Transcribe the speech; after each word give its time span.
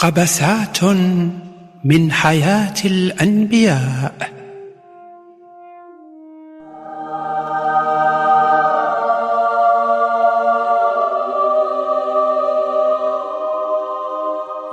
قبسات 0.00 0.84
من 1.84 2.12
حياة 2.12 2.74
الأنبياء. 2.84 4.30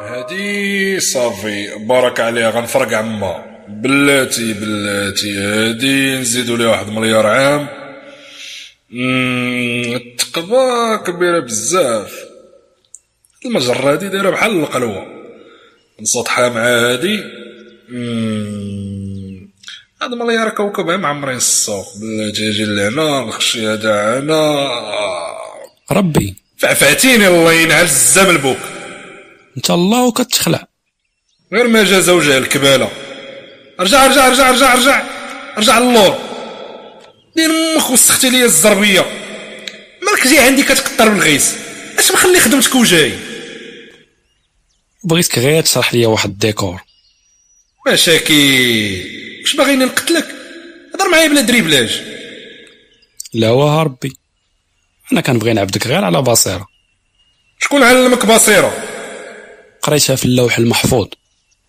هادي 0.01 0.99
صافي 0.99 1.75
بارك 1.79 2.19
عليها 2.19 2.49
غنفرق 2.49 2.93
عما. 2.93 3.45
بلاتي 3.67 4.53
بلاتي 4.53 5.37
هادي 5.37 6.17
نزيدو 6.17 6.55
ليها 6.55 6.67
واحد 6.67 6.89
مليار 6.89 7.27
عام. 7.27 7.67
التقبة 9.95 10.95
كبيرة 10.97 11.39
بزاف. 11.39 12.13
المجرة 13.45 13.91
هادي 13.91 14.09
دايرة 14.09 14.29
بحال 14.29 14.59
القلوة. 14.59 15.16
نسطحها 16.01 16.49
مع 16.49 16.61
هادي 16.61 17.23
هاد 20.01 20.11
مليار 20.11 20.49
كوكب 20.49 20.85
معمرين 20.85 21.37
السوق 21.37 21.85
بلاتي 21.97 22.49
أجي 22.49 22.65
لهنا 22.65 23.25
نخشي 23.25 23.67
هذا 23.67 24.19
هنا. 24.19 24.67
ربي. 25.91 26.35
فعفعتيني 26.57 27.27
الله 27.27 27.53
ينعل 27.53 27.83
الزام 27.83 28.29
البوك. 28.29 28.57
انت 29.57 29.71
الله 29.71 30.05
وكتخلع. 30.05 30.67
غير 31.53 31.67
ما 31.67 31.83
جا 31.83 31.99
زوجها 31.99 32.37
الكبالة. 32.37 32.91
رجع 33.79 34.07
رجع 34.07 34.29
رجع 34.29 34.51
رجع 34.51 34.75
رجع 34.75 35.03
رجع 35.57 35.79
للور 35.79 36.17
دير 37.35 37.49
أمك 37.49 37.89
وسختي 37.89 38.29
ليا 38.29 38.45
الزربية. 38.45 39.05
مالك 40.01 40.27
جاي 40.27 40.39
عندي 40.39 40.63
كتقطر 40.63 41.09
بالغيس. 41.09 41.55
أش 41.99 42.11
مخلي 42.11 42.39
خدمتك 42.39 42.75
وجاي؟ 42.75 43.26
بغيتك 45.07 45.39
غير 45.39 45.63
تشرح 45.63 45.93
لي 45.93 46.05
واحد 46.05 46.29
الديكور. 46.29 46.81
مشاكي 47.87 49.41
واش 49.41 49.55
باغيني 49.55 49.85
نقتلك؟ 49.85 50.27
هضر 50.95 51.09
معايا 51.11 51.27
بلا 51.27 51.41
dribblage 51.41 52.01
لا 53.33 53.51
واه 53.51 53.83
ربي. 53.83 54.17
أنا 55.11 55.21
كنبغي 55.21 55.53
نعبدك 55.53 55.87
غير 55.87 56.03
على 56.03 56.21
بصيرة. 56.21 56.67
شكون 57.59 57.83
علمك 57.83 58.25
بصيرة؟ 58.25 58.73
قريتها 59.81 60.15
في 60.15 60.25
اللوح 60.25 60.57
المحفوظ. 60.57 61.07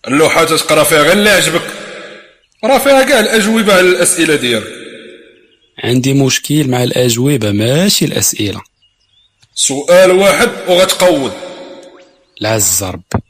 اللوحة 0.07 0.43
تقرا 0.43 0.83
فيها 0.83 1.01
غير 1.01 1.11
اللي 1.11 1.29
عجبك. 1.29 1.67
راه 2.63 2.77
فيها 2.77 3.03
كاع 3.03 3.19
الأجوبة 3.19 3.73
على 3.73 3.89
الأسئلة 3.89 4.35
ديالك. 4.35 4.73
عندي 5.83 6.13
مشكل 6.13 6.67
مع 6.67 6.83
الأجوبة 6.83 7.51
ماشي 7.51 8.05
الأسئلة. 8.05 8.61
سؤال 9.55 10.11
واحد 10.11 10.49
وغتقود 10.67 11.33
العز 12.41 12.83
ربي 12.83 13.28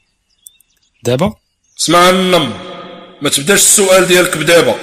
دابا؟ 1.04 1.34
اسمع 1.80 2.10
النم 2.10 2.52
ما 3.22 3.28
تبداش 3.28 3.60
السؤال 3.60 4.06
ديالك 4.06 4.36
بدابا. 4.36 4.78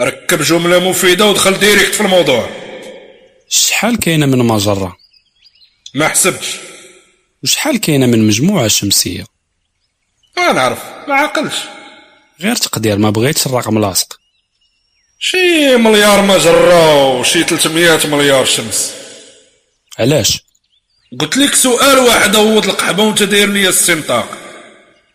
ركب 0.00 0.42
جملة 0.42 0.78
مفيدة 0.78 1.24
ودخل 1.26 1.58
ديريكت 1.58 1.94
في 1.94 2.00
الموضوع. 2.00 2.50
شحال 3.48 3.98
كاينة 3.98 4.26
من 4.26 4.38
مجرة؟ 4.38 4.96
ما 5.94 6.08
حسبتش. 6.08 6.56
وشحال 7.42 7.76
كاينة 7.76 8.06
من 8.06 8.26
مجموعة 8.26 8.68
شمسية؟ 8.68 9.26
ما 10.36 10.52
نعرف 10.52 10.78
ما 11.08 11.14
عقلش 11.14 11.54
غير 12.40 12.56
تقدير 12.56 12.98
ما 12.98 13.10
بغيتش 13.10 13.46
الرقم 13.46 13.78
لاصق. 13.78 14.20
شي 15.18 15.76
مليار 15.76 16.22
مجرة 16.22 17.04
وشي 17.04 17.44
300 17.44 18.06
مليار 18.06 18.44
شمس. 18.44 18.92
علاش؟ 19.98 20.42
قلت 21.20 21.36
لك 21.36 21.54
سؤال 21.54 21.98
واحد 21.98 22.36
عوض 22.36 22.68
القحبة 22.68 23.02
وانت 23.02 23.22
داير 23.22 23.48
لي 23.48 23.68
السنطاق. 23.68 24.45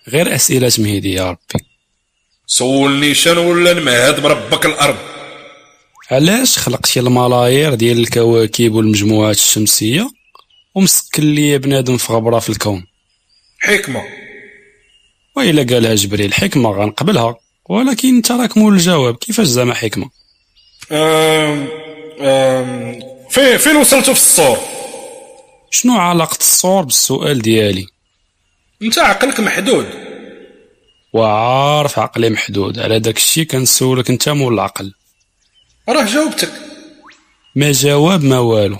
غير 0.08 0.36
أسئلة 0.36 0.72
مهدي 0.78 1.14
يا 1.14 1.30
ربي. 1.30 1.66
سولني 2.48 3.14
شنو 3.14 3.52
ولا 3.52 3.74
نمهد 3.74 4.20
بربك 4.20 4.66
الأرض؟ 4.66 4.98
علاش 6.12 6.58
خلقتي 6.58 7.00
الملايير 7.00 7.74
ديال 7.74 8.00
الكواكب 8.00 8.74
والمجموعات 8.74 9.36
الشمسية 9.36 10.12
ومسكن 10.76 11.24
لي 11.24 11.58
بنادم 11.58 11.98
في 11.98 12.14
غبرة 12.14 12.40
في 12.40 12.50
الكون؟ 12.50 12.86
حكمة. 13.60 14.04
وإلا 15.36 15.74
قالها 15.74 15.96
جبريل 15.96 16.34
حكمة 16.34 16.70
غنقبلها. 16.72 17.36
ولكن 17.70 18.16
أنت 18.16 18.32
راك 18.32 18.58
مول 18.58 18.74
الجواب 18.74 19.16
كيفاش 19.16 19.48
زعما 19.48 19.74
حكمة؟ 19.74 20.10
أم 20.92 21.68
أم 22.22 23.00
فين 23.30 23.58
فين 23.58 23.76
وصلتوا 23.76 24.14
في 24.14 24.20
الصور؟ 24.20 24.58
شنو 25.72 25.98
علاقة 25.98 26.38
الصور 26.38 26.84
بالسؤال 26.84 27.42
ديالي؟ 27.42 27.88
انت 28.84 29.00
عقلك 29.00 29.40
محدود. 29.40 29.86
وعارف 31.14 32.00
عقلي 32.00 32.30
محدود. 32.30 32.80
على 32.80 33.00
داك 33.00 33.18
الشي 33.18 33.46
كنسولك 33.46 34.10
انت 34.10 34.30
مول 34.30 34.54
العقل. 34.54 34.94
راه 35.90 36.06
جاوبتك. 36.06 36.52
ما 37.56 37.72
جواب 37.72 38.24
ما 38.24 38.40
والو. 38.40 38.78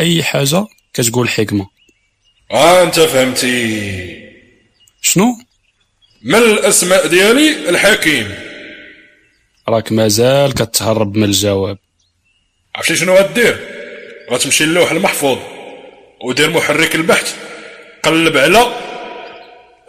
أي 0.00 0.22
حاجة 0.22 0.66
كتقول 0.94 1.28
حكمة. 1.28 1.66
آه 2.50 2.82
أنت 2.82 3.00
فهمتي. 3.00 4.32
شنو؟ 5.00 5.38
من 6.22 6.34
الأسماء 6.34 7.06
ديالي؟ 7.06 7.68
الحكيم. 7.68 8.34
راك 9.68 9.92
مازال 9.92 10.54
كتهرب 10.54 11.16
من 11.16 11.24
الجواب. 11.24 11.78
عرفتي 12.74 12.96
شنو 12.96 13.14
غدير؟ 13.14 13.68
غتمشي 14.30 14.64
للوح 14.64 14.90
المحفوظ 14.90 15.38
ودير 16.24 16.50
محرك 16.50 16.94
البحث. 16.94 17.36
قلب 18.02 18.36
على 18.36 18.91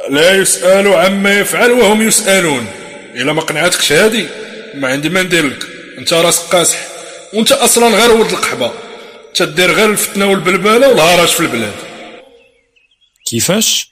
لا 0.09 0.35
يسأل 0.35 0.87
عما 0.87 1.39
يفعل 1.39 1.71
وهم 1.71 2.01
يسألون. 2.07 2.67
إلا 3.15 3.33
ما 3.33 3.41
قنعتكش 3.41 3.91
هادي 3.91 4.27
ما 4.73 4.87
عندي 4.87 5.09
ما 5.09 5.23
ندير 5.23 5.45
لك. 5.45 5.67
أنت 5.97 6.13
راسك 6.13 6.55
قاسح 6.55 6.87
وأنت 7.33 7.51
أصلا 7.51 7.87
غير 7.87 8.11
ولد 8.11 8.31
القحبة. 8.31 8.73
تدير 9.33 9.71
غير 9.71 9.89
الفتنة 9.89 10.31
والبلبلة 10.31 10.89
والهرج 10.89 11.27
في 11.27 11.39
البلاد. 11.39 11.73
كيفاش؟ 13.25 13.91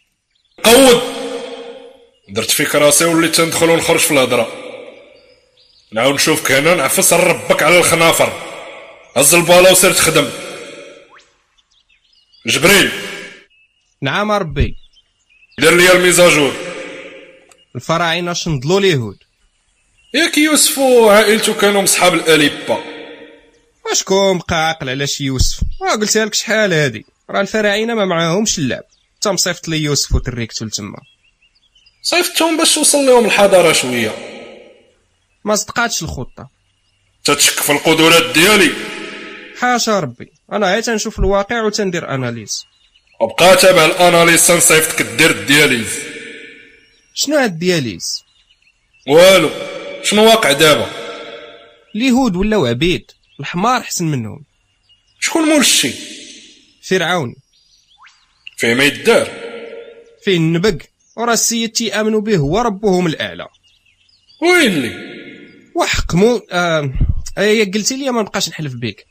قود! 0.63 1.01
درت 2.29 2.51
فيك 2.51 2.75
راسي 2.75 3.05
وليت 3.05 3.35
تندخل 3.35 3.69
ونخرج 3.69 3.99
في 3.99 4.11
الهضرة. 4.11 4.51
نعاود 5.91 6.13
نشوفك 6.13 6.51
هنا 6.51 6.75
نعفس 6.75 7.13
ربك 7.13 7.63
على 7.63 7.77
الخنافر. 7.77 8.33
هز 9.15 9.35
البالا 9.35 9.71
وسير 9.71 9.91
تخدم. 9.91 10.29
جبريل! 12.47 12.91
نعم 14.01 14.31
ربي. 14.31 14.75
دير 15.59 15.75
لي 15.75 15.91
الميزاجور 15.91 16.53
الفراعنه 17.75 18.33
شنضلوا 18.33 18.79
اليهود 18.79 19.17
ياك 20.13 20.37
يوسف 20.37 20.77
وعائلته 20.77 21.53
كانوا 21.53 21.81
مصحاب 21.81 22.13
l'équipe 22.13 22.83
واشكون 23.85 24.37
بقى 24.37 24.67
عاقل 24.67 24.89
على 24.89 25.07
شي 25.07 25.23
يوسف 25.23 25.59
راه 25.81 25.95
قلتها 25.95 26.25
لك 26.25 26.33
شحال 26.33 26.73
هادي 26.73 27.05
راه 27.29 27.41
الفراعنه 27.41 27.93
ما 27.93 28.05
معاهمش 28.05 28.59
اللعب 28.59 28.83
انت 29.15 29.27
مصيفط 29.27 29.67
لي 29.67 29.77
يوسف 29.83 30.15
وتريكتو 30.15 30.65
لتما 30.65 30.97
صيفطتهم 32.01 32.57
باش 32.57 32.75
توصل 32.75 32.97
لهم 33.05 33.25
الحضاره 33.25 33.71
شوية 33.73 34.15
ما 35.45 35.55
صدقاتش 35.55 36.03
الخطه 36.03 36.49
تتشك 37.23 37.59
في 37.59 37.71
القدرات 37.71 38.33
ديالي 38.33 38.71
حاشا 39.59 39.99
ربي 39.99 40.31
أنا 40.51 40.71
غير 40.73 40.81
تنشوف 40.81 41.19
الواقع 41.19 41.63
وتندير 41.63 42.13
analyse 42.15 42.65
وبقى 43.21 43.55
تابع 43.55 43.85
ال 43.85 43.93
analyse 43.93 44.47
تنصيفطك 44.47 45.01
دير 45.01 45.31
ال 45.31 45.40
dialyse 45.40 45.99
شنو 47.13 47.37
هاد 47.37 47.59
dialyse؟ 47.59 48.23
والو 49.07 49.49
شنو 50.03 50.25
واقع 50.25 50.51
دابا؟ 50.51 50.91
اليهود 51.95 52.35
ولاو 52.35 52.65
عبيد 52.65 53.11
الحمار 53.39 53.81
حسن 53.83 54.05
منهم. 54.05 54.43
شكون 55.19 55.41
مول 55.43 55.59
الشي؟ 55.59 55.93
فرعون. 56.81 57.35
فيه 58.57 58.73
ما 58.73 58.83
يدار. 58.83 59.31
فيه 60.23 60.37
النبق 60.37 60.81
وراه 61.15 61.33
السيد 61.33 61.71
تيامنوا 61.71 62.21
به 62.21 62.37
هو 62.37 62.59
ربهم 62.59 63.07
الأعلى. 63.07 63.47
وين 64.41 64.81
لي؟ 64.81 65.11
وحكموا 65.75 66.39
آه 66.51 66.93
هي 67.37 67.63
قلتي 67.63 67.97
لي 67.97 68.11
ما 68.11 68.21
نبقاش 68.21 68.49
نحلف 68.49 68.73
بك 68.73 69.05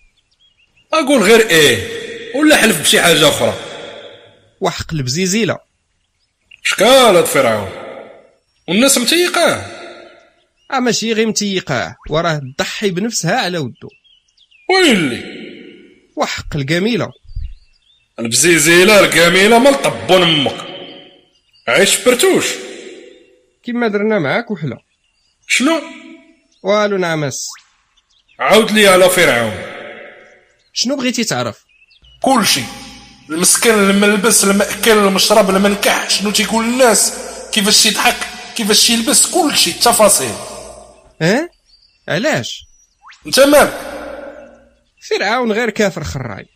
أقول 0.93 1.23
غير 1.23 1.49
إيه 1.49 1.89
ولا 2.37 2.57
حلف 2.57 2.81
بشي 2.81 3.01
حاجة 3.01 3.29
أخرى. 3.29 3.70
وحق 4.61 4.95
البزيزيلة. 4.95 5.59
شكال 6.63 6.87
هاد 7.17 7.25
فرعون؟ 7.25 7.71
والناس 8.69 8.99
متيقاه 8.99 9.67
آه 10.73 10.79
ماشي 10.79 11.13
غير 11.13 11.27
متيقاه 11.27 11.97
وراه 12.11 12.41
تضحي 12.59 12.91
بنفسها 12.91 13.41
على 13.41 13.59
ودو. 13.59 13.89
وين 14.71 15.09
لي 15.09 15.25
وحق 16.17 16.57
الجميلة. 16.57 17.13
البزيزيلة 18.19 19.01
الكامله 19.01 19.59
مال 19.59 19.83
طبون 19.83 20.23
أمك. 20.23 20.67
عايش 21.69 21.95
في 21.95 22.11
برتوش. 22.11 22.47
كيما 23.63 23.89
درنا 23.89 24.19
معاك 24.19 24.51
وحلا 24.51 24.79
شنو؟ 25.47 25.83
والو 26.63 26.97
نعمس. 26.97 27.49
عاود 28.39 28.71
لي 28.71 28.89
على 28.89 29.09
فرعون. 29.09 29.53
شنو 30.73 30.97
بغيتي 30.97 31.25
تعرف؟ 31.25 31.65
كلشي 32.23 32.63
المسكن 33.31 33.75
الملبس 33.75 34.45
المأكل 34.45 34.99
المشرب 34.99 35.51
المنكح. 35.51 36.11
شنو 36.11 36.31
تيقول 36.31 36.65
الناس؟ 36.65 37.13
كيفاش 37.53 37.87
يضحك 37.87 38.17
كيفاش 38.57 38.91
يلبس 38.91 39.27
كل 39.27 39.57
شيء 39.57 39.75
التفاصيل. 39.75 40.35
آه 41.23 41.49
علاش؟ 42.09 42.65
انت 43.27 43.41
مالك 43.41 43.81
فرعون 45.09 45.53
غير 45.53 45.71
كافر 45.71 46.05
خراي. 46.05 46.47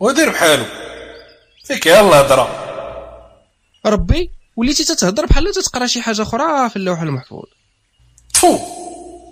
ودير 0.00 0.30
بحالو. 0.30 0.64
فيك 1.64 1.86
يلا 1.86 2.20
هضرة. 2.20 2.58
ربي 3.86 4.30
وليتي 4.56 4.84
تتهضر 4.84 5.26
بحال 5.26 5.52
تتقرا 5.52 5.86
شي 5.86 6.02
حاجة 6.02 6.22
أخرى 6.22 6.70
في 6.70 6.76
اللوح 6.76 7.00
المحفوظ. 7.00 7.44
تفو. 8.34 8.58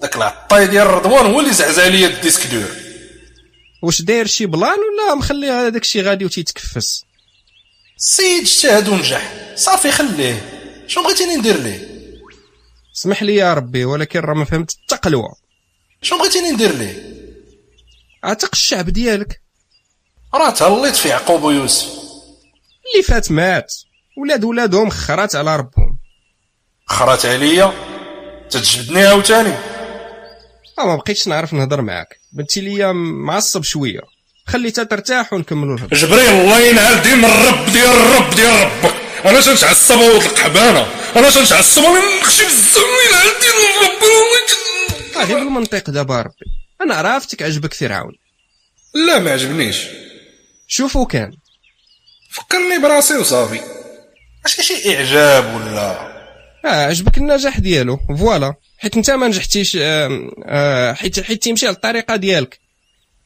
داك 0.03 0.17
العطاي 0.17 0.67
ديال 0.67 0.87
رضوان 0.87 1.27
هو 1.27 1.41
اللي 1.41 1.53
زعزع 1.53 1.87
ليا 1.87 2.09
ال 2.09 2.14
disque 2.14 2.47
dur. 2.47 2.80
واش 3.83 4.03
داير 4.03 4.27
شي 4.27 4.47
plan 4.47 4.79
ولا 4.79 5.15
مخلي 5.15 5.51
هذاك 5.51 5.83
الشيء 5.83 6.03
غادي 6.03 6.25
وتيتكفس؟ 6.25 7.05
السيد 7.97 8.43
اجتهد 8.43 8.89
ونجح. 8.89 9.33
صافي 9.57 9.91
خليه. 9.91 10.61
شنو 10.87 11.05
بغيتيني 11.05 11.37
ندير 11.37 11.61
ليه؟ 11.61 11.91
اسمح 12.97 13.23
لي 13.23 13.35
يا 13.35 13.55
ربي 13.55 13.85
ولكن 13.85 14.21
راه 14.21 14.35
ما 14.35 14.45
فهمت 14.45 14.71
حتى 14.71 14.97
قلوه 14.97 15.37
شنو 16.03 16.19
بغيتيني 16.19 16.51
ندير 16.51 16.75
ليه؟ 16.75 17.21
عتق 18.25 18.51
الشعب 18.53 18.91
ديالك. 18.91 19.41
راه 20.35 20.51
تهليت 20.51 20.97
في 20.97 21.09
يعقوب 21.09 21.43
ويوسف. 21.43 21.87
اللي 21.87 23.03
فات 23.03 23.33
مات. 23.33 23.75
ولاد 24.17 24.45
ولادهم 24.45 24.91
خرات 24.91 25.37
على 25.37 25.57
ربهم. 25.57 25.99
خرات 26.87 27.27
عليا؟ 27.27 27.73
تتجبدني 28.51 29.07
عاوتاني. 29.07 29.70
آه 30.81 30.87
ما 30.87 30.97
بقيتش 30.97 31.29
نعرف 31.29 31.53
نهضر 31.53 31.83
معاك. 31.83 32.21
بنتي 32.33 32.61
ليا 32.61 32.93
معصب 32.93 33.63
شوية. 33.63 34.01
خليتها 34.47 34.85
ترتاح 34.85 35.33
ونكملوا 35.33 35.77
الهضرة. 35.77 35.97
جبريل 35.97 36.29
الله 36.29 36.61
ينعل 36.61 37.03
دين 37.03 37.25
الرب 37.25 37.73
ديال 37.73 37.87
الرب 37.87 38.35
ديال 38.35 38.67
ربك. 38.67 38.95
أنا 39.25 39.41
تنتعصب 39.41 40.01
ولد 40.01 40.23
القحبانه 40.23 40.87
أنا 41.17 41.31
تنتعصب 41.31 41.83
نخشي 42.21 42.45
بزاف 42.45 42.77
ينعل 43.09 43.29
دين 43.41 43.51
الرب؟ 43.83 44.03
آه 45.17 45.25
غير 45.25 45.39
بالمنطق 45.39 45.91
دابا 45.91 46.21
ربي. 46.21 46.47
أنا 46.81 46.95
عرفتك 46.95 47.43
عجبك 47.43 47.75
فرعون 47.75 48.13
لا 48.95 49.19
ما 49.19 49.31
عجبنيش. 49.31 49.77
شوفوا 50.67 51.07
كان. 51.07 51.33
فكرني 52.31 52.79
براسي 52.79 53.17
وصافي. 53.17 53.61
ماشي 54.45 54.63
شي 54.63 54.97
إعجاب 54.97 55.55
ولا؟ 55.55 56.11
آه 56.65 56.87
عجبك 56.87 57.19
النجاح 57.19 57.61
ديالو. 57.61 57.99
فوالا. 58.19 58.55
حيت 58.83 58.97
انت 58.97 59.11
ما 59.11 59.29
نجحتيش 59.29 59.77
آه 59.77 60.31
آه 60.45 60.93
حيت 60.93 61.21
حيت 61.21 61.43
تيمشي 61.43 61.67
على 61.67 61.77
الطريقة 61.77 62.17
ديالك. 62.17 62.61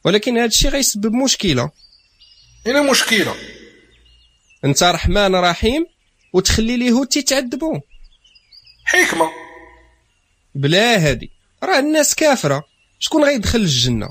ولكن 0.03 0.37
هذا 0.37 0.45
الشيء 0.45 0.71
غيسبب 0.71 1.13
مشكلة. 1.13 1.71
هنا 2.67 2.81
مشكلة. 2.91 3.35
انت 4.65 4.83
رحمن 4.83 5.35
رحيم 5.35 5.85
وتخلي 6.33 6.75
اليهود 6.75 7.07
تيتعذبوا 7.07 7.79
حكمة. 8.85 9.29
بلا 10.55 11.09
هادي. 11.09 11.31
راه 11.63 11.79
الناس 11.79 12.15
كافرة. 12.15 12.63
شكون 12.99 13.23
غيدخل 13.23 13.59
الجنة؟ 13.59 14.09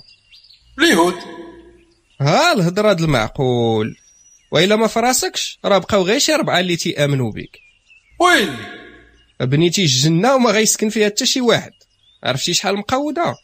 اليهود. 0.79 1.15
ها 2.21 2.53
الهضرة 2.53 2.93
د 2.93 3.01
المعقول. 3.01 3.97
وإلا 4.51 4.77
ما 4.77 4.87
فراسكش 4.87 5.59
راه 5.65 5.79
بقاو 5.79 6.03
غير 6.03 6.19
شي 6.19 6.35
اربعه 6.35 6.61
اللي 6.61 6.77
تيامنوا 6.77 7.33
بك 7.33 7.59
ويلي؟ 8.21 8.84
بنيتي 9.41 9.83
الجنه 9.83 10.35
وما 10.35 10.51
غيسكن 10.51 10.89
فيها 10.89 11.07
حتى 11.07 11.27
شي 11.27 11.41
واحد. 11.41 11.73
عرفتي 12.25 12.55
شحال 12.55 12.77
مقودة. 12.77 13.35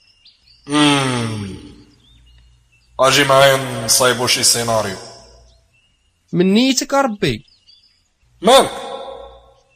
أجي 3.00 3.24
معايا 3.24 3.84
نصايبو 3.84 4.26
شي 4.26 4.42
سيناريو. 4.42 4.96
من 6.32 6.54
نيتك 6.54 6.94
ربي. 6.94 7.44
مالك 8.42 8.70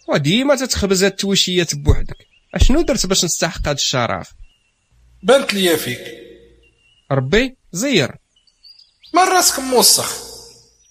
وديما 0.09 0.57
تتخبز 0.57 1.05
هاد 1.05 1.13
التويشيات 1.13 1.75
بوحدك. 1.75 2.27
أشنو 2.55 2.83
درت 2.83 3.07
باش 3.07 3.25
نستحق 3.25 3.69
هاد 3.69 3.77
الشرف 3.77 4.31
بانت 5.23 5.55
ليا 5.55 5.77
فيك. 5.77 6.01
ربي 7.13 7.57
زير. 7.73 8.17
ما 9.15 9.25
راسك 9.25 9.59
موسخ؟ 9.59 10.25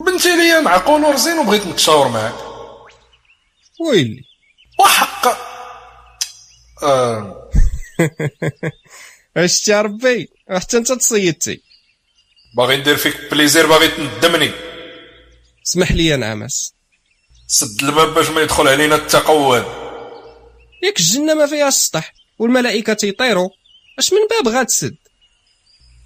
بنتي 0.05 0.35
ليا 0.35 0.61
معقول 0.61 1.03
ورزين 1.03 1.39
وبغيت 1.39 1.67
نتشاور 1.67 2.07
معاك. 2.07 2.35
ويلي. 3.79 4.32
وحق. 4.79 5.37
آه. 6.83 7.49
اش 9.37 9.67
يا 9.67 9.81
ربي؟ 9.81 10.29
حتى 10.49 10.77
أنت 10.77 10.91
تصيدتي. 10.91 11.61
باغي 12.57 12.77
ندير 12.77 12.97
فيك 12.97 13.31
plaisir 13.31 13.65
باغي 13.67 13.87
تندمني 13.87 14.51
اسمح 15.67 15.91
لي 15.91 16.05
يا 16.05 16.15
نعمس 16.17 16.73
سد 17.47 17.83
الباب 17.83 18.13
باش 18.13 18.29
ما 18.29 18.41
يدخل 18.41 18.67
علينا 18.67 18.95
التقواد 18.95 19.65
ياك 20.83 20.99
الجنة 20.99 21.33
ما 21.33 21.45
فيها 21.47 21.67
السطح 21.67 22.13
والملائكة 22.39 22.93
تيطيروا 22.93 23.49
أش 23.99 24.13
من 24.13 24.19
باب 24.29 24.53
غاتسد 24.55 24.95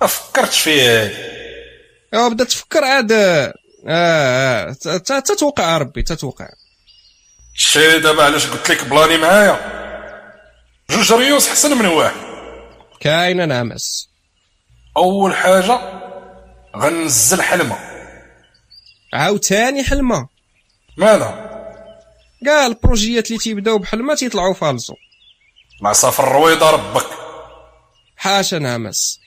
ما 0.02 0.08
فكرتش 0.08 0.62
فيه 0.62 1.04
هادي 1.04 2.34
بدا 2.34 2.44
تفكر 2.44 2.84
عاد. 2.84 3.12
آه 3.12 3.54
آه. 3.88 4.74
ت- 4.74 4.88
ت- 4.88 5.28
تتوقع 5.28 5.78
ربي 5.78 6.04
تتوقع. 6.04 6.50
شتي 7.59 8.00
دابا 8.00 8.24
علاش 8.24 8.48
قلت 8.48 8.69
لك 8.71 8.83
plan 8.84 9.11
ي 9.11 9.18
معايا؟ 9.18 9.77
جوج 10.89 11.13
ريوس 11.13 11.50
حسن 11.50 11.77
من 11.77 11.86
واحد 11.86 12.15
كاينة 13.00 13.45
نعمس. 13.45 14.09
أول 14.98 15.36
حاجة 15.36 15.80
غنزل 16.75 17.42
حلمة. 17.42 17.80
عاوتاني 19.13 19.83
حلمة. 19.83 20.27
ماذا؟ 20.98 21.48
كاع 22.45 22.65
البروجيات 22.65 23.27
اللي 23.27 23.39
تيبداو 23.39 23.77
بحلمة 23.77 24.15
تيطلعوا 24.15 24.54
فالصو 24.54 24.94
العصا 25.81 26.12
في 26.12 26.19
الرويضه 26.19 26.69
ربك. 26.69 27.07
حاشا 28.18 28.56
نعمس. 28.56 29.19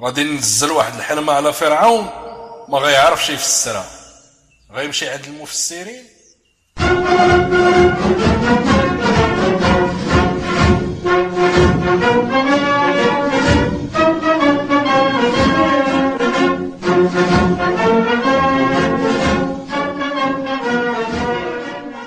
غادي 0.00 0.24
ننزل 0.24 0.70
واحد 0.70 0.94
الحلمة 0.94 1.32
على 1.32 1.52
فرعون 1.52 2.04
ما 2.68 2.78
غيعرفش 2.78 3.30
يفسرها. 3.30 3.90
غيمشي 4.72 5.08
عند 5.08 5.24
المفسرين؟ 5.24 6.13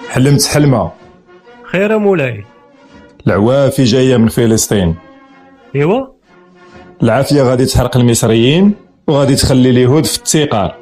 حلمت 0.10 0.46
حلمة. 0.46 0.92
خير 1.64 1.98
مولاي. 1.98 2.46
العوافي 3.28 3.84
جاية 3.84 4.18
من 4.18 4.28
فلسطين. 4.28 4.96
ايوا 5.76 6.06
العافية 7.04 7.42
غادي 7.42 7.66
تحرق 7.66 7.98
المصريين 7.98 8.74
وغادي 9.08 9.36
تخلي 9.36 9.70
اليهود 9.70 10.06
في 10.06 10.18
التيقار 10.18 10.76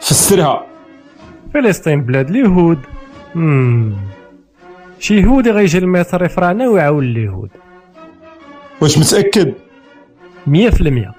فسرها. 0.00 0.66
فلسطين 1.54 2.02
بلاد 2.02 2.30
اليهود. 2.30 2.78
شي 4.98 5.20
يهودي 5.20 5.50
غيجي 5.50 5.80
لمصر 5.80 6.24
يفرعنا 6.24 6.68
ويعاون 6.68 7.04
اليهود. 7.04 7.50
واش 8.80 8.98
في 10.70 10.80
المية. 10.80 11.12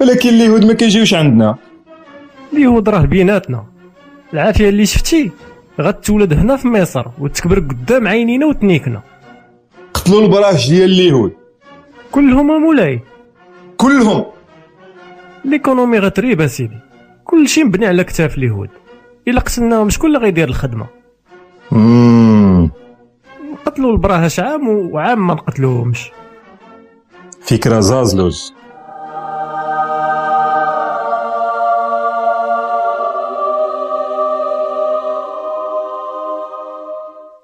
ولكن 0.00 0.28
اليهود 0.28 0.64
ما 0.64 0.72
كيجيوش 0.72 1.14
عندنا. 1.14 1.56
اليهود 2.52 2.88
راه 2.88 3.00
بيناتنا. 3.00 3.66
العافية 4.32 4.68
اللي 4.68 4.86
شفتي 4.86 5.30
غتولد 5.80 6.32
هنا 6.32 6.56
في 6.56 6.68
مصر 6.68 7.06
وتكبر 7.18 7.58
قدام 7.58 8.08
عينينا 8.08 8.46
وتنيكنا. 8.46 9.02
قتلوا 9.94 10.20
البراش 10.22 10.68
ديال 10.68 10.90
اليهود. 10.90 11.32
كلهم 12.12 12.46
مولاي. 12.46 13.00
كلهم. 13.76 14.24
ليكونومي 15.44 15.98
غتريب 15.98 16.46
سيدي 16.46 16.78
كلشي 17.24 17.64
مبني 17.64 17.86
على 17.86 18.04
كتاف 18.04 18.38
اليهود 18.38 18.68
إلا 19.28 19.40
قتلناهم 19.40 19.90
شكون 19.90 20.06
اللي 20.06 20.18
غيدير 20.18 20.48
الخدمة. 20.48 20.86
نقتلوا 23.52 23.92
البراهش 23.92 24.40
عام 24.40 24.68
وعام 24.68 25.26
ما 25.26 25.34
نقتلوهمش. 25.34 26.10
فكرة 27.42 27.80
زازلوز 27.80 28.52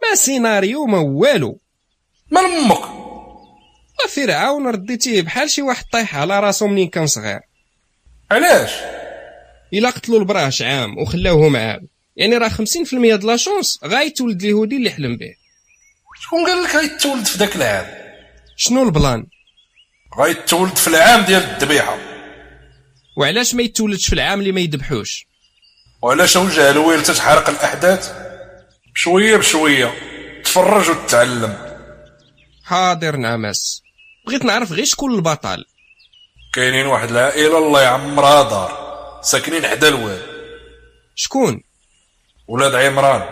ما 0.02 0.14
سيناريو 0.14 0.86
ما 0.86 0.98
والو 0.98 1.58
مال 2.30 2.44
أمك 2.44 2.84
فرعون 4.08 4.68
رديتيه 4.68 5.22
بحال 5.22 5.50
شي 5.50 5.62
واحد 5.62 5.84
طايح 5.92 6.16
على 6.16 6.40
راسو 6.40 6.66
منين 6.66 6.88
كان 6.88 7.06
صغير. 7.06 7.40
علاش؟ 8.30 8.93
الا 9.74 9.90
قتلوا 9.90 10.18
البراش 10.18 10.62
عام 10.62 10.98
وخلاوهم 10.98 11.56
عام 11.56 11.88
يعني 12.16 12.36
راه 12.36 12.48
50% 12.48 12.52
د 12.92 13.24
لا 13.24 13.36
شونس 13.36 13.78
غايتولد 13.84 14.42
اليهودي 14.42 14.76
اللي 14.76 14.90
حلم 14.90 15.16
به. 15.16 15.34
شكون 16.22 16.46
قال 16.46 16.62
لك 16.62 16.76
غيتولد 16.76 17.24
في 17.26 17.38
داك 17.38 17.56
العام؟ 17.56 17.86
شنو 18.56 18.82
البلان؟ 18.82 19.26
غيتولد 20.18 20.76
في 20.76 20.88
العام 20.88 21.24
ديال 21.24 21.42
الذبيحة. 21.42 21.98
وعلاش 23.16 23.54
ما 23.54 23.62
يتولدش 23.62 24.06
في 24.06 24.12
العام 24.12 24.40
اللي 24.40 24.52
ما 24.52 24.60
يذبحوش؟ 24.60 25.26
وعلاش 26.02 26.36
اوجه 26.36 26.70
الويل 26.70 27.02
تتحرق 27.02 27.48
الأحداث؟ 27.48 28.12
بشوية 28.94 29.36
بشوية. 29.36 29.94
تفرج 30.44 30.90
وتتعلم. 30.90 31.56
حاضر 32.64 33.16
نعمس. 33.16 33.82
بغيت 34.26 34.44
نعرف 34.44 34.72
غير 34.72 34.84
شكون 34.84 35.14
البطل. 35.14 35.64
كاينين 36.54 36.86
واحد 36.86 37.10
العائلة 37.10 37.58
الله 37.58 37.82
يعمرها 37.82 38.42
دار. 38.42 38.83
ساكنين 39.24 39.66
حدا 39.66 39.88
الواد 39.88 40.22
شكون؟ 41.14 41.62
ولاد 42.48 42.74
عمران. 42.74 43.22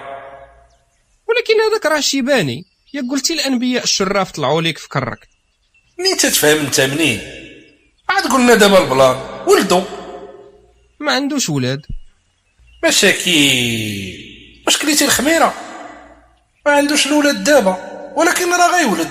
ولكن 1.28 1.60
هذاك 1.60 1.86
راه 1.86 2.00
شيباني. 2.00 2.64
يا 2.94 3.02
قلتي 3.10 3.32
الأنبياء 3.32 3.84
الشراف 3.84 4.30
طلعوا 4.30 4.62
ليك 4.62 4.78
في 4.78 4.88
كرك. 4.88 5.28
منين 5.98 6.16
تتفهم 6.16 6.58
انت 6.58 6.80
منين؟ 6.80 7.20
عاد 8.08 8.32
قلنا 8.32 8.54
دابا 8.54 8.78
ال 8.84 8.91
plan 8.91 9.16
ولدو. 9.46 9.82
ما 11.00 11.12
عندوش 11.12 11.48
ولاد. 11.48 11.86
مشاكل. 12.84 13.30
واش 14.66 14.78
كليتي 14.78 15.04
الخميرة؟ 15.04 15.54
ما 16.66 16.72
عندوش 16.72 17.06
الولاد 17.06 17.44
دابا 17.44 17.76
ولكن 18.16 18.52
راه 18.52 18.78
غيولد. 18.78 19.10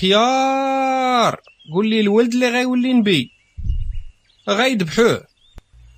خيار. 0.00 1.40
قول 1.72 1.88
لي 1.90 2.00
الولد 2.00 2.32
اللي 2.32 2.48
غيولي 2.50 2.92
نبي. 2.92 3.30
غيذبحوه 4.48 5.35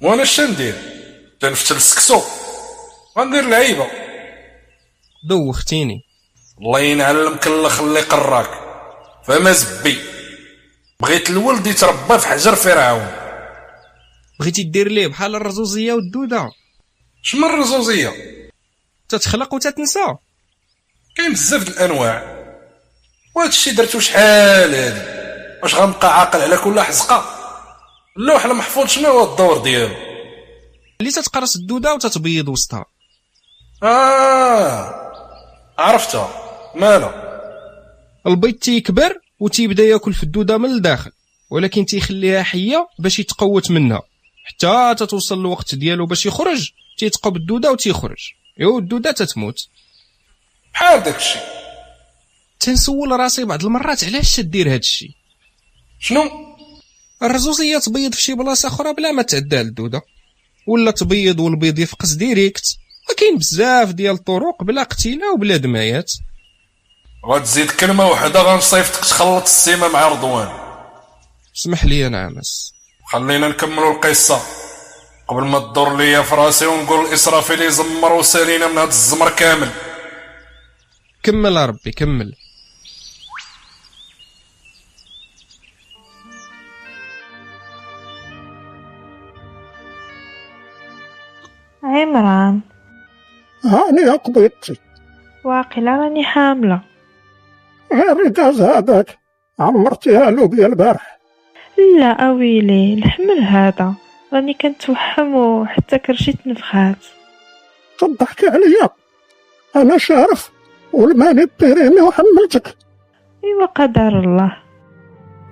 وأنا 0.00 0.22
اش 0.22 0.40
ندير؟ 0.40 0.74
تنفتل 1.40 1.76
السكسو 1.76 2.22
غندير 3.18 3.48
لعيبة. 3.48 3.86
دوختيني. 5.28 6.04
الله 6.58 6.80
ينعلمك 6.80 7.46
الاخ 7.46 7.80
اللي 7.80 8.00
قراك 8.00 8.50
فما 9.26 9.52
زبي. 9.52 9.98
بغيت 11.00 11.30
الولد 11.30 11.66
يتربى 11.66 12.18
في 12.18 12.28
حجر 12.28 12.54
فرعون. 12.54 13.12
بغيتي 14.40 14.62
دير 14.62 14.88
ليه 14.88 15.06
بحال 15.06 15.34
الرزوزية 15.34 15.92
والدودة؟ 15.92 16.50
شمن 17.22 17.44
الرزوزية؟ 17.44 18.12
تتخلق 19.08 19.54
وتتنسى. 19.54 20.14
كاين 21.16 21.32
بزاف 21.32 21.64
د 21.64 21.68
الأنواع. 21.68 22.38
وهذا 23.34 23.48
الشيء 23.48 23.74
درتو 23.74 24.00
شحال 24.00 24.74
هادي؟ 24.74 25.18
واش 25.62 25.74
غنبقى 25.74 26.20
عاقل 26.20 26.40
على 26.40 26.56
كل 26.56 26.80
حزقة؟ 26.80 27.37
اللوح 28.18 28.44
المحفوظ 28.44 28.86
شنو 28.86 29.08
هو 29.08 29.32
الدور 29.32 29.58
ديالو؟ 29.58 29.94
اللي 31.00 31.12
تتقرص 31.12 31.56
الدودة 31.56 31.94
وتتبيض 31.94 32.48
وسطها. 32.48 32.84
آه 33.82 35.12
عرفتها 35.78 36.30
مالا 36.74 37.28
البيض 38.26 38.54
تيكبر 38.54 39.20
وتيبدا 39.40 39.82
ياكل 39.82 40.14
في 40.14 40.22
الدودة 40.22 40.58
من 40.58 40.70
الداخل 40.70 41.10
ولكن 41.50 41.86
تيخليها 41.86 42.42
حية 42.42 42.88
باش 42.98 43.18
يتقوت 43.18 43.70
منها. 43.70 44.02
حتى 44.44 44.94
تتوصل 44.98 45.40
الوقت 45.40 45.74
ديالو 45.74 46.06
باش 46.06 46.26
يخرج 46.26 46.70
تيتقب 46.98 47.36
الدودة 47.36 47.72
وتيخرج. 47.72 48.32
ايوا 48.60 48.80
الدودة 48.80 49.10
تتموت. 49.12 49.68
بحال 50.74 51.02
داك 51.02 51.16
الشيء 51.16 51.42
تنسول 52.60 53.20
راسي 53.20 53.44
بعض 53.44 53.64
المرات 53.64 54.04
علاش 54.04 54.36
تدير 54.36 54.72
هاد 54.74 54.78
الشيء 54.78 55.10
شنو؟ 56.00 56.47
الرزوزيه 57.22 57.78
تبيض 57.78 58.14
في 58.14 58.22
شي 58.22 58.34
بلاصة 58.34 58.68
أخرى 58.68 58.92
بلا 58.92 59.12
ما 59.12 59.22
تعدى 59.22 59.60
الدوده 59.60 60.02
ولا 60.66 60.90
تبيض 60.90 61.40
والبيض 61.40 61.78
يفقس 61.78 62.12
direct. 62.12 62.64
وكاين 63.10 63.38
بزاف 63.38 63.92
ديال 63.92 64.14
الطرق 64.14 64.62
بلا 64.62 64.82
قتيلة 64.82 65.32
وبلا 65.32 65.56
دمايات. 65.56 66.12
غتزيد 67.26 67.70
كلمة 67.70 68.08
وحدة 68.08 68.42
غنصيفطك 68.42 69.00
تخلط 69.00 69.42
السيمة 69.42 69.88
مع 69.88 70.08
رضوان. 70.08 70.48
اسمح 71.56 71.84
لي 71.84 71.98
يا 71.98 72.08
نعمس 72.08 72.72
خلينا 73.06 73.48
نكملوا 73.48 73.94
القصة. 73.94 74.42
قبل 75.28 75.44
ما 75.44 75.58
تدور 75.58 75.96
ليا 75.96 76.22
في 76.22 76.34
راسي 76.34 76.66
ونقول 76.66 77.06
الاسرافيل 77.06 77.62
يزمر 77.62 78.12
وسالينا 78.12 78.68
من 78.68 78.78
هاد 78.78 78.88
الزمر 78.88 79.30
كامل. 79.30 79.70
كمل 81.22 81.56
يا 81.56 81.66
ربي 81.66 81.92
كمل. 81.92 82.34
عمران 91.88 92.60
هاني 93.64 94.10
قبيضتي 94.10 94.76
واقيلا 95.44 95.96
راني 95.96 96.24
حاملة. 96.24 96.80
غير 97.92 98.28
داز 98.28 98.62
هذاك. 98.62 99.18
عمرتيها 99.58 100.30
لوبيا 100.30 100.66
البارح. 100.66 101.18
لا 101.98 102.12
اويلي 102.12 102.94
الحمل 102.94 103.40
هذا. 103.40 103.94
راني 104.32 104.54
كنتوحم 104.54 105.34
وحتى 105.34 105.98
كرشيت 105.98 106.46
نفخات. 106.46 106.96
تضحكي 107.98 108.48
عليا 108.48 108.88
أنا 109.76 109.98
شارف. 109.98 110.50
والماني 110.92 111.46
بيريني 111.60 112.00
وحملتك. 112.00 112.76
ايوا 113.44 113.66
قدر 113.66 114.20
الله. 114.20 114.56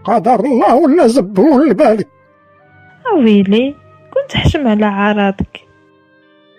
قدر 0.05 0.41
الله 0.41 0.75
ولا 0.75 1.07
زبون 1.07 1.63
البالي 1.63 2.05
اويلي 3.13 3.75
كنت 4.15 4.37
حشم 4.37 4.69
على 4.69 4.87
عراضك 4.87 5.66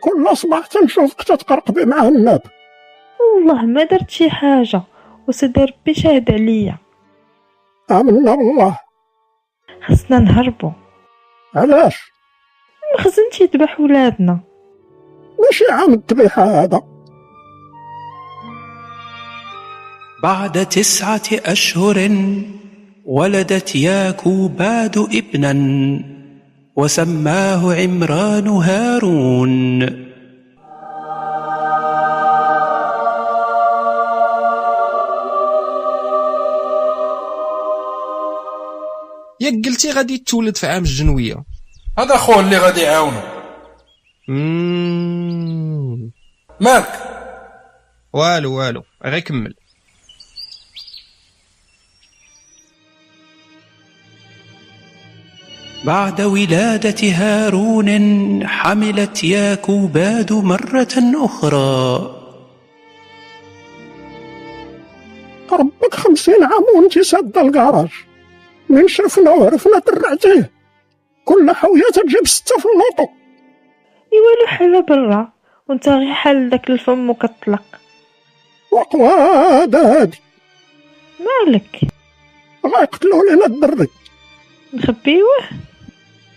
كل 0.02 0.38
صباح 0.38 0.68
تنشوفك 0.68 1.24
تتقرقبي 1.24 1.86
مع 1.86 2.08
الناب 2.08 2.42
والله 3.20 3.66
ما 3.66 3.84
درت 3.84 4.10
شي 4.10 4.30
حاجة 4.30 4.82
وسيدي 5.28 5.64
ربي 5.64 5.94
شاهد 5.94 6.32
عليا. 6.32 6.78
آمنا 7.92 8.36
بالله. 8.36 8.80
خصنا 9.88 10.20
نهربو. 10.20 10.72
علاش؟ 11.56 12.12
المخزن 12.90 13.30
تيذبح 13.32 13.80
ولادنا. 13.80 14.40
ماشي 15.46 15.66
عام 15.72 15.94
الذبيحة 15.94 16.44
هذا. 16.44 16.82
بعد 20.24 20.66
تسعة 20.66 21.30
أشهر 21.46 22.10
ولدت 23.06 23.76
ياكوباد 23.76 24.98
ابنا. 24.98 25.54
وسماه 26.78 27.74
عمران 27.76 28.48
هارون. 28.48 29.82
ياك 39.42 39.66
قلتي 39.66 39.92
غادي 39.92 40.18
تولد 40.18 40.58
في 40.58 40.68
عام 40.68 40.84
الجنوية. 40.84 41.44
هذا 41.98 42.18
خوه 42.18 42.40
اللي 42.40 42.58
غادي 42.58 42.82
يعاونو. 42.82 43.22
مم. 44.28 46.12
مالك؟ 46.60 46.88
والو 48.14 48.60
والو 48.60 48.84
غير 49.06 49.20
كمل 49.20 49.54
بعد 55.86 56.22
ولادة 56.22 57.08
هارون 57.12 58.48
حملت 58.48 59.24
ياكوباد 59.24 60.34
مرة 60.34 60.96
أخرى. 61.16 62.14
ربك 65.52 65.94
خمسين 65.94 66.44
عام 66.44 66.64
وانتي 66.76 67.04
سادة 67.04 67.42
الكراج 67.42 67.88
من 68.70 68.88
شرفنا 68.88 69.32
وعرفنا 69.32 69.80
درعتيه 69.80 70.52
كل 71.26 71.52
حوية 71.52 71.84
تجيب 71.94 72.28
ستة 72.28 72.56
في 72.60 72.66
اللوطو 72.66 73.14
ايوا 74.14 74.36
له 74.42 74.48
حالة 74.48 74.80
برا 74.82 75.32
وانت 75.70 75.90
غير 75.90 76.14
حال 76.14 76.50
داك 76.50 76.70
الفم 76.70 77.10
وكطلق 77.10 77.64
وقواد 78.72 79.76
هادي 79.76 80.20
مالك 81.20 81.80
غيقتلوا 82.66 83.24
لينا 83.30 83.46
الدري 83.46 83.88
نخبيوه؟ 84.74 85.38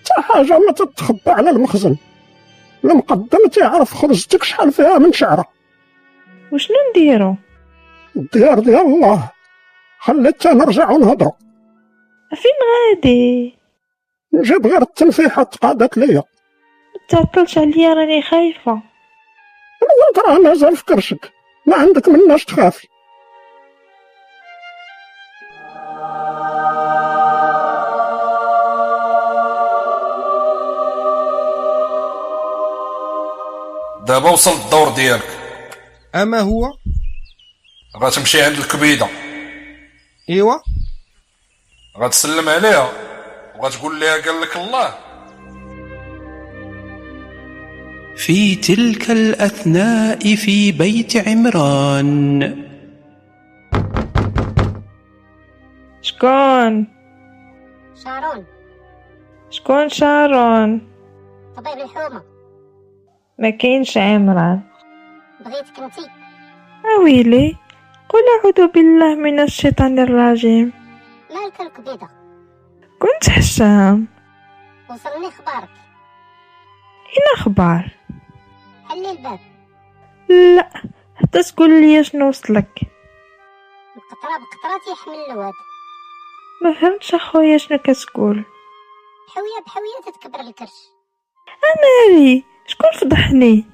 تا 0.05 0.23
حاجة 0.23 0.59
ما 0.59 0.73
تتخبى 0.73 1.31
على 1.31 1.51
المخزن. 1.51 1.97
المقدم 2.85 3.49
تيعرف 3.53 3.95
خرجتك 3.95 4.43
شحال 4.43 4.73
فيها 4.73 4.99
من 4.99 5.13
شعرة. 5.13 5.45
وشنو 6.53 6.77
نديرو؟ 6.91 7.37
الديار 8.17 8.59
ديال 8.59 8.81
الله. 8.81 9.31
خليتها 9.99 10.55
نرجع 10.55 10.91
ونهضروا 10.91 11.33
فين 12.31 12.53
غادي؟ 12.97 13.55
نجيب 14.33 14.67
غير 14.67 14.83
التنفيحة 14.83 15.43
تقادت 15.43 15.99
ليا. 15.99 16.23
متعطلش 17.05 17.59
عليا 17.59 17.95
راني 17.95 18.23
خايفة. 18.23 18.73
وانت 19.83 20.27
راه 20.27 20.39
مازال 20.39 20.77
في 20.77 20.85
كرشك. 20.85 21.33
ما 21.67 21.77
عندك 21.77 22.09
مناش 22.09 22.45
تخافي. 22.45 22.89
دابا 34.11 34.31
وصل 34.31 34.51
الدور 34.65 34.89
ديالك. 34.95 35.29
أما 36.15 36.41
هو؟ 36.41 36.73
غتمشي 37.97 38.43
عند 38.43 38.57
الكبيدة. 38.57 39.09
إيوا. 40.31 40.55
غتسلم 41.99 42.49
عليها 42.49 42.93
بغا 43.59 43.71
تقول 43.71 44.01
ليها 44.01 44.23
قال 44.23 44.41
لك 44.41 44.57
الله. 44.57 44.95
في 48.17 48.57
تلك 48.57 49.11
الأثناء 49.11 50.35
في 50.35 50.73
بيت 50.73 51.29
عمران. 51.29 52.41
شكون؟ 56.03 56.87
شارون. 58.05 58.45
شكون 59.51 59.89
شارون؟ 59.89 60.91
طبيب 61.57 61.79
الحومة. 61.85 62.30
ما 63.41 63.51
كاينش 63.51 63.99
عمران 63.99 64.61
بغيتك 65.41 65.79
انتي 65.79 66.11
اويلي 66.97 67.57
قل 68.09 68.23
أعوذ 68.39 68.73
بالله 68.73 69.15
من 69.15 69.41
الشيطان 69.41 69.99
الرجيم. 69.99 70.73
مالك 71.31 71.61
الكبيدة 71.61 72.09
كنت 72.99 73.31
حشام. 73.31 74.09
وصلني 74.91 75.31
خبارك. 75.31 75.69
اين 77.11 77.25
أخبار؟ 77.37 77.91
حلي 78.89 79.11
الباب. 79.11 79.39
لا 80.29 80.71
حتى 81.15 81.43
تقول 81.43 81.71
لي 81.81 82.05
شنو 82.05 82.29
وصلك. 82.29 82.81
القطرة 83.97 84.39
بقطرة 84.39 84.81
تيحمل 84.85 85.31
الواد 85.31 85.53
ما 86.63 86.73
فهمتش 86.73 87.15
أخويا 87.15 87.59
شنو 87.59 87.79
كتقول. 87.79 88.45
بحوية 89.29 89.65
بحوية 89.67 90.13
تتكبر 90.13 90.41
الكرش. 90.41 90.91
مالي 91.83 92.50
شكون 92.71 92.91
فضحني 93.01 93.65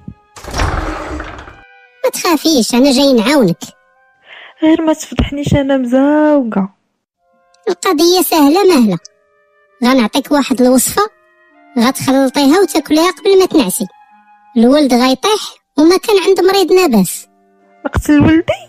ما 2.03 2.09
تخافيش 2.13 2.75
أنا 2.75 2.91
جاي 2.91 3.13
نعاونك. 3.13 3.57
غير 4.63 4.81
ما 4.81 4.93
تفضحنيش 4.93 5.53
أنا 5.53 5.77
مزاوقه 5.77 6.69
القضية 7.69 8.21
سهلة 8.21 8.63
مهلة. 8.63 8.97
غنعطيك 9.83 10.31
واحد 10.31 10.61
الوصفة 10.61 11.01
غتخلطيها 11.79 12.59
وتاكليها 12.59 13.11
قبل 13.11 13.39
ما 13.39 13.45
تنعسي. 13.45 13.87
الولد 14.57 14.93
غيطيح 14.93 15.41
وما 15.77 15.97
كان 15.97 16.15
عند 16.27 16.39
مريض 16.39 16.73
ناباس. 16.73 17.27
نقتل 17.85 18.19
ولدي 18.19 18.67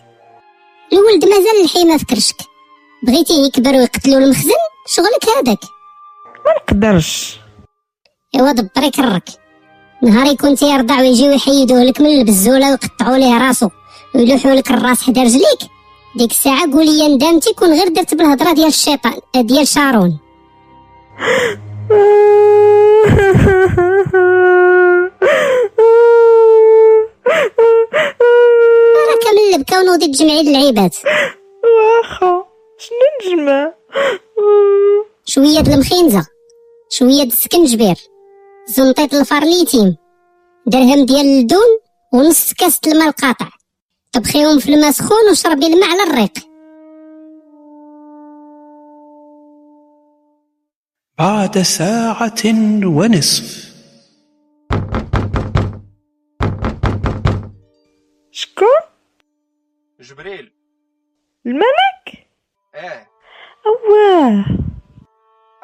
الولد 0.93 1.25
مازال 1.25 1.65
الحيمة 1.65 1.99
في 1.99 2.05
كرشك 2.05 2.37
بغيتيه 3.07 3.47
يكبر 3.47 3.75
ويقتلو 3.75 4.19
المخزن؟ 4.19 4.51
شغلك 4.87 5.29
هذاك. 5.37 5.61
ما 6.47 6.53
نقدرش. 6.57 7.39
ايوا 8.35 8.53
دبري 8.53 8.91
كرك. 8.91 9.48
نهار 10.03 10.27
يكون 10.27 10.55
تيرضع 10.55 11.01
ويجيو 11.01 11.33
يحيدوه 11.33 11.85
لك 11.85 12.01
من 12.01 12.21
البزولة 12.21 12.71
ويقطعوا 12.71 13.17
ليه 13.17 13.39
راسو 13.39 13.69
ويلوحوا 14.15 14.55
لك 14.55 14.71
الراس 14.71 15.03
حدا 15.03 15.23
رجليك. 15.23 15.59
ديك 16.17 16.31
الساعة 16.31 16.73
قولي 16.73 16.99
يا 16.99 17.09
ندمتي 17.09 17.55
كون 17.55 17.73
غير 17.73 17.89
درت 17.89 18.15
بالهضرة 18.15 18.53
ديال 18.53 18.67
الشيطان 18.67 19.13
ديال 19.35 19.69
شارون. 19.69 20.19
راك 29.09 29.25
من 29.35 29.55
البكا 29.55 29.79
ونوضي 29.81 30.07
تجمعي 30.07 30.41
العيبات 30.41 30.97
واخا 31.65 32.45
شنو 32.79 33.35
نجمع؟ 33.35 33.73
شوية 35.25 35.61
د 35.61 35.69
المخينزة 35.69 36.27
شوية 36.91 37.25
د 37.25 37.27
السكنجبير. 37.27 37.97
زنطيط 38.69 39.15
الفارليتيم 39.15 39.97
درهم 40.67 41.07
ديال 41.07 41.27
اللدون 41.27 41.79
ونص 42.13 42.55
كاس 42.55 42.81
د 42.81 42.89
الماء 42.89 43.09
القاطع. 43.09 43.49
طبخيهم 44.13 44.59
في 44.59 44.75
الماء 44.75 44.91
سخون 44.91 45.31
وشربي 45.31 45.67
الماء 45.67 45.91
على 45.91 46.03
الريق. 46.03 46.33
بعد 51.19 51.59
ساعة 51.59 52.43
ونصف. 52.85 53.75
شكون؟ 58.31 58.79
جبريل. 60.01 60.53
الملك؟ 61.47 62.29
آه. 62.75 63.07
أواه. 63.67 64.45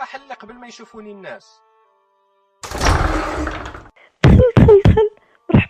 احل 0.02 0.32
قبل 0.32 0.54
ما 0.54 0.66
يشوفوني 0.66 1.12
الناس. 1.12 1.63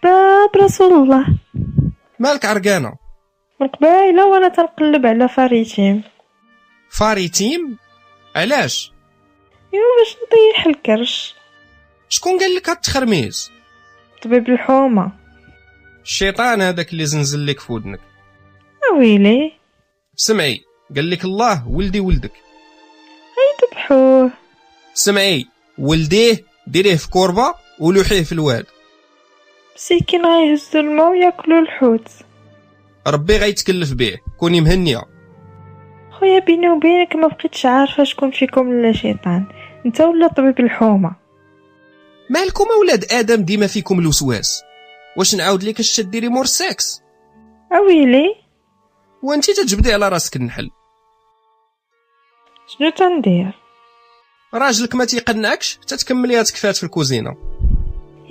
مرحبا 0.04 0.46
برسول 0.54 0.92
الله. 0.92 1.26
مالك 2.18 2.44
عرقانة؟ 2.44 2.94
من 3.60 3.68
قبايله 3.68 4.26
وأنا 4.26 4.48
تنقلب 4.48 5.06
على 5.06 5.28
vrai 5.28 5.61
thème 5.61 6.02
vrai 6.90 7.28
thème 7.28 7.78
علاش؟ 8.36 8.92
ايوا 9.74 9.84
باش 9.98 10.16
نطيح 10.16 10.66
الكرش. 10.66 11.34
شكون 12.08 12.38
قال 12.38 12.54
لك 12.54 12.68
هاد 12.68 12.76
التخرميز 12.76 13.50
طبيب 14.22 14.48
الحومة. 14.48 15.12
الشيطان 16.02 16.62
هذاك 16.62 16.92
اللي 16.92 17.06
زنزل 17.06 17.46
لك 17.46 17.60
في 17.60 17.72
ودنك. 17.72 18.00
اويلي 18.92 19.52
سمعي 20.16 20.60
قال 20.96 21.10
لك 21.10 21.24
الله 21.24 21.68
ولدي 21.68 22.00
ولدك. 22.00 22.32
ذبحوه 23.62 24.30
سمعي 24.94 25.46
ولديه 25.78 26.44
ديريه 26.66 26.96
في 26.96 27.10
كوربة 27.10 27.54
ولوحيه 27.80 28.22
في 28.22 28.32
الواد. 28.32 28.66
مسكين 29.76 30.26
غيهزو 30.26 30.80
الماء 30.80 31.10
وياكلو 31.10 31.58
الحوت. 31.58 32.08
ربي 33.06 33.36
غيتكلف 33.36 33.92
به 33.92 34.18
كوني 34.38 34.60
مهنية. 34.60 35.02
خويا 36.10 36.38
بيني 36.38 36.70
وبينك 36.70 37.16
ما 37.16 37.28
بقيتش 37.28 37.66
عارفة 37.66 38.04
شكون 38.04 38.30
فيكم 38.30 38.72
لا 38.72 38.92
شيطان. 38.92 39.46
انت 39.86 40.00
ولا 40.00 40.28
طبيب 40.28 40.60
الحومة. 40.60 41.16
مالكم 42.30 42.64
أولاد 42.78 43.04
آدم 43.12 43.44
ديما 43.44 43.66
فيكم 43.66 43.98
الوسواس؟ 43.98 44.62
واش 45.16 45.34
نعاود 45.34 45.64
لك 45.64 45.80
اش 45.80 46.00
ديري 46.00 46.28
مور 46.28 46.44
السكس 46.44 47.02
اويلي 47.72 48.34
وانتي 49.22 49.52
تجبدي 49.52 49.92
على 49.92 50.08
راسك 50.08 50.36
النحل 50.36 50.70
شنو 52.66 52.90
تندير؟ 52.90 53.52
راجلك 54.54 54.94
ما 54.94 55.04
تيقنعكش؟ 55.04 55.78
تتكمليها 55.86 56.42
تكفات 56.42 56.76
في 56.76 56.84
الكوزينة. 56.84 57.36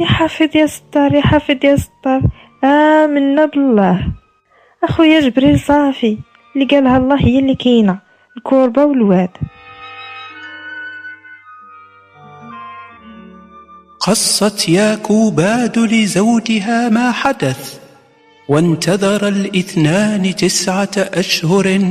يا 0.04 0.08
حافظ 0.08 0.56
يا 0.56 0.66
ستار 0.66 1.14
يا 1.14 1.22
حافظ 1.22 1.60
يا 1.64 1.76
ستار. 1.76 2.22
آمنا 2.64 3.46
بالله. 3.46 4.08
أخويا 4.84 5.20
جبريل 5.20 5.60
صافي 5.60 6.18
اللي 6.56 6.66
قالها 6.66 6.98
الله 6.98 7.18
هي 7.26 7.40
اللي 7.40 7.56
كاينة 7.56 8.00
الكوربة 8.38 8.86
والواد. 8.86 9.30
قصت 14.00 14.70
ياكوباد 14.70 15.80
لزوجها 15.80 16.90
ما 16.90 17.12
حدث 17.12 17.80
وانتظر 18.50 19.28
الإثنان 19.28 20.36
تسعة 20.36 20.96
أشهر 20.98 21.82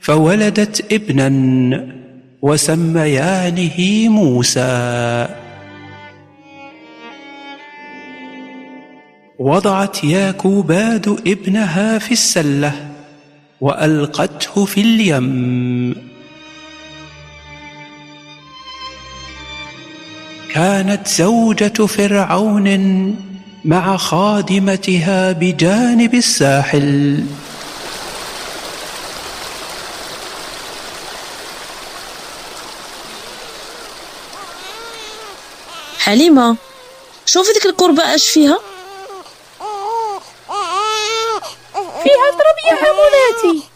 فولدت 0.00 0.92
ابنا 0.92 1.30
وسميانه 2.42 4.08
موسى. 4.08 5.39
وضعت 9.40 10.04
ياكوباد 10.04 11.08
ابنها 11.26 11.98
في 11.98 12.12
السلة 12.12 12.72
وألقته 13.60 14.64
في 14.64 14.80
اليم. 14.80 15.94
كانت 20.54 21.08
زوجة 21.08 21.86
فرعون 21.86 22.68
مع 23.64 23.96
خادمتها 23.96 25.32
بجانب 25.32 26.14
الساحل. 26.14 27.24
حليمة 35.98 36.56
شوفي 37.26 37.52
ديك 37.52 37.66
القربة 37.66 38.14
اش 38.14 38.28
فيها؟ 38.28 38.58
فيها 42.02 42.26
ضرب 42.38 42.58
يا 42.70 42.76
حمولاتي 42.82 43.68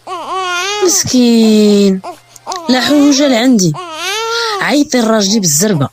مسكين. 0.85 2.01
لا 2.69 2.81
حوجة 2.81 3.29
لعندي 3.29 3.73
عيطي 4.61 5.01
الراجلي 5.01 5.41
بالزربة. 5.41 5.89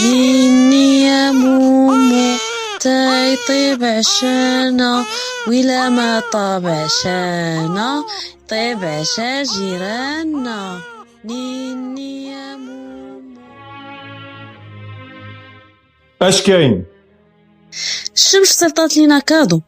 نيني 0.00 1.04
يا 1.04 1.30
مومو 1.30 2.36
تيطيب 2.80 3.84
عشانا. 3.84 5.04
ولا 5.48 5.88
ما 5.88 6.22
طاب 6.32 6.66
عشانا 6.66 8.04
طيب 8.48 8.84
عشا 8.84 9.42
جيراننا 9.42 10.80
نيني 11.24 12.26
يا 12.30 12.56
مومو. 12.56 13.40
اش 16.22 16.42
كاين؟ 16.42 16.84
الشمس 18.14 18.48
سلطات 18.48 18.96
لينا 18.96 19.18
كادو؟ 19.18 19.60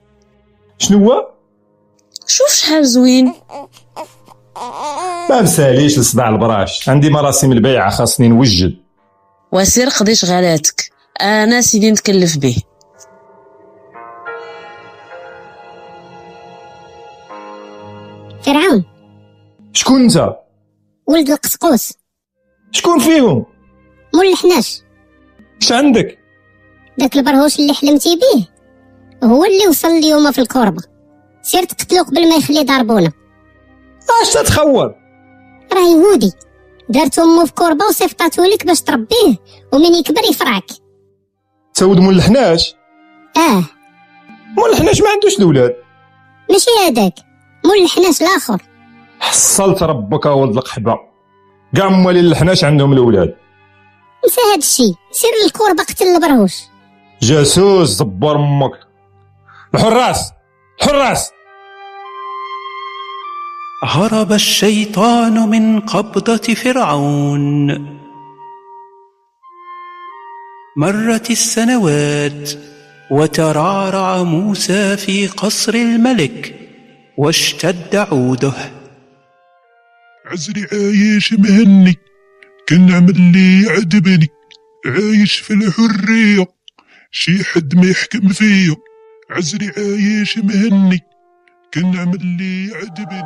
شنو 0.83 0.99
هو؟ 0.99 1.29
شوف 2.27 2.49
شحال 2.49 2.87
زوين. 2.87 3.35
ما 5.31 5.43
مساليش 5.43 5.99
لصداع 5.99 6.29
البراش. 6.29 6.89
عندي 6.89 7.11
مراسم 7.11 7.53
البيعة 7.53 7.91
خاصني 7.91 8.29
نوجد. 8.29 8.77
وسير 9.53 9.89
قضي 9.89 10.15
شغالاتك 10.15 10.93
أنا 11.21 11.61
سيدي 11.61 11.91
نتكلف 11.91 12.39
به. 12.39 12.57
فرعون. 18.43 18.85
شكون 19.73 20.01
انت؟ 20.01 20.37
ولد 21.07 21.31
القسقوس. 21.31 21.93
شكون 22.73 22.99
فيهم؟ 22.99 23.47
مول 24.15 24.27
الحناش. 24.27 24.83
اش 25.63 25.73
عندك؟ 25.73 26.19
داك 26.99 27.17
البرهوش 27.17 27.59
اللي 27.59 27.75
حلمتي 27.75 28.17
به. 28.17 28.52
هو 29.25 29.45
اللي 29.45 29.69
وصل 29.69 29.89
اليوم 29.89 30.33
في 30.33 30.41
الكوربة. 30.41 30.83
سير 31.43 31.65
تقتلو 31.65 32.03
قبل 32.03 32.29
ما 32.29 32.37
يخلي 32.37 32.65
ضربونا. 32.65 33.13
اش 34.23 34.33
تتخور. 34.35 34.95
راه 35.73 35.81
يهودي 35.81 36.33
دارت 36.89 37.19
امو 37.19 37.47
في 37.47 37.53
كوربة 37.53 37.85
وصيفطاتو 37.85 38.45
لك 38.45 38.67
باش 38.67 38.81
تربيه 38.81 39.37
ومن 39.73 39.95
يكبر 39.95 40.21
يفرعك 40.31 40.65
مول 41.83 42.15
الحناش 42.15 42.75
آه. 43.37 43.65
مول 44.57 44.71
الحناش 44.71 45.01
ما 45.01 45.09
عندوش 45.09 45.39
الاولاد 45.39 45.77
ماشي 46.51 46.71
هذاك. 46.87 47.15
مول 47.67 47.79
الحناش 47.85 48.23
الآخر. 48.23 48.63
حصلت 49.21 49.83
ربك 49.83 50.27
ولد 50.27 50.57
القحبة. 50.57 50.99
كاع 51.77 51.89
موالين 51.89 52.25
الحناش 52.25 52.65
عندهم 52.65 52.93
الأولاد. 52.93 53.35
نسى 54.27 54.41
هاد 54.53 54.59
الشي 54.59 54.95
سير 55.11 55.31
للكوربة 55.45 55.83
قتل 55.83 56.05
البرهوش. 56.05 56.55
جاسوس 57.23 57.89
زبر 57.89 58.37
أمك. 58.37 58.92
الحراس! 59.75 60.33
الحراس 60.83 61.31
هرب 63.85 64.33
الشيطان 64.33 65.49
من 65.49 65.81
قبضة 65.81 66.55
فرعون. 66.55 67.67
مرت 70.77 71.31
السنوات 71.31 72.51
وترعرع 73.11 74.23
موسى 74.23 74.97
في 74.97 75.27
قصر 75.27 75.75
الملك 75.75 76.55
واشتد 77.19 77.97
عوده. 77.97 78.53
عزري 80.27 80.67
عايش 80.73 81.33
مهني 81.33 81.97
كنعمل 82.69 83.11
اللي 83.11 83.71
عجبني 83.71 84.29
عايش 84.87 85.37
في 85.37 85.55
الحرية 85.55 86.47
شي 87.11 87.45
حد 87.45 87.75
ما 87.75 87.91
يحكم 87.91 88.29
فيا 88.29 88.77
عزري 89.33 89.73
عايش 89.77 90.39
مهني 90.39 91.01
كنعمل 91.75 92.15
اللي 92.15 92.75
عجبني 92.75 93.23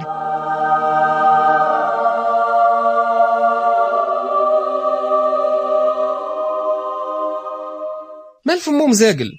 مال 8.46 8.60
فمو 8.60 8.86
مزاقل 8.86 9.38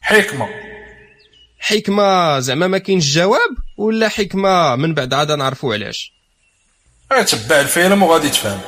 حكمة. 0.00 0.48
حكمة 1.58 2.38
زعما 2.40 2.66
ما 2.66 2.78
كاينش 2.78 3.14
جواب 3.14 3.56
ولا 3.76 4.08
حكمة 4.08 4.76
من 4.76 4.94
بعد 4.94 5.14
عاد 5.14 5.32
نعرفو 5.32 5.72
علاش؟ 5.72 6.12
تبع 7.10 7.60
الفيلم 7.60 8.02
وغادي 8.02 8.28
تفهم. 8.28 8.60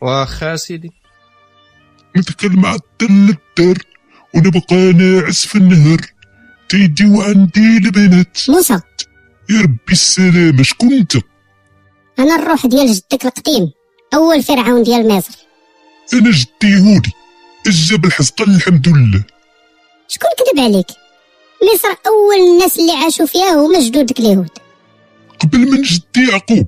واخا 0.00 0.56
سيدي. 0.56 0.90
ندخل 2.16 2.56
مع 2.56 2.74
الدل 2.74 3.36
الدار 3.58 3.78
ونبقى 4.34 4.92
ناعس 4.92 5.46
في 5.46 5.54
النهر. 5.54 6.11
تيجيو 6.72 7.22
عندي 7.22 7.76
البنات. 7.76 8.38
موسى. 8.48 8.80
يا 9.50 9.60
ربي 9.60 9.92
السلامة 9.92 10.62
شكون 10.62 10.92
انت؟ 10.92 11.16
أنا 12.18 12.36
الروح 12.36 12.66
ديال 12.66 12.94
جدك 12.94 13.24
القديم 13.24 13.72
أول 14.14 14.42
فرعون 14.42 14.82
ديال 14.82 15.08
مصر. 15.08 15.38
أنا 16.12 16.30
جدي 16.30 16.72
يهودي 16.72 17.10
الجبل 17.66 18.12
حزقل 18.12 18.54
الحمد 18.54 18.88
لله. 18.88 19.24
شكون 20.08 20.30
كذب 20.38 20.64
عليك؟ 20.64 20.86
مصر 21.74 21.88
أول 22.06 22.52
الناس 22.52 22.78
اللي 22.78 22.92
عاشوا 22.92 23.26
فيها 23.26 23.66
هما 23.66 23.80
جدودك 23.80 24.20
اليهود. 24.20 24.50
قبل 25.40 25.58
من 25.58 25.82
جدي 25.82 26.30
يعقوب. 26.30 26.66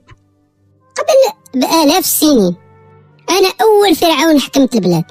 قبل 0.96 1.60
بآلاف 1.60 2.04
السنين. 2.04 2.56
أنا 3.30 3.52
أول 3.60 3.96
فرعون 3.96 4.40
حكمت 4.40 4.74
البلاد. 4.74 5.04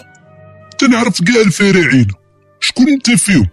تنعرف 0.80 1.22
كاع 1.22 1.42
الفراعنة. 1.42 2.14
شكون 2.60 2.90
أنت 2.90 3.12
فيهم؟ 3.12 3.50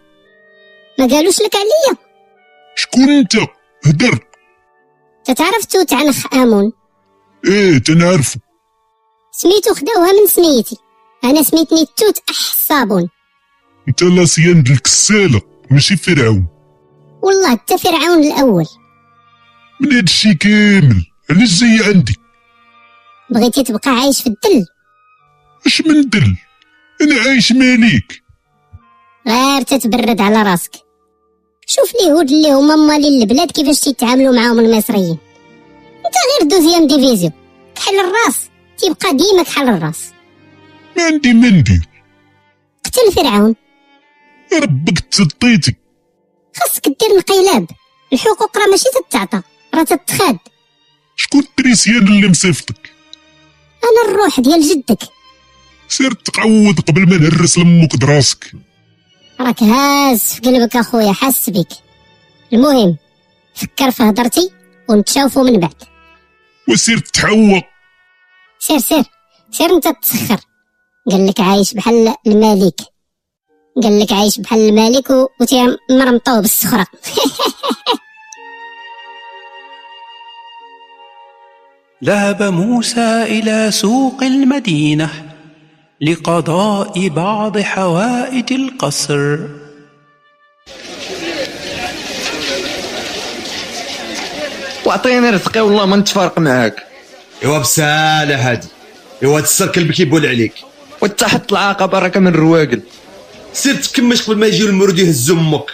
ما 1.01 1.07
قالوش 1.07 1.41
لك 1.41 1.55
عليا. 1.55 1.99
شكون 2.77 3.11
انت؟ 3.11 3.37
هدر 3.87 4.19
تتعرف 5.25 5.65
توت 5.65 5.93
عنخ 5.93 6.35
آمون؟ 6.35 6.73
إيه 7.47 7.79
تنعرفو 7.79 8.39
سميتو 9.33 9.75
خداوها 9.75 10.13
من 10.13 10.27
سميتي. 10.27 10.77
أنا 11.25 11.43
سميتني 11.43 11.87
توت 11.97 12.19
احصابون 12.31 13.09
انت 13.89 14.03
لاسيان 14.03 14.63
د 14.63 14.71
الكسالة 14.71 15.43
ماشي 15.71 15.97
فرعون. 15.97 16.47
والله 17.23 17.53
انت 17.53 17.73
فرعون 17.73 18.25
الأول. 18.25 18.67
من 19.81 19.93
هادشي 19.93 20.35
كامل 20.35 21.07
علاش 21.31 21.61
جاي 21.61 21.89
عندي؟ 21.89 22.17
بغيتي 23.31 23.63
تبقى 23.63 23.91
عايش 23.91 24.23
في 24.23 24.27
الدل. 24.27 24.67
اش 25.67 25.81
من 25.81 26.01
دل؟ 26.01 26.37
أنا 27.03 27.21
عايش 27.21 27.53
ماليك. 27.53 28.23
غير 29.29 29.63
تتبرد 29.63 30.21
على 30.21 30.43
راسك. 30.43 30.90
شوف 31.75 31.95
اليهود 31.95 32.31
اللي 32.31 32.53
هما 32.53 32.77
مالين 32.77 33.23
البلاد 33.23 33.51
كيفاش 33.51 33.81
تيتعاملوا 33.81 34.35
معاهم 34.37 34.59
المصريين. 34.59 35.19
انت 36.07 36.15
غير 36.31 36.51
deuxième 36.51 36.87
division 36.87 37.33
كحل 37.75 38.01
الراس. 38.01 38.37
تيبقى 38.79 39.17
ديما 39.17 39.43
كحل 39.43 39.69
الراس. 39.69 39.99
ما 40.97 41.03
عندي 41.03 41.33
ما 41.33 41.51
ندير 41.51 41.89
قتل 42.85 43.13
فرعون 43.13 43.55
ربك 44.53 45.01
تسطيتي 45.01 45.75
خاصك 46.57 46.89
دير 46.89 47.11
انقلاب 47.17 47.67
الحقوق 48.13 48.59
راه 48.59 48.67
ماشي 48.67 48.85
تتعطى. 49.09 49.43
راه 49.75 49.83
تتخاد. 49.83 50.39
شكون 51.17 51.41
ال 51.41 51.49
tricien 51.49 52.09
اللي 52.09 52.29
مصيفطك؟ 52.29 52.93
أنا 53.85 54.13
الروح 54.13 54.41
ديال 54.41 54.63
جدك. 54.63 54.99
سير 55.89 56.13
تقعود 56.13 56.81
قبل 56.81 57.09
ما 57.09 57.17
نهرس 57.17 57.59
لمك 57.59 57.97
دراسك. 57.97 58.53
راك 59.41 59.63
هاز 59.63 60.23
في 60.23 60.41
قلبك 60.41 60.77
أخويا 60.77 61.13
حاس 61.13 61.51
بك 61.51 61.69
المهم 62.53 62.97
فكر 63.55 63.91
في 63.91 64.03
هضرتي 64.03 64.51
ونتشاوفوا 64.89 65.43
من 65.43 65.61
بعد. 65.61 65.75
وسير 66.69 66.99
تحوى 66.99 67.63
سير 68.59 68.79
سير 68.79 69.05
سير 69.51 69.75
أنت 69.77 69.89
تسخر. 70.03 70.41
قال 71.11 71.27
لك 71.27 71.41
عايش 71.41 71.75
بحال 71.75 72.15
الملك. 72.27 72.81
قال 73.83 74.01
لك 74.01 74.13
عايش 74.13 74.39
بحال 74.39 74.69
الملك 74.69 75.11
و... 75.11 75.27
وتي 75.41 75.77
مرمطوه 75.91 76.41
بالسخره 76.41 76.87
ذهب 82.05 82.43
موسى 82.61 83.23
إلى 83.23 83.71
سوق 83.71 84.23
المدينة. 84.23 85.30
لقضاء 86.03 87.09
بعض 87.09 87.59
حوائج 87.59 88.53
القصر. 88.53 89.39
واعطيني 94.85 95.31
رزقي 95.31 95.61
والله 95.61 95.87
ما 95.87 95.97
نتفارق 95.97 96.39
معاك. 96.39 96.87
ايوا 97.43 97.59
بسالة 97.59 98.51
هادي. 98.51 98.69
ايوا 99.23 99.37
هاد 99.37 99.43
السر 99.43 99.67
كلب 99.67 99.93
كيبول 99.93 100.27
عليك. 100.27 100.55
وانت 101.01 101.25
حط 101.25 101.53
العاقبه 101.53 101.99
راك 101.99 102.17
من 102.17 102.27
الرواقل 102.27 102.83
سير 103.53 103.75
تكمش 103.75 104.23
قبل 104.23 104.39
ما 104.39 104.47
يجيو 104.47 104.67
المرود 104.67 104.99
يهزو 104.99 105.35
أمك. 105.35 105.71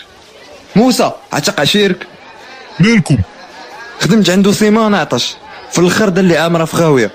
موسى 0.77 1.13
عتق 1.33 1.61
عشيرك؟ 1.61 2.07
مالكم 2.81 3.19
خدمت 4.01 4.31
عنده 4.31 4.53
سيمانه 4.53 4.99
عطش. 4.99 5.37
في 5.73 5.79
الآخر 5.79 6.09
دار 6.09 6.25
لي 6.25 6.39
عامره 6.39 6.65
في 6.65 6.77
خاويه 6.77 7.11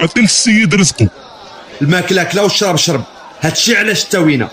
عطي 0.00 0.20
السيد 0.20 0.74
رزقه. 0.74 1.08
الماكلة 1.82 2.22
كلا 2.22 2.42
والشراب 2.42 2.76
شرب 2.76 3.04
هادشي 3.40 3.76
علاش 3.76 4.04
تاوينا؟ 4.04 4.50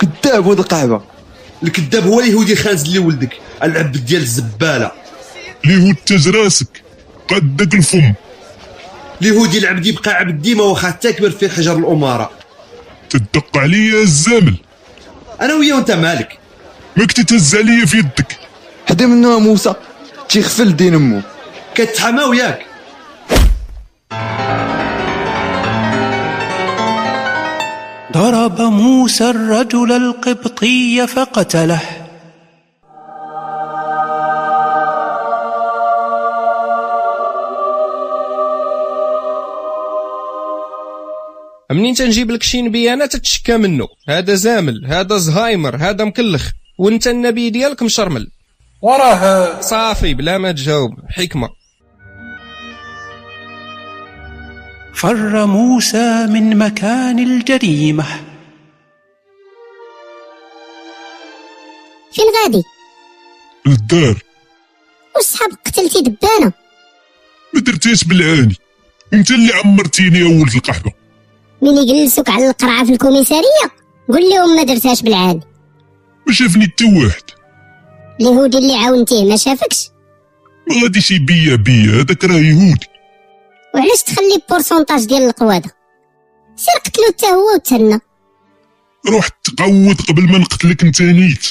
كذاب 0.00 0.46
ولد 0.46 0.58
القعبه 0.58 1.02
الكذاب 1.62 2.06
هو 2.06 2.20
اليهودي 2.20 2.56
خانز 2.56 2.82
اللي 2.82 2.98
ولدك. 2.98 3.38
العبد 3.62 4.04
ديال 4.04 4.22
الزبالة. 4.22 4.92
اليهود 5.64 5.96
تاج 6.06 6.28
راسك. 6.28 6.82
قدك 7.28 7.74
الفم. 7.74 8.12
اليهودي 9.22 9.58
العبد 9.58 9.86
يبقى 9.86 10.10
عبد 10.10 10.42
ديما 10.42 10.62
واخا 10.64 10.90
تكبر 10.90 11.30
في 11.30 11.48
حجر 11.48 11.76
الأمارة. 11.76 12.30
تدق 13.10 13.56
عليا 13.56 14.02
الزامل. 14.02 14.54
أنا 15.40 15.54
ويا 15.54 15.74
وأنت 15.74 15.90
مالك. 15.90 16.38
ماك 16.96 17.12
تتهز 17.12 17.56
عليا 17.56 17.86
في 17.86 17.98
يدك. 17.98 18.36
حدا 18.88 19.06
منه 19.06 19.38
موسى. 19.38 19.74
تيغفل 20.28 20.76
دين 20.76 20.94
أمو. 20.94 21.20
كتحمى 21.74 22.24
وياك. 22.24 22.66
ضرب 28.18 28.60
موسى 28.60 29.30
الرجل 29.30 29.92
القبطي 29.92 31.06
فقتله. 31.06 31.80
منين 41.70 41.94
تنجيب 41.94 42.30
لك 42.30 42.42
شي 42.42 42.62
نبي 42.62 42.92
أنا 42.92 43.06
تتشكى 43.06 43.56
منه. 43.56 43.86
هذا 44.08 44.34
زامل 44.34 44.86
هذا 44.86 45.16
زهايمر 45.16 45.76
هذا 45.76 46.04
مكلخ. 46.04 46.50
وأنت 46.78 47.06
النبي 47.06 47.50
ديالك 47.50 47.82
مشرمل 47.82 48.30
وراه. 48.82 49.60
صافي 49.60 50.14
بلا 50.14 50.38
ما 50.38 50.52
تجاوب. 50.52 50.90
حكمة. 51.10 51.57
فر 54.98 55.46
موسى 55.46 56.26
من 56.26 56.58
مكان 56.58 57.18
الجريمة. 57.18 58.06
فين 62.12 62.24
غادي 62.42 62.62
للدار. 63.66 64.22
واش 65.16 65.24
صحاب 65.24 65.50
قتلتي 65.66 66.00
دبانة. 66.00 66.52
ما 67.54 67.60
درتيش 67.60 68.04
بالعاني. 68.04 68.56
أنت 69.14 69.30
اللي 69.30 69.52
عمرتيني 69.52 70.22
أول 70.22 70.48
القحبه 70.54 70.92
من 71.62 71.76
يجلسوك 71.76 72.28
على 72.30 72.48
القرعة 72.48 72.84
في 72.84 72.92
الكوميسارية. 72.92 73.68
قول 74.08 74.22
لهم 74.22 74.56
ما 74.56 74.62
درتهاش 74.62 75.02
بالعاني. 75.02 75.40
ما 76.26 76.34
شافني 76.34 76.64
حتى 76.64 76.84
واحد. 76.84 77.22
اليهودي 78.20 78.58
اللي 78.58 78.74
عاونتيه 78.74 79.24
ما 79.24 79.36
شافكش؟ 79.36 79.88
ما 80.68 80.82
غاديش 80.82 81.10
يبيع 81.10 81.54
بيا. 81.54 82.02
هذاك 82.02 82.24
راه 82.24 82.34
يهودي. 82.34 82.97
وعلاش 83.74 84.02
تخلي 84.02 84.42
بورسونتاج 84.50 85.04
ديال 85.04 85.22
القواده 85.22 85.70
سير 86.56 86.74
قتلو 86.84 87.04
حتى 87.08 87.26
هو 87.26 87.54
وتهنى. 87.54 88.00
روح 89.08 89.28
تقود 89.28 90.00
قبل 90.08 90.22
ما 90.22 90.38
نقتلك 90.38 90.82
انت 90.82 91.02
نيت. 91.02 91.46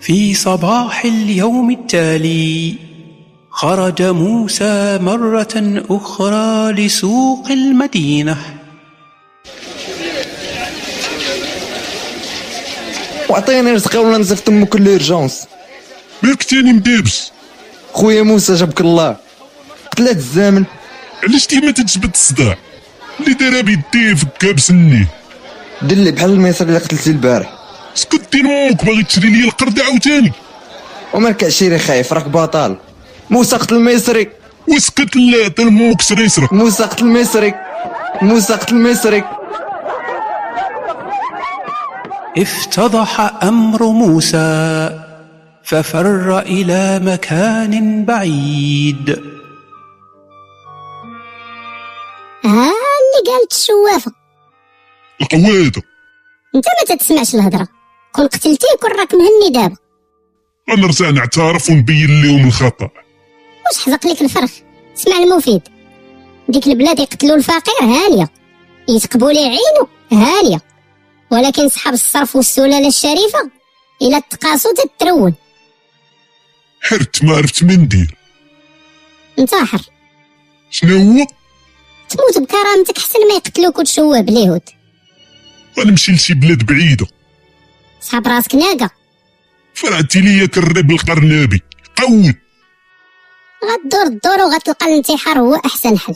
في 0.00 0.34
صباح 0.34 1.04
اليوم 1.04 1.70
التالي 1.70 2.76
خرج 3.50 4.02
موسى 4.02 4.98
مرة 5.02 5.82
أخرى 5.90 6.72
لسوق 6.72 7.50
المدينة. 7.50 8.38
وعطيني 13.30 13.72
رزقي 13.72 13.98
ولا 13.98 14.18
نزفت 14.18 14.48
أمك 14.48 14.76
ليرجونس 14.76 15.46
مالك 16.22 16.42
تاني 16.42 16.72
مدابس. 16.72 17.32
خويا 17.98 18.22
موسى 18.22 18.54
جابك 18.54 18.80
الله. 18.80 19.16
قتلات 19.90 20.16
الزامن. 20.16 20.64
علاش 21.22 21.46
ديما 21.46 21.70
تجبد 21.70 22.10
الصداع؟ 22.14 22.56
اللي 23.20 23.34
دارها 23.34 23.60
بيديه 23.60 24.14
فكها 24.14 24.52
بسنيه 24.52 25.08
دلي 25.82 26.10
بحال 26.10 26.30
الميسر 26.30 26.66
اللي 26.66 26.78
قتلتي 26.78 27.10
البارح. 27.10 27.52
اسكت 27.96 28.32
دير 28.32 28.44
أمك 28.44 28.84
باغي 28.84 29.02
تشري 29.02 29.30
لي 29.30 29.44
القرد 29.44 29.80
عاوتاني. 29.80 30.32
ومالك 31.14 31.44
عشيري 31.44 31.78
خايف 31.78 32.12
راك 32.12 32.28
بطال 32.28 32.76
موسى 33.30 33.56
قتل 33.56 33.74
المصري 33.74 34.28
واسكت 34.68 35.16
لا 35.16 35.44
عطي 35.44 35.64
لامك 35.64 36.02
سريسرك 36.02 36.52
موسى 36.52 36.82
قتل 36.82 37.04
المصري 37.04 37.54
موسى 38.22 38.52
قتل 38.52 38.74
المصري 38.76 39.24
افتضح 42.38 43.20
أمر 43.42 43.82
موسى. 43.82 45.07
ففر 45.68 46.38
إلى 46.38 47.00
مكان 47.02 48.04
بعيد. 48.04 49.10
ها 52.44 52.72
اللي 52.72 53.20
قالت 53.26 53.52
الشوافة. 53.52 54.12
القواده 55.20 55.82
أنت 56.54 56.64
ما 56.66 56.96
تتسمعش 56.96 57.34
الهضره 57.34 57.68
كون 58.12 58.26
قتلتيه 58.26 58.76
كون 58.80 58.90
راك 58.90 59.14
مهني 59.14 59.50
دابا. 59.50 59.76
غنرجع 60.70 61.10
نعترف 61.10 61.70
ونبين 61.70 62.22
لهم 62.22 62.46
الخطأ. 62.46 62.90
واش 63.66 63.84
حزق 63.86 64.06
لك 64.06 64.22
الفرخ؟ 64.22 64.52
اسمع 64.96 65.16
المفيد. 65.16 65.62
ديك 66.48 66.66
البلاد 66.66 66.98
يقتلوا 66.98 67.36
الفقير 67.36 67.80
هانية. 67.82 68.28
يتقبوا 68.88 69.32
ليه 69.32 69.46
عينو 69.46 69.88
هانية. 70.12 70.60
ولكن 71.32 71.68
صحاب 71.68 71.94
الصرف 71.94 72.36
والسلالة 72.36 72.88
الشريفة 72.88 73.50
إلى 74.02 74.22
تقاسو 74.30 74.68
تترون 74.74 75.34
حرت 76.88 77.24
ما 77.24 77.36
عرفت 77.36 77.62
من 77.62 77.80
ندير 77.80 78.14
انتحر 79.38 79.80
شنو 80.70 80.96
هو؟ 80.96 81.26
تموت 82.08 82.38
بكرامتك 82.38 82.98
حسن 82.98 83.28
ما 83.28 83.34
يقتلوك 83.34 83.78
وتشوه 83.78 84.20
باليهود 84.20 84.62
غنمشي 85.78 86.12
لشي 86.12 86.34
بلاد 86.34 86.66
بعيدة. 86.66 87.06
صحاب 88.00 88.28
راسك 88.28 88.54
ناقة. 88.54 88.90
فرعتي 89.74 90.20
ليا 90.20 90.46
كالرب 90.46 90.90
القرنابي 90.90 91.62
قود 91.96 92.34
غدور 93.64 94.06
الدور 94.06 94.40
وغتلقى 94.40 94.86
الانتحار 94.86 95.38
هو 95.38 95.54
أحسن 95.54 95.98
حل. 95.98 96.14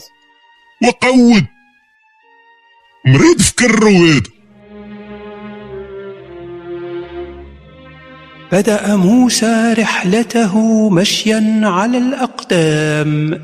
وقود 0.83 1.45
مريض 3.05 3.41
في 3.41 3.53
كرو 3.55 4.05
هذا. 4.05 4.32
بدأ 8.53 8.95
موسى 8.95 9.73
رحلته 9.77 10.89
مشيا 10.89 11.61
على 11.63 11.97
الأقدام. 11.97 13.41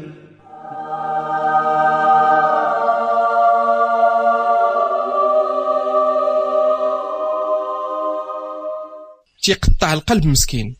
تيقطع 9.43 9.93
القلب 9.93 10.25
مسكين. 10.25 10.75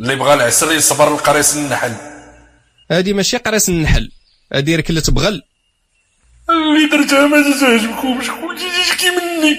اللي 0.00 0.16
بغى 0.16 0.34
العسل 0.34 0.76
يصبر 0.76 1.14
القريص 1.14 1.56
النحل. 1.56 1.92
هادي 2.90 3.12
ماشي 3.12 3.36
قراص 3.36 3.68
النحل. 3.68 4.10
هادي 4.52 4.76
ركلة 4.76 5.02
بغل 5.08 5.42
اللي 6.50 6.88
درتها 6.88 7.26
ما 7.26 7.42
تعجبكمش 7.60 8.30
قلتي 8.30 8.70
تشكي 8.70 9.10
مني؟ 9.10 9.54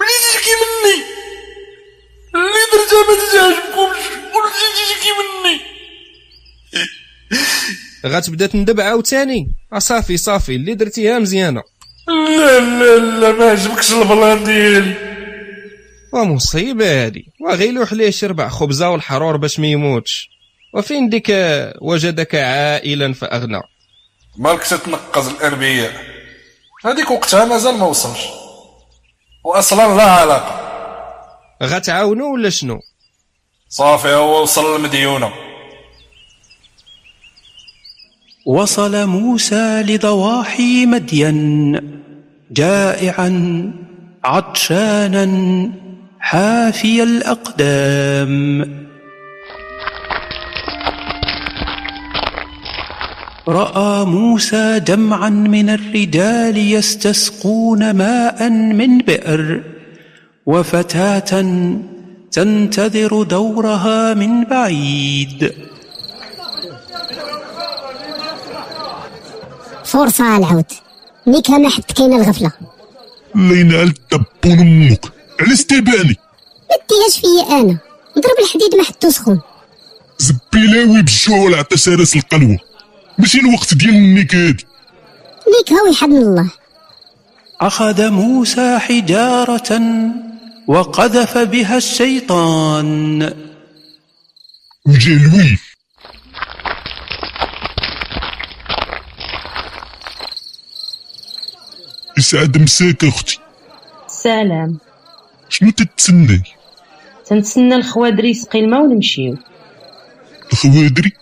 ملي 0.00 0.16
تشكي 0.32 0.50
مني؟ 0.60 1.13
اللي 2.34 2.62
درتها 2.72 3.02
ما 3.08 3.14
تعجبكمش 3.32 4.04
قلتي 4.34 4.66
تشكي 4.74 5.10
مني 5.18 5.60
غتبدا 8.06 8.46
تندب 8.46 8.80
عاوتاني. 8.80 9.54
آه 9.72 9.78
صافي 9.78 10.16
صافي. 10.16 10.54
اللي 10.54 10.74
درتيها 10.74 11.18
مزيانة. 11.18 11.62
لا 12.08 12.60
لا 12.60 12.98
لا 12.98 13.32
ما 13.32 13.50
عجبكش 13.50 13.92
البلان 13.92 14.44
ديالي. 14.44 15.14
ومصيبة 16.12 17.04
هادي. 17.04 17.24
وغيلوح 17.40 17.92
ليه 17.92 18.10
شي 18.10 18.26
ربع 18.26 18.48
خبزة 18.48 18.90
والحرور 18.90 19.36
باش 19.36 19.60
ما 19.60 19.66
يموتش. 19.66 20.28
وفين 20.74 21.08
ديك 21.08 21.32
وجدك 21.80 22.34
عائلا 22.34 23.14
فأغنى. 23.14 23.60
مالك 24.38 24.62
تتنقز 24.62 25.28
الانبياء 25.28 25.92
هذيك 26.84 27.10
وقتها 27.10 27.44
مازال 27.44 27.74
ما 27.74 27.86
وصلش. 27.86 28.24
واصلا 29.44 29.96
لا 29.96 30.02
علاقة. 30.02 30.73
غتعاونو 31.64 32.32
ولا 32.32 32.50
شنو؟ 32.50 32.80
صافي 33.68 34.14
هو 34.14 34.42
وصل 34.42 34.76
المديونه 34.76 35.30
وصل 38.46 39.06
موسى 39.06 39.82
لضواحي 39.82 40.86
مدين 40.86 41.80
جائعا 42.50 43.30
عطشانا 44.24 45.26
حافي 46.20 47.02
الأقدام. 47.02 48.84
رأى 53.48 54.04
موسى 54.04 54.80
جمعا 54.80 55.28
من 55.28 55.70
الرجال 55.70 56.56
يستسقون 56.58 57.90
ماء 57.90 58.50
من 58.50 58.98
بئر 58.98 59.73
وفتاة 60.46 61.30
تنتظر 62.32 63.22
دورها 63.22 64.14
من 64.14 64.44
بعيد. 64.44 65.54
فرصة 69.84 70.36
العود. 70.36 70.64
نيك 71.26 71.50
ما 71.50 71.68
حد 71.68 71.82
كاين 71.82 72.12
الغفلة. 72.12 72.52
الله 73.36 73.56
ينعل 73.56 73.92
تبون 74.10 74.58
أمك. 74.58 75.04
علاش 75.40 75.64
تباني 75.64 76.16
ما 76.70 76.76
ديهاش 76.88 77.20
فيا 77.20 77.60
أنا. 77.60 77.78
نضرب 78.16 78.38
الحديد 78.44 78.74
ما 78.78 78.84
حدو 78.84 79.10
سخون. 79.10 79.40
زبيلاوي 80.18 81.02
بالجوع 81.02 81.38
والعطش 81.38 81.88
راس 81.88 82.16
القلوه 82.16 82.58
ماشي 83.18 83.40
الوقت 83.40 83.74
ديال 83.74 83.94
النكاد 83.94 84.60
نيك 85.48 85.72
هاوي 85.72 85.94
حضن 85.94 86.16
الله. 86.16 86.50
أخذ 87.60 88.10
موسى 88.10 88.78
حجارة 88.78 89.80
وقذف 90.66 91.38
بها 91.38 91.76
الشيطان. 91.76 93.22
وجا 94.86 95.12
الويف 95.12 95.74
يسعد 102.18 102.58
مساك 102.58 103.04
أختي. 103.04 103.38
سلام. 104.08 104.78
شنو 105.48 105.70
تتسناي 105.70 106.42
تنتسنى 107.26 107.74
الخوادري 107.74 108.30
يسقي 108.30 108.60
الماء 108.60 108.80
ونمشيو. 108.80 109.36
الخوادري؟ 110.52 111.12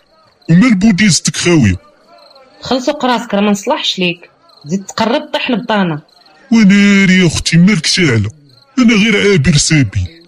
وما 0.49 0.67
البوديزتك 0.67 1.35
خاوية؟ 1.35 1.75
خلصوا 2.61 3.05
راسك 3.05 3.33
راه 3.33 3.41
ما 3.41 3.51
نصلحش 3.51 3.99
ليك. 3.99 4.29
تزيد 4.65 4.85
تقرب 4.85 5.29
طيح 5.33 5.49
البطانه 5.49 6.01
وناري 6.51 7.17
يا 7.17 7.27
أختي 7.27 7.57
مالك 7.57 7.85
شاعله 7.85 8.42
أنا 8.79 8.93
غير 8.93 9.31
عابر 9.31 9.57
سبيل 9.57 10.23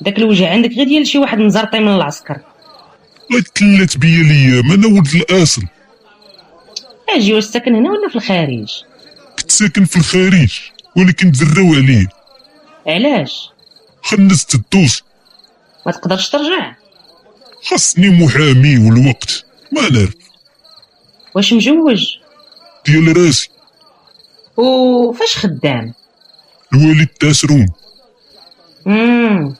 داك 0.00 0.18
الوجه 0.18 0.50
عندك 0.50 0.70
غير 0.70 0.86
ديال 0.86 1.06
شي 1.06 1.18
واحد 1.18 1.38
مزرطي 1.38 1.80
من 1.80 1.94
العسكر. 1.94 2.40
تلات 3.54 3.96
بيا 3.96 4.20
الأيام 4.20 4.72
أنا 4.72 4.86
ولد 4.86 5.14
الأصل. 5.14 5.62
أجي 7.08 7.34
واش 7.34 7.44
ساكن 7.44 7.74
هنا 7.74 7.90
ولا 7.90 8.08
في 8.08 8.16
الخارج؟ 8.16 8.82
كنت 9.38 9.50
ساكن 9.50 9.84
في 9.84 9.96
الخارج 9.96 10.60
ولكن 10.96 11.32
تزراو 11.32 11.74
عليه 11.74 12.08
علاش؟ 12.86 13.50
خنست 14.02 14.54
الدوس 14.54 15.02
ما 15.86 15.92
تقدرش 15.92 16.28
ترجع؟ 16.28 16.74
خاصني 17.62 18.10
محامي 18.10 18.78
والوقت. 18.78 19.44
ما 19.72 19.88
نعرف. 19.88 20.14
واش 21.34 21.52
مجوج؟ 21.52 22.06
ديال 22.86 23.16
راسي. 23.16 23.48
وفاش 24.56 25.36
خدام؟ 25.36 25.94
الوالد 26.74 27.06
تاسرون 27.06 27.68
امم 28.86 29.54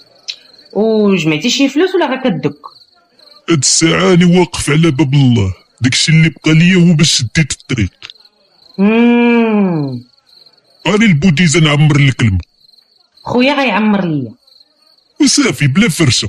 وجمعتي 0.73 1.51
شي 1.51 1.69
فلوس 1.69 1.95
ولا 1.95 2.07
غير 2.07 2.23
كدك؟ 2.25 2.57
هاد 3.51 3.59
الساعة 3.59 4.11
راني 4.11 4.39
واقف 4.39 4.71
على 4.71 4.91
باب 4.91 5.15
الله. 5.15 5.55
داكشي 5.81 6.13
اللي 6.13 6.29
بقى 6.29 6.55
ليا 6.55 6.91
هو 6.91 6.95
باش 6.95 7.19
شديت 7.19 7.53
الطريق. 7.53 7.93
امم 8.81 10.05
راني 10.87 11.05
البوديزة 11.05 11.61
نعمر 11.61 11.99
لك 11.99 12.23
الماء 12.23 12.41
خويا 13.25 13.55
غيعمر 13.55 14.05
ليا. 14.05 14.33
وصافي 15.21 15.67
بلا 15.67 15.89
فرشة. 15.89 16.29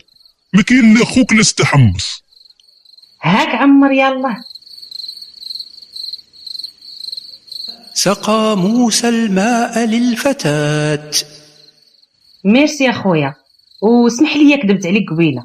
ما 0.54 0.62
كاين 0.62 0.98
لا 0.98 1.06
خوك 1.06 1.34
لا 1.34 1.42
استحمص 1.42 2.24
هاك 3.22 3.56
عمر 3.56 3.92
يالله. 3.92 4.44
سقى 7.94 8.58
موسى 8.58 9.10
الماء 9.10 9.86
للفتاة. 9.86 11.12
ميرسي 12.44 12.84
يا 12.84 12.92
خويا 12.92 13.34
وسمح 13.82 14.36
لي 14.36 14.58
كذبت 14.58 14.86
عليك 14.86 15.10
قبيلة. 15.10 15.44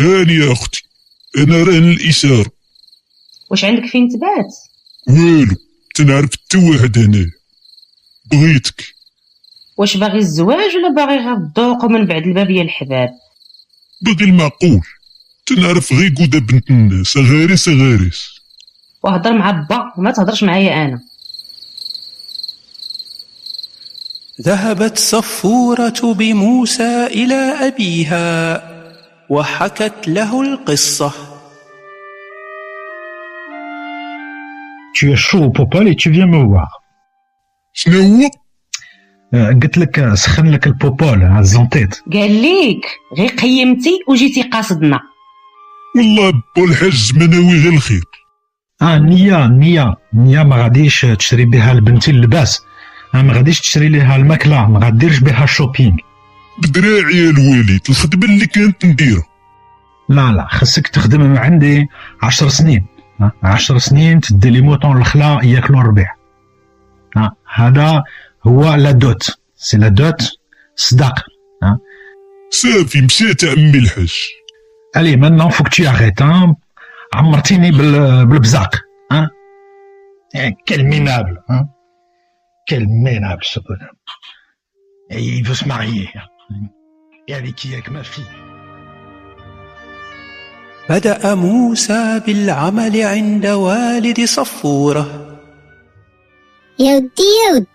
هاني 0.00 0.34
يا 0.34 0.52
أختي 0.52 0.82
أنا 1.38 1.62
رهن 1.62 1.90
الإشارة. 1.90 2.50
واش 3.50 3.64
عندك 3.64 3.86
فين 3.86 4.08
تبات؟ 4.08 4.54
والو 5.08 5.56
تنعرف 5.94 6.30
حتى 6.32 6.58
واحد 6.58 6.98
هنايا. 6.98 7.30
بغيتك. 8.32 8.84
واش 9.76 9.96
باغي 9.96 10.18
الزواج 10.18 10.76
ولا 10.76 10.88
باغي 10.96 11.16
غير 11.16 11.34
الذوق 11.34 11.84
ومن 11.84 12.06
بعد 12.06 12.22
الباب 12.22 12.50
يا 12.50 12.62
الحباب 12.62 13.10
باغي 14.00 14.24
المعقول. 14.24 14.80
تنعرف 15.46 15.92
غير 15.92 16.14
قودة 16.18 16.38
بنت 16.38 16.70
الناس 16.70 17.16
غارس 17.16 17.68
غارس. 17.68 18.40
وهضر 19.02 19.32
مع 19.32 19.50
با 19.50 19.92
وما 19.98 20.10
تهضرش 20.10 20.42
معايا 20.42 20.84
أنا. 20.84 21.00
ذهبت 24.42 24.98
صفورة 24.98 26.14
بموسى 26.18 27.06
إلى 27.06 27.68
أبيها 27.68 28.62
وحكت 29.30 30.08
له 30.08 30.42
القصة. 30.42 31.12
Tu 34.94 35.12
es 35.12 35.16
chaud 35.16 35.44
au 35.44 35.50
popol 35.50 35.86
et 35.88 35.94
tu 35.94 36.10
viens 36.10 36.26
me 36.26 36.42
voir. 36.42 36.68
شنو 37.72 38.00
هو؟ 38.00 38.30
قلت 39.62 39.78
لك 39.78 40.14
سخن 40.14 40.50
لك 40.50 40.66
البوبول 40.66 41.22
عزنطيت 41.22 41.94
قال 42.12 42.42
ليك 42.42 42.86
غير 43.18 43.28
قيمتي 43.28 43.98
وجيتي 44.08 44.42
قاصدنا. 44.42 45.00
والله 45.96 46.32
با 46.56 46.64
الحاج 46.64 47.12
مناوي 47.16 47.62
غير 47.62 47.72
الخير. 47.72 48.02
آه 48.82 48.98
نية 48.98 49.46
نية. 49.46 49.96
نية 50.14 50.42
ما 50.42 50.56
غاديش 50.56 51.00
تشري 51.00 51.44
بها 51.44 51.74
لبنتي 51.74 52.10
اللباس. 52.10 52.62
ما 53.22 53.32
غاديش 53.32 53.60
تشري 53.60 53.88
ليها 53.88 54.16
الماكلة 54.16 54.68
ما 54.68 54.84
غاديرش 54.84 55.18
بها 55.18 55.44
ال 55.44 55.50
shopping 55.50 55.96
بدراعي 56.58 57.16
يا 57.16 57.30
الوالد 57.30 57.80
الخدمة 57.88 58.24
اللي 58.24 58.46
كانت 58.46 58.86
نديرها 58.86 59.34
لا 60.08 60.32
لا 60.32 60.46
خصك 60.50 60.88
تخدم 60.88 61.38
عندي 61.38 61.88
عشر 62.22 62.48
سنين. 62.48 62.86
آه، 63.20 63.32
عشر 63.42 63.78
سنين 63.78 64.20
تدي 64.20 64.50
لي 64.50 64.60
moutons 64.60 64.96
الخلا 64.96 65.40
ياكلوا 65.42 65.80
الربيع. 65.80 66.14
آه، 67.16 67.36
هذا 67.54 68.02
هو 68.46 68.74
لا 68.74 68.90
دوت. 68.90 69.36
سي 69.56 69.76
لا 69.76 69.88
دوت 69.88 70.38
صداق. 70.76 71.24
آه. 71.62 71.78
صافي 72.50 73.00
مشات 73.00 73.44
عمي 73.44 73.78
الحاج 73.78 74.14
الي 74.96 75.16
maintenant 75.16 75.48
فوك 75.48 75.68
arrêtes 75.68 76.22
hein. 76.22 76.54
عمرتيني 77.14 77.70
بال 77.70 78.26
بالبزاق 78.26 78.74
ها 81.50 81.73
quel 82.68 82.84
minable 83.06 83.44
ce 83.52 83.58
bonhomme 83.66 84.00
et 85.10 85.20
il 85.22 85.42
veut 85.48 85.54
se 85.62 85.66
marier 85.74 86.08
et 87.28 87.34
avec 87.34 87.54
qui 87.56 87.68
avec 87.74 87.88
ma 87.90 88.04
fille 88.04 88.34
بدأ 90.88 91.34
موسى 91.34 92.20
بالعمل 92.26 93.02
عند 93.02 93.46
والد 93.46 94.24
صفورة. 94.24 95.38
يا 96.78 96.96
ودي 96.96 97.22
يا 97.22 97.54
ود 97.54 97.66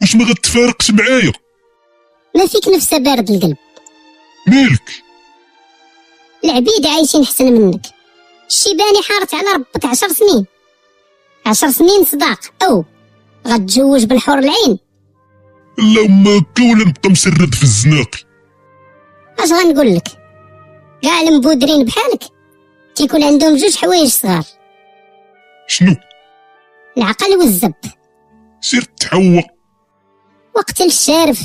واش 0.00 0.16
ما 0.16 0.24
غتفارقش 0.24 0.90
معايا 0.90 1.32
ما 2.36 2.46
فيك 2.46 2.68
نفسه 2.68 2.98
بارد 2.98 3.30
القلب. 3.30 3.56
مالك؟ 4.46 4.90
العبيد 6.44 6.86
عايشين 6.86 7.24
حسن 7.26 7.52
منك. 7.52 7.86
الشيباني 8.48 9.02
حارت 9.08 9.34
على 9.34 9.48
ربك 9.54 9.84
عشر 9.84 10.08
سنين. 10.08 10.46
عشر 11.46 11.70
سنين 11.70 12.04
صداق. 12.04 12.40
أو. 12.62 12.84
غتجوج 13.46 14.04
بالحور 14.04 14.38
العين. 14.38 14.78
اللهم 15.78 16.28
هكا 16.28 16.62
ولا 16.62 16.84
نبقى 16.88 17.10
مسرد 17.10 17.54
في 17.54 17.62
الزناقي 17.62 18.18
اش 19.38 19.52
غنقول 19.52 19.94
لك؟ 19.94 20.08
كاع 21.02 21.20
المبودرين 21.20 21.84
بحالك. 21.84 22.22
تيكون 22.94 23.22
عندهم 23.22 23.56
جوج 23.56 23.76
حوايج 23.76 24.08
صغار. 24.08 24.44
شنو؟ 25.66 25.96
العقل 26.98 27.36
والزب. 27.36 27.74
سير 28.60 28.82
تحوى 28.82 29.44
وقت 30.56 30.80
الشارف. 30.80 31.40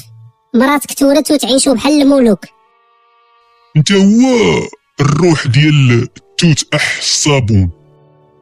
مراتك 0.56 0.94
تورث 0.94 1.32
وتعيشوا 1.32 1.74
بحال 1.74 2.02
الملوك. 2.02 2.46
انت 3.78 3.92
هو 3.92 4.62
الروح 5.02 5.48
ديال 5.48 5.92
التوت 5.92 6.74
اح 6.74 6.98
الصابون 6.98 7.72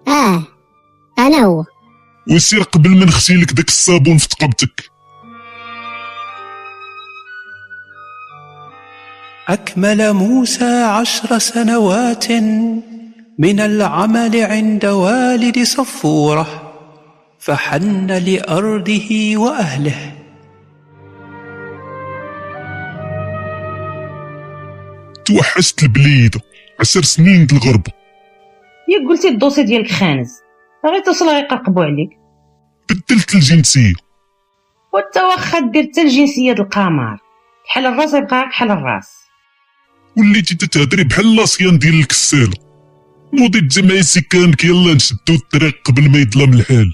آه 0.08 0.44
أنا 1.20 1.38
هو. 1.38 1.66
وسير 2.30 2.62
قبل 2.64 2.90
ما 2.90 3.06
نغسيلك 3.06 3.54
داك 3.54 3.68
الصابون 3.68 4.18
في 4.18 4.28
تقبتك. 4.28 4.92
أكمل 9.50 10.14
موسى 10.14 10.84
عشر 10.84 11.38
سنوات 11.38 12.32
من 13.40 13.60
العمل 13.60 14.42
عند 14.42 14.86
والد 14.86 15.60
صفورة 15.64 16.74
فحن 17.40 18.12
لأرضه 18.12 19.34
وأهله. 19.36 20.16
توحشت 25.26 25.84
البليدة 25.84 26.40
عشر 26.80 27.04
سنين 27.04 27.46
د 27.46 27.52
الغربة. 27.52 27.92
ياك 28.90 29.10
قلتي 29.10 29.28
الدوسي 29.28 29.64
ديالك 29.64 29.92
خانز 29.92 30.30
غير 30.86 31.04
توصل 31.06 31.30
غيقرقبوا 31.30 31.84
عليك. 31.84 32.19
بدلت 32.90 33.36
الجنسية. 33.36 33.94
وانت 34.94 35.18
واخا 35.18 35.60
دير 35.60 35.84
حتى 35.84 36.02
الجنسية 36.02 36.54
د 36.54 36.60
القمر. 36.60 37.18
كحل 37.66 37.86
الراس 37.86 38.14
يبقى 38.14 38.50
كحل 38.50 38.72
الراس. 38.72 39.10
وليتي 40.18 40.56
تتهدري 40.56 41.04
بحال 41.04 41.36
لاصيان 41.36 41.78
ديال 41.80 42.00
الكسالة. 42.00 42.54
نوضي 43.34 43.62
تجمعي 43.62 44.04
سكانك 44.04 44.64
يلا 44.66 44.94
نشدو 44.94 45.34
الطريق 45.34 45.82
قبل 45.86 46.12
ما 46.12 46.18
يظلم 46.18 46.54
الحال. 46.54 46.94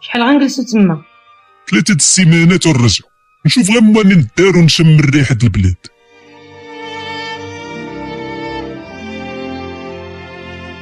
شحال 0.00 0.22
غنجلسو 0.22 0.62
تما؟ 0.62 1.02
ثلاثة 1.70 1.94
السيمانات 1.94 2.66
ونرجع 2.66 3.04
نشوف 3.46 3.70
غير 3.70 3.80
ماني 3.80 4.14
ندار 4.14 4.56
ونشم 4.56 5.00
ريحة 5.00 5.38
البلاد. 5.42 5.76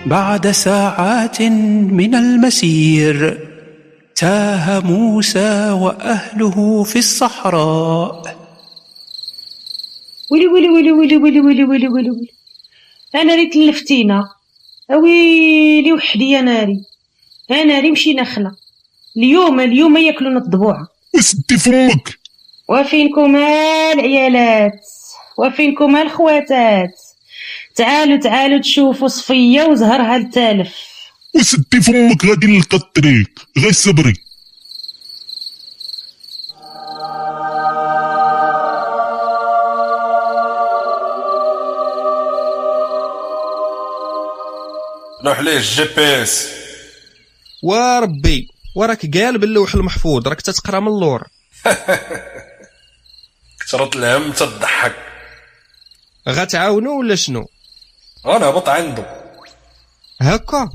بعد 0.07 0.50
ساعات 0.50 1.42
من 1.42 2.14
المسير 2.14 3.48
تاه 4.17 4.81
موسى 4.81 5.71
وأهله 5.71 6.85
في 6.85 6.99
الصحراء. 6.99 8.37
ويلي 10.31 10.47
ويلي 10.47 10.69
ويلي 10.69 10.93
ويلي 10.93 11.17
ويلي 11.17 11.41
ويلي 11.41 11.65
ويلي 11.65 11.89
ويلي 11.89 12.11
ويلي 12.11 12.29
أنا 13.15 13.35
ريت 13.35 13.53
تلفتينا 13.53 14.29
اويلي 14.93 15.93
وحدي 15.93 16.31
يا 16.31 16.41
ناري. 16.41 16.85
أنا 17.51 17.65
ناري 17.65 17.91
مشينا 17.91 18.25
خلا 18.25 18.53
اليوم 19.17 19.61
اليوم 19.61 19.97
ياكلونا 19.97 20.39
الضبوعه 20.39 20.89
وسدي 21.15 21.59
فمك 21.59 22.19
وفينكم 22.69 23.37
العيالات؟ 23.37 24.87
وفينكم 25.39 25.97
الخواتات؟ 25.97 27.01
تعالوا 27.75 28.17
تعالوا 28.17 28.59
تشوفوا 28.59 29.09
صفية 29.09 29.63
وزهرها 29.65 30.17
التالف. 30.17 30.91
وسدي 31.35 31.80
فمك 31.83 32.24
غادي 32.24 32.47
نلقى 32.47 32.76
الطريق 32.76 33.30
غير 33.59 33.72
صبري. 33.72 34.14
لوح 45.24 45.41
ليه 45.41 45.57
ال 45.57 45.85
GPS؟ 45.85 46.49
وربي 47.62 48.49
وراك 48.76 49.16
قال 49.16 49.39
باللوح 49.39 49.74
المحفوظ 49.74 50.28
راك 50.28 50.41
تتقرا 50.41 50.80
من 50.80 50.89
اللور. 50.89 51.22
كثرت 53.61 53.97
الهم 53.97 54.33
تضحك. 54.33 54.95
غتعاونو 56.28 56.99
ولا 56.99 57.14
شنو؟ 57.14 57.47
أنا 58.26 58.47
هبط 58.47 58.68
عنده 58.68 59.22
هكا؟ 60.20 60.70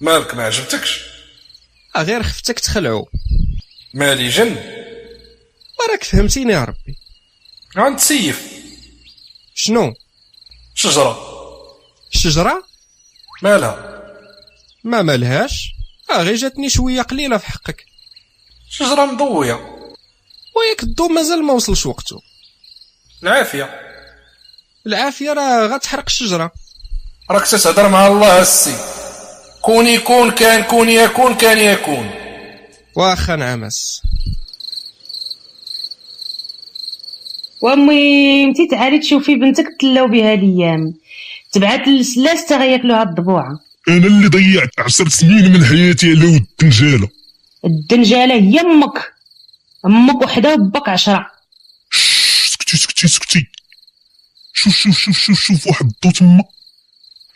مالك 0.00 0.34
ما 0.34 0.44
عجبتكش؟ 0.44 1.00
غير 1.96 2.22
خفتك 2.22 2.60
تخلعو. 2.60 3.08
مالي 3.94 4.28
جن. 4.28 4.56
وراك 5.80 6.04
فهمتيني 6.04 6.52
يا 6.52 6.64
ربي. 6.64 6.98
غنتسيف 7.76 8.52
شنو؟ 9.54 9.94
شجرة. 10.74 11.18
الشجرة 12.14 12.64
مالها؟ 13.42 14.02
ما 14.84 15.02
مالهاش؟ 15.02 15.72
غير 16.12 16.34
جاتني 16.34 16.70
شوية 16.70 17.02
قليلة 17.02 17.38
في 17.38 17.46
حقك. 17.46 17.84
شجرة 18.70 19.04
مضوية. 19.04 19.54
وياك 20.56 20.82
الضو 20.82 21.08
مازال 21.08 21.44
ما 21.44 21.52
وصلش 21.52 21.86
وقته 21.86 22.22
العافية. 23.22 23.80
العافية 24.86 25.32
راه 25.32 25.66
غتحرق 25.66 26.04
الشجرة. 26.06 26.52
راك 27.30 27.46
تتهضر 27.46 27.88
مع 27.88 28.06
الله 28.06 28.40
السي 28.40 28.99
كون 29.62 29.86
يكون 29.86 30.30
كان 30.30 30.62
كون 30.62 30.88
يكون 30.88 31.34
كان 31.34 31.58
يكون. 31.58 32.10
واخا 32.96 33.36
نعمس 33.36 34.02
وامي 37.62 38.46
متي 38.46 38.68
تعالي 38.70 38.98
تشوفي 38.98 39.34
بنتك 39.34 39.66
تلاو 39.80 40.08
بها 40.08 40.34
الأيام. 40.34 40.94
تبعت 41.52 41.88
للسلاس 41.88 42.46
تا 42.46 42.56
غياكلوها 42.56 43.02
الضبوعه 43.02 43.60
أنا 43.88 44.06
اللي 44.06 44.28
ضيعت 44.28 44.70
عشر 44.78 45.08
سنين 45.08 45.52
من 45.52 45.64
حياتي 45.64 46.06
على 46.10 46.24
ود 46.24 46.34
الدنجالة. 46.34 47.08
الدنجالة 47.64 48.34
هي 48.34 48.60
أمك. 48.60 49.12
أمك 49.86 50.22
وحدة 50.22 50.54
وباك 50.54 50.88
عشرة. 50.88 51.26
سكتي 52.46 52.76
سكتي 52.76 53.08
سكتي. 53.08 53.46
شوف 54.52 54.76
شوف 54.76 54.98
شوف 54.98 55.18
شوف 55.18 55.40
شوف 55.40 55.66
واحد 55.66 55.86
الضو 55.86 56.10
تما. 56.10 56.44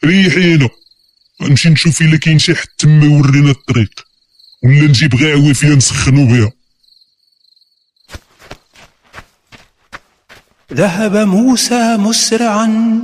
ريحينا 0.05 0.69
غنمشي 1.43 1.69
نشوف 1.69 2.01
إلا 2.01 2.19
كاين 2.19 2.39
شي 2.39 2.55
حد 2.55 2.69
تما 2.79 3.05
يورينا 3.05 3.51
الطريق 3.51 3.91
ولا 4.65 4.83
نجيب 4.83 5.15
غير 5.15 5.37
عوافيه 5.39 5.69
نسخنو 5.69 6.27
بها. 6.27 6.53
ذهب 10.73 11.17
موسى 11.17 11.97
مسرعا 11.97 12.99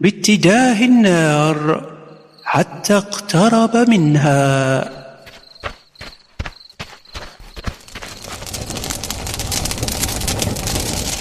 باتجاه 0.00 0.84
النار 0.84 1.86
حتى 2.44 2.96
اقترب 2.96 3.76
منها. 3.76 4.98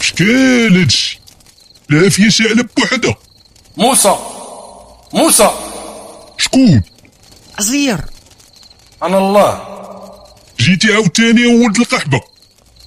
شكال 0.02 0.78
هادشي 0.78 1.20
العافيه 1.92 2.30
شاعله 2.30 2.70
بوحدها 2.78 3.16
موسى 3.78 4.16
موسى! 5.14 5.77
شكون؟ 6.38 6.82
أزير. 7.60 8.00
أنا 9.04 9.18
الله. 9.18 9.78
جيتي 10.60 10.94
عاوتاني 10.94 11.42
يا 11.42 11.66
ولد 11.66 11.78
القحبة. 11.78 12.22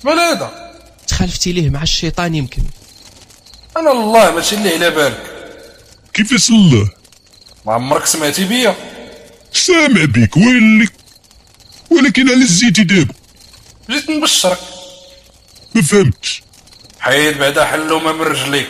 مال 0.05 0.19
هذا 0.19 0.71
تخالفتي 1.07 1.53
ليه 1.53 1.71
مع 1.71 1.83
الشيطان 1.83 2.35
يمكن. 2.35 2.63
أنا 3.77 3.93
الله 3.93 4.31
ماشي 4.31 4.57
اللي 4.57 4.75
على 4.75 4.91
بالك. 4.91 5.23
كيفاش 6.13 6.51
الله 6.51 6.91
ما 7.67 7.73
عمرك 7.73 8.07
سمعتي 8.07 8.45
بيا؟ 8.45 8.77
سامع 9.53 10.05
بيك 10.05 10.37
ويلي 10.37 10.89
ولكن 11.91 12.29
على 12.29 12.47
زيتي 12.47 12.85
دابا. 12.85 13.15
جيت 13.91 14.11
نبشرك. 14.11 14.59
ما 15.75 15.83
فهمتش. 15.83 16.43
حيد 17.01 17.39
بعدا 17.39 17.65
حلومه 17.65 18.13
من 18.13 18.21
رجليك. 18.21 18.69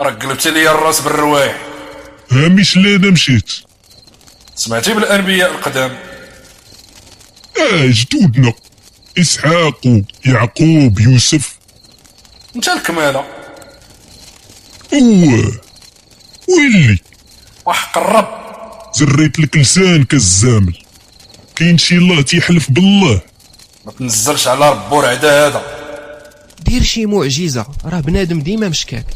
راك 0.00 0.24
قلبت 0.24 0.46
لي 0.46 0.70
الراس 0.70 1.00
بالروايح. 1.00 1.66
هامش 2.30 2.76
لا 2.76 2.96
أنا 2.96 3.10
مشيت. 3.10 3.50
سمعتي 4.58 4.94
بالأنبياء 4.94 5.50
القدام؟ 5.50 5.98
آه 7.60 7.86
جدودنا 7.86 8.52
إسحاق 9.18 10.02
يعقوب 10.26 11.00
يوسف. 11.00 11.58
انت 12.56 12.68
الكماله 12.68 13.24
اوه 14.92 15.60
ويلي 16.48 16.98
وحق 17.66 17.98
الرب. 17.98 18.28
زريت 18.94 19.38
لك 19.38 19.56
لسانك 19.56 20.14
الزامل 20.14 20.78
كاين 21.56 21.78
شي 21.78 21.94
الله 21.96 22.22
تيحلف 22.22 22.70
بالله. 22.70 23.20
ما 23.86 23.92
تنزلش 23.92 24.48
على 24.48 24.70
ربو 24.70 25.00
العدا 25.00 25.46
هذا. 25.46 25.62
دير 26.60 26.82
شي 26.82 27.06
معجزة. 27.06 27.66
راه 27.84 28.00
بنادم 28.00 28.40
ديما 28.40 28.68
مشكاك. 28.68 29.06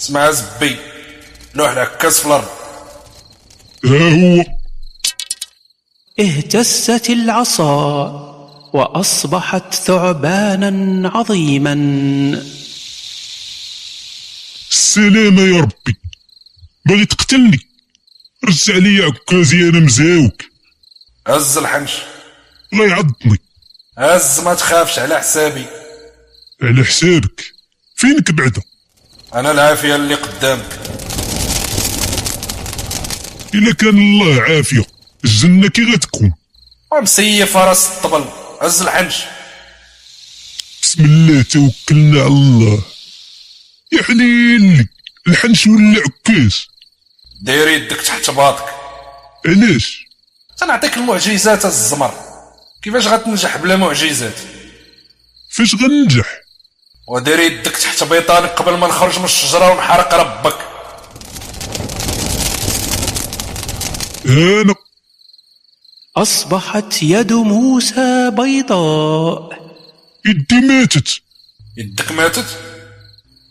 اسمع 0.00 0.30
زبي. 0.30 0.76
لوح 1.54 1.70
العكاز 1.70 2.18
في 2.18 2.26
الأرض. 2.26 2.48
ها 3.84 4.10
هو؟ 4.10 4.44
اهتزت 6.20 7.10
العصا 7.10 7.72
وأصبحت 8.72 9.74
ثعبانا 9.74 11.08
عظيما. 11.08 11.72
السلامة 14.70 15.42
يا 15.42 15.60
ربي. 15.60 15.96
باغي 16.86 17.06
تقتلني. 17.06 17.58
رجع 18.44 18.74
لي 18.74 19.04
عكازي 19.04 19.68
أنا 19.68 19.80
مزاوك. 19.80 20.42
هز 21.28 21.58
الحنش. 21.58 21.92
الله 22.72 22.86
يعضني 22.86 23.38
هز 23.98 24.40
ما 24.40 24.54
تخافش 24.54 24.98
على 24.98 25.18
حسابي. 25.18 25.66
على 26.62 26.84
حسابك. 26.84 27.44
فينك 27.96 28.30
بعدا؟ 28.30 28.62
أنا 29.34 29.50
العافية 29.50 29.96
اللي 29.96 30.14
قدامك. 30.14 31.01
الا 33.54 33.74
كان 33.74 33.98
الله 33.98 34.42
عافية. 34.42 34.86
الجنه 35.24 35.68
كي 35.68 35.92
غتكون. 35.92 36.32
ومسيف 36.92 37.56
راس 37.56 37.86
الطبل. 37.86 38.24
هز 38.62 38.82
الحنش. 38.82 39.16
بسم 40.82 41.04
الله 41.04 41.42
توكلنا 41.42 42.20
على 42.20 42.26
الله. 42.26 42.82
يا 43.92 44.02
حليلي 44.02 44.88
الحنش 45.26 45.66
ولا 45.66 46.02
عكاز 46.06 46.66
داير 47.40 47.68
يدك 47.68 48.00
تحت 48.00 48.30
باطك 48.30 48.74
علاش؟ 49.46 50.06
تنعطيك 50.58 50.96
المعجزات 50.96 51.64
الزمر. 51.64 52.14
كيفاش 52.82 53.06
غتنجح 53.06 53.56
بلا 53.56 53.76
معجزات؟ 53.76 54.38
فاش 55.50 55.74
غننجح 55.74 56.26
ودير 57.08 57.40
يدك 57.40 57.76
تحت 57.76 58.04
بيطانك 58.04 58.50
قبل 58.50 58.74
ما 58.78 58.86
نخرج 58.86 59.18
من 59.18 59.24
الشجرة 59.24 59.72
ونحرق 59.72 60.14
ربك. 60.14 60.71
أنا 64.26 64.74
أصبحت 66.16 67.02
يد 67.02 67.32
موسى 67.32 68.30
بيضاء. 68.30 69.62
يدي 70.26 70.60
ماتت. 70.60 71.20
يدك 71.76 72.12
ماتت؟ 72.12 72.58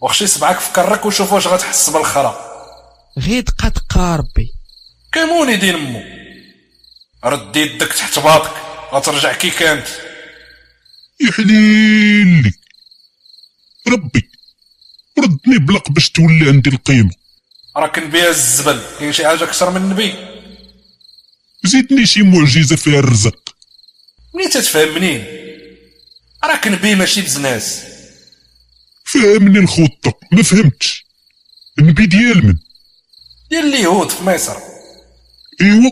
وخشي 0.02 0.28
سبعك 0.28 0.60
في 0.60 0.74
كرك 0.74 1.06
وشوف 1.06 1.34
واش 1.34 1.48
غتحس 1.48 1.90
بالخرا. 1.90 2.52
غير 3.18 3.44
دقة 3.44 3.68
دقة 3.68 4.16
ربي. 4.16 4.54
كموني 5.12 5.56
دين 5.56 5.76
مو 5.76 6.04
رد 7.26 7.56
يدك 7.56 7.94
تحت 7.94 8.20
باطك 8.20 8.54
غترجع 8.94 9.34
كي 9.34 9.50
كانت. 9.50 9.88
يا 11.22 11.32
حليلي 11.32 12.54
ربي 13.88 14.30
ردني 15.20 15.58
بلق 15.58 15.90
باش 15.90 16.10
تولي 16.10 16.50
عندي 16.50 16.70
القيمة. 16.70 17.12
راك 17.78 18.00
نبيع 18.00 18.28
الزبل 18.28 18.82
كاين 19.00 19.14
شي 19.14 19.28
حاجة 19.28 19.44
أكثر 19.44 19.70
من 19.70 19.78
النبي؟ 19.78 20.31
زيدني 21.64 22.06
شي 22.06 22.22
معجزة 22.24 22.76
فيها 22.76 23.00
الرزق. 23.00 23.56
منين 24.34 24.50
تتفهم 24.50 24.96
منين؟ 24.96 25.26
راك 26.44 26.68
نبي 26.68 26.96
ماشي 26.96 27.22
بزناس. 27.22 27.82
فهمني 29.06 29.60
الخطة 29.60 30.20
ما 30.32 30.44
فهمتش. 30.44 31.06
النبي 31.80 32.06
ديال 32.06 32.48
من؟ 32.48 32.56
ديال 33.50 33.74
اليهود 33.74 34.10
في 34.10 34.24
مصر. 34.24 34.58
إيوا. 35.62 35.92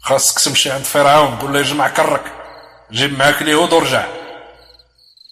خاصك 0.00 0.38
تمشي 0.38 0.70
عند 0.70 0.84
فرعون 0.84 1.36
قول 1.36 1.52
له 1.52 1.60
يجمع 1.60 1.88
كرك. 1.88 2.32
جيب 2.92 3.12
معاك 3.12 3.42
اليهود 3.42 3.72
ورجع. 3.72 4.08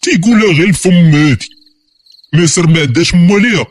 تيقولها 0.03 0.53
غير 0.53 0.69
الفم 0.69 1.15
هادي. 1.15 1.49
مصر 2.33 2.67
ما 2.67 2.81
عندهاش 2.81 3.15
مواليها 3.15 3.67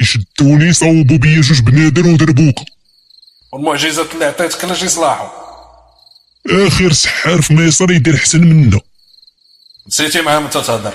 يشدوني 0.00 0.64
يصوبوا 0.64 1.16
بيا 1.18 1.40
جوج 1.40 1.60
بنادر 1.60 2.06
ودربوكا 2.06 2.64
والمعجزات 3.54 4.14
اللي 4.14 4.24
عطيتك 4.24 4.64
لاش 4.64 4.82
يصلاحوا 4.82 5.28
آخر 6.66 6.92
سحار 6.92 7.42
في 7.42 7.54
مصر 7.54 7.90
يدير 7.90 8.14
احسن 8.14 8.40
منا 8.40 8.80
نسيتي 9.88 10.20
معاهم 10.20 10.44
انت 10.44 10.52
تهضر 10.52 10.94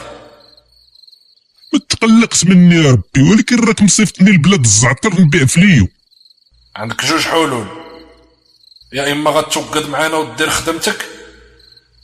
ما 1.73 1.79
تقلقش 1.89 2.45
مني 2.45 2.75
يا 2.75 2.91
ربي 2.91 3.31
ولكن 3.31 3.67
راك 3.67 3.81
مصيفطني 3.81 4.31
لبلاد 4.31 4.59
الزعتر 4.59 5.21
نبيع 5.21 5.45
فليو 5.45 5.87
عندك 6.75 7.05
جوج 7.05 7.21
حلول. 7.21 7.67
يا 8.93 9.11
إما 9.11 9.31
غتوقد 9.31 9.89
معانا 9.89 10.17
ودير 10.17 10.49
خدمتك 10.49 11.05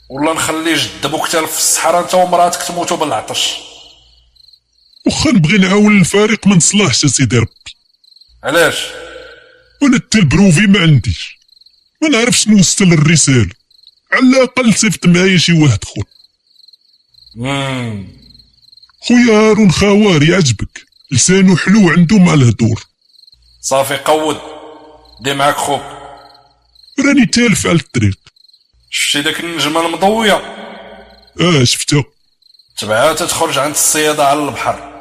ولا 0.08 0.32
نخلي 0.32 0.74
جد 0.74 1.06
بوك 1.06 1.28
تالف 1.28 1.52
في 1.52 1.58
الصحراء 1.58 2.04
أنت 2.04 2.14
ومراتك 2.14 2.62
تموتوا 2.62 2.96
بالعطش. 2.96 3.52
واخا 5.06 5.30
نبغي 5.30 5.58
نعاون 5.58 5.98
الفريق 6.00 6.46
ما 6.46 6.56
نصلحش 6.56 7.06
سيدي 7.06 7.38
ربي. 7.38 7.76
علاش؟ 8.44 8.86
حتى 9.94 10.18
البروفي 10.18 10.66
ما 10.66 10.80
عنديش. 10.80 11.38
ما 12.02 12.08
نعرفش 12.08 12.48
نوصل 12.48 12.84
الرسالة. 12.84 13.50
على 14.12 14.22
الأقل 14.22 14.74
صيفط 14.74 15.06
معايا 15.06 15.38
شي 15.38 15.52
واحد 15.52 15.78
مم. 17.34 18.08
خويا 19.00 19.32
هارون 19.32 19.72
خوار 19.72 20.22
يعجبك. 20.22 20.86
لسانو 21.10 21.56
حلو 21.56 21.90
عنده 21.90 22.18
مع 22.18 22.34
الهدور 22.34 22.86
صافي 23.60 23.96
قود. 23.96 24.40
دي 25.20 25.34
معاك 25.34 25.56
خوك. 25.56 25.82
راني 27.06 27.26
تالف 27.26 27.66
على 27.66 27.78
الطريق. 27.78 28.18
شتي 28.90 29.22
داك 29.22 29.40
النجمة 29.40 29.86
المضوية؟ 29.86 30.34
آه 31.40 31.64
شفتها 31.64 32.04
تبعها 32.78 33.12
تتخرج 33.12 33.58
عند 33.58 33.74
الصيادة 33.74 34.26
على 34.26 34.42
البحر. 34.48 34.96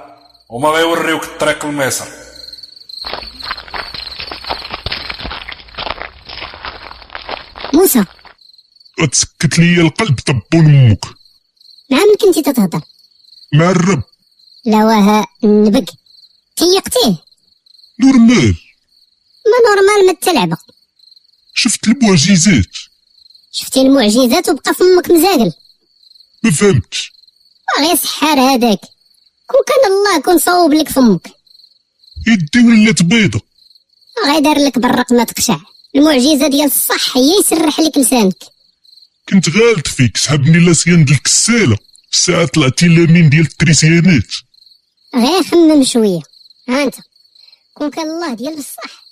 وما 0.50 0.70
غيوريوك 0.70 1.24
الطريق 1.24 1.66
لمصر 1.66 2.06
موسى. 7.76 8.06
غتسكت 9.02 9.60
ليا 9.60 9.82
القلب 9.82 10.20
طبون 10.20 10.66
أمك. 10.66 11.06
مع 11.92 11.98
من 11.98 12.16
كنتي 12.22 12.42
تتهضر 12.42 12.82
مع 13.54 13.70
الرب. 13.70 14.04
لا 14.66 14.78
وها 14.78 15.28
النبق. 15.44 15.90
تيقتيه 16.56 17.18
normal. 18.00 18.56
ما 19.46 19.70
normal 19.70 20.08
ما 20.08 20.14
تلعبة 20.14 20.58
شفت 21.54 21.88
المعجزات. 21.88 22.76
شفتي 23.52 23.82
المعجزات 23.82 24.50
وبقى 24.50 24.74
فمك 24.74 25.12
مزاقل 25.12 25.54
ما 26.44 26.52
فهمتش 26.52 27.14
غير 27.80 27.96
سحار 27.96 28.40
هذاك. 28.40 28.80
كون 29.48 29.62
كان 29.68 29.92
الله 29.92 30.22
كون 30.22 30.40
صوب 30.40 30.74
لك 30.74 30.90
فمك 30.90 31.28
يدي 32.28 32.68
ولات 32.68 33.04
بيضة 33.04 33.42
غير 34.26 34.40
دار 34.40 34.58
لك 34.58 34.80
برق 34.80 35.14
ما 35.14 35.24
تقشع. 35.24 35.58
المعجزة 35.96 36.48
ديال 36.48 36.66
الصح 36.66 37.18
هي 37.18 37.40
يسرح 37.40 37.80
لك 37.80 37.98
لسانك. 37.98 38.44
كنت 39.30 39.50
غالط 39.50 39.88
فيك 39.88 40.18
سحبني 40.18 40.66
لاسيان 40.66 41.06
ديال 41.06 41.18
الكسالة. 41.18 41.78
الساعة 42.12 42.46
طلعتي 42.46 42.88
لامين 42.88 43.30
ديال 43.30 43.42
التريسيانات 43.42 44.32
غير 45.16 45.44
خمم 45.44 45.84
شوية. 45.84 46.20
ها 46.70 46.84
أنت. 46.84 46.96
كون 47.74 47.90
كان 47.90 48.06
الله 48.06 48.34
ديال 48.34 48.56
بصح 48.56 49.06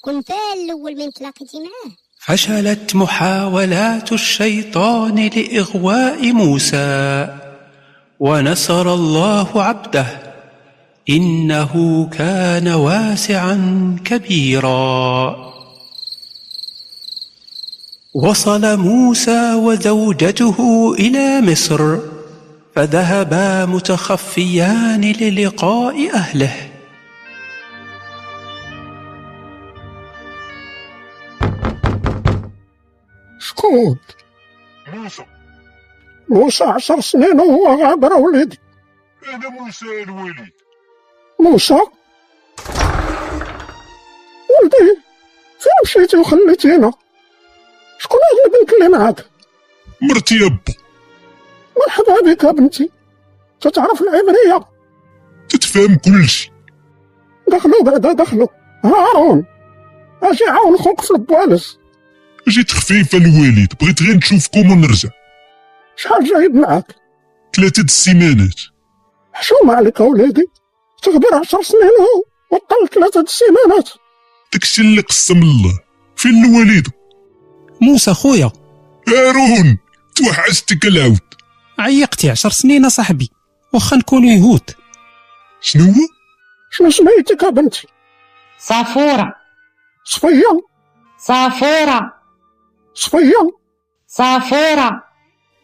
كون 0.00 0.22
فال 0.22 0.64
الأول 0.64 0.96
من 0.96 1.12
تلاقيتي 1.12 1.56
معاه. 1.56 1.92
فشلت 2.20 2.94
محاولات 2.94 4.12
الشيطان 4.12 5.28
لإغواء 5.28 6.32
موسى. 6.32 7.28
ونصر 8.20 8.94
الله 8.94 9.62
عبده. 9.62 10.34
إنه 11.10 12.06
كان 12.12 12.68
واسعا 12.68 13.96
كبيرا. 14.04 15.57
وصل 18.22 18.76
موسى 18.76 19.54
وزوجته 19.54 20.56
إلى 20.98 21.40
مصر 21.40 21.98
فذهبا 22.74 23.66
متخفيان 23.66 25.00
للقاء 25.00 26.14
أهله. 26.14 26.54
شكون 33.38 33.98
موسى. 34.92 35.24
موسى 36.28 36.64
عشر 36.64 37.00
سنين 37.00 37.40
وهو 37.40 37.82
غابر 37.82 38.12
وليدي 38.12 38.58
أنا 39.34 39.48
موسى 39.48 40.02
الوليد. 40.02 40.52
موسى؟ 41.40 41.80
ولدي 44.50 44.98
فين 45.60 45.72
مشيتي 45.84 46.16
وخليتينا 46.16 46.92
شكون 47.98 48.18
هاد 48.18 48.54
البنت 48.54 48.72
اللي 48.72 48.98
معاك 48.98 49.26
مرتي 50.02 50.34
يا 50.34 50.48
با 50.48 50.74
مرحبا 51.78 52.32
بك 52.32 52.44
يا 52.44 52.50
بنتي. 52.50 52.90
تتعرف 53.60 54.02
العبرية؟ 54.02 54.68
تتفهم 55.48 55.96
كلشي. 55.96 56.50
دخلوا 57.48 57.82
بعدا 57.84 58.12
دخلوا. 58.12 58.48
هارون 58.84 59.44
أجي 60.22 60.44
عاون 60.44 60.76
خوك 60.76 61.00
في 61.00 61.10
البوالس 61.10 61.78
جيت 62.48 62.70
خفيفة 62.70 63.18
الوالد 63.18 63.72
بغيت 63.80 64.02
غير 64.02 64.16
نشوفكم 64.16 64.70
ونرجع. 64.70 65.08
شحال 65.96 66.24
جايب 66.24 66.54
معاك؟ 66.54 66.94
ثلاثة 67.56 67.82
السيمانات. 67.82 68.60
حشومة 69.32 69.74
عليك 69.74 70.00
وليدي؟ 70.00 70.44
تغبر 71.02 71.34
عشر 71.34 71.62
سنين 71.62 71.82
هو 71.82 72.24
وطل 72.50 72.88
ثلاثة 72.94 73.20
السيمانات. 73.20 73.90
داكشي 74.52 74.82
اللي 74.82 75.00
قسم 75.00 75.42
الله. 75.42 75.78
فين 76.16 76.44
الوالد 76.44 76.88
موسى 77.80 78.14
خويا. 78.14 78.52
هارون 79.08 79.78
توحشتك 80.14 80.86
العود 80.86 81.20
عيقتي 81.78 82.30
عشر 82.30 82.50
سنين 82.50 82.84
اصاحبي 82.84 83.30
واخا 83.72 83.96
نكونوا 83.96 84.30
يهود. 84.30 84.70
شنو 85.60 85.84
هو؟ 85.84 86.08
شنو 86.70 86.90
سميتك 86.90 87.42
يا 87.42 87.50
بنتي؟ 87.50 87.86
صافورة 88.58 89.34
صفية. 90.04 90.60
صافورة 91.18 92.12
صفية. 92.94 93.50
صافورة 94.06 95.04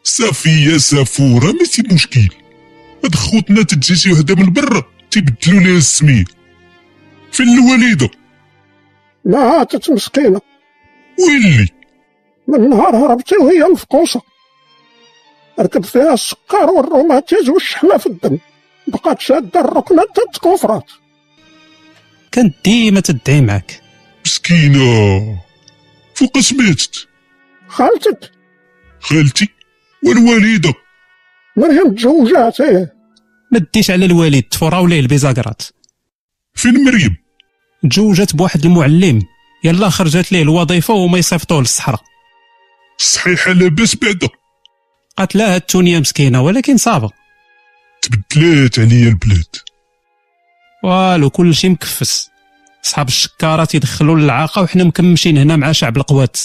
صافية 0.02 0.76
سافورة 0.76 1.52
ماشي 1.52 1.82
مشكل. 1.92 2.28
هاد 3.04 3.14
خوتنا 3.14 3.62
تجي 3.62 3.96
شي 3.96 4.12
وحدة 4.12 4.34
من 4.34 4.52
برا 4.52 4.82
تيبدلوا 5.10 5.60
ليها 5.60 5.78
السمية 5.78 6.24
فين 7.32 7.48
الوالدة؟ 7.48 8.10
ماتت 9.24 9.90
مسكينة. 9.90 10.40
ويلي 11.18 11.68
من 12.48 12.70
نهار 12.70 12.96
هربتي 12.96 13.36
وهي 13.36 13.64
مفقوسة 13.72 14.20
ركب 15.60 15.84
فيها 15.84 16.14
السكر 16.14 16.70
والروماتيز 16.76 17.48
والشحمة 17.48 17.96
في 17.96 18.06
الدم. 18.06 18.38
بقات 18.86 19.20
شادة 19.20 19.60
الركنة 19.60 20.02
تتكفرات 20.14 20.90
كانت 22.32 22.54
ديما 22.64 23.00
تدعي 23.00 23.40
معاك. 23.40 23.80
مسكينة. 24.26 25.40
فوقاش 26.14 26.52
ماتت 26.52 27.08
خالتك. 27.68 28.30
خالتي 29.00 29.48
والوالدة. 30.06 30.74
مريم 31.56 31.94
تزوجات 31.94 32.60
إيه 32.60 32.94
ما 33.52 33.66
ديش 33.74 33.90
على 33.90 34.04
الوالد 34.04 34.42
تفوراو 34.42 34.86
ليه 34.86 35.00
البيزاكرات 35.00 35.62
فين 36.54 36.84
مريم؟ 36.84 37.16
تزوجت 37.90 38.36
بواحد 38.36 38.64
المعلم. 38.64 39.22
يلا 39.64 39.88
خرجت 39.88 40.32
ليه 40.32 40.42
الوظيفة 40.42 40.94
وما 40.94 41.18
يصيفطوه 41.18 41.60
للصحراء. 41.60 42.00
صحيحة 42.98 43.52
لاباس 43.52 43.96
بعدا 43.96 44.28
قالت 45.16 45.36
لا 45.36 45.54
هاد 45.54 45.60
التونية 45.60 45.98
مسكينة 45.98 46.42
ولكن 46.42 46.76
صعبة. 46.76 47.10
تبدلات 48.02 48.78
عليا 48.78 49.08
البلاد. 49.08 49.56
والو 50.84 51.30
كل 51.30 51.54
شيء 51.54 51.70
مكفس. 51.70 52.30
صحاب 52.82 53.08
الشكارات 53.08 53.74
يدخلوا 53.74 54.16
للعاقة 54.18 54.62
وحنا 54.62 54.84
مكمشين 54.84 55.38
هنا 55.38 55.56
مع 55.56 55.72
شعب 55.72 55.96
القوات. 55.96 56.40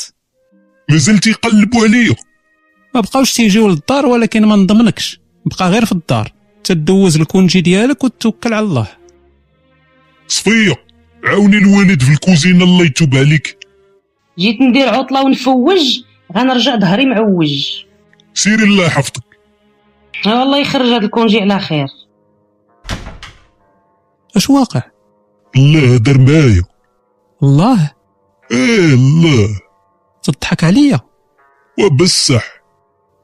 مازال 0.90 1.20
تيقلبوا 1.20 1.84
عليا. 1.84 2.16
ما 2.96 3.02
بقاوش 3.02 3.34
تيجيو 3.34 3.68
للدار 3.68 4.06
ولكن 4.06 4.46
ما 4.46 4.56
نضمنكش. 4.56 5.20
بقى 5.46 5.70
غير 5.70 5.86
في 5.86 5.92
الدار. 5.92 6.32
تدوز 6.64 7.16
الكونجي 7.16 7.62
ديالك 7.62 8.04
وتوكل 8.04 8.54
على 8.54 8.66
الله. 8.66 8.88
صفية 10.28 10.76
عاوني 11.24 11.58
الوالد 11.58 12.04
في 12.04 12.12
الكوزينة 12.12 12.64
الله 12.64 12.86
يتوب 12.86 13.16
عليك. 13.16 13.58
جيت 14.40 14.62
ندير 14.62 14.90
عطلة 14.90 15.24
ونفوج 15.26 16.00
غنرجع 16.38 16.76
ظهري 16.76 17.06
معوج 17.06 17.84
سيري 18.34 18.64
الله 18.64 18.86
يحفظك. 18.86 19.24
آه 20.28 20.40
والله 20.40 20.58
يخرج 20.58 20.88
هاد 20.88 21.04
الكونجي 21.04 21.42
على 21.42 21.60
خير. 21.60 21.88
اش 24.36 24.50
واقع؟ 24.50 24.82
الله 25.56 25.96
هدر 25.96 26.18
معايا. 26.18 26.64
الله. 27.44 27.92
إيه 28.52 28.94
الله 28.94 29.60
تضحك 30.24 30.64
عليا. 30.64 31.00
وبصح 31.80 32.44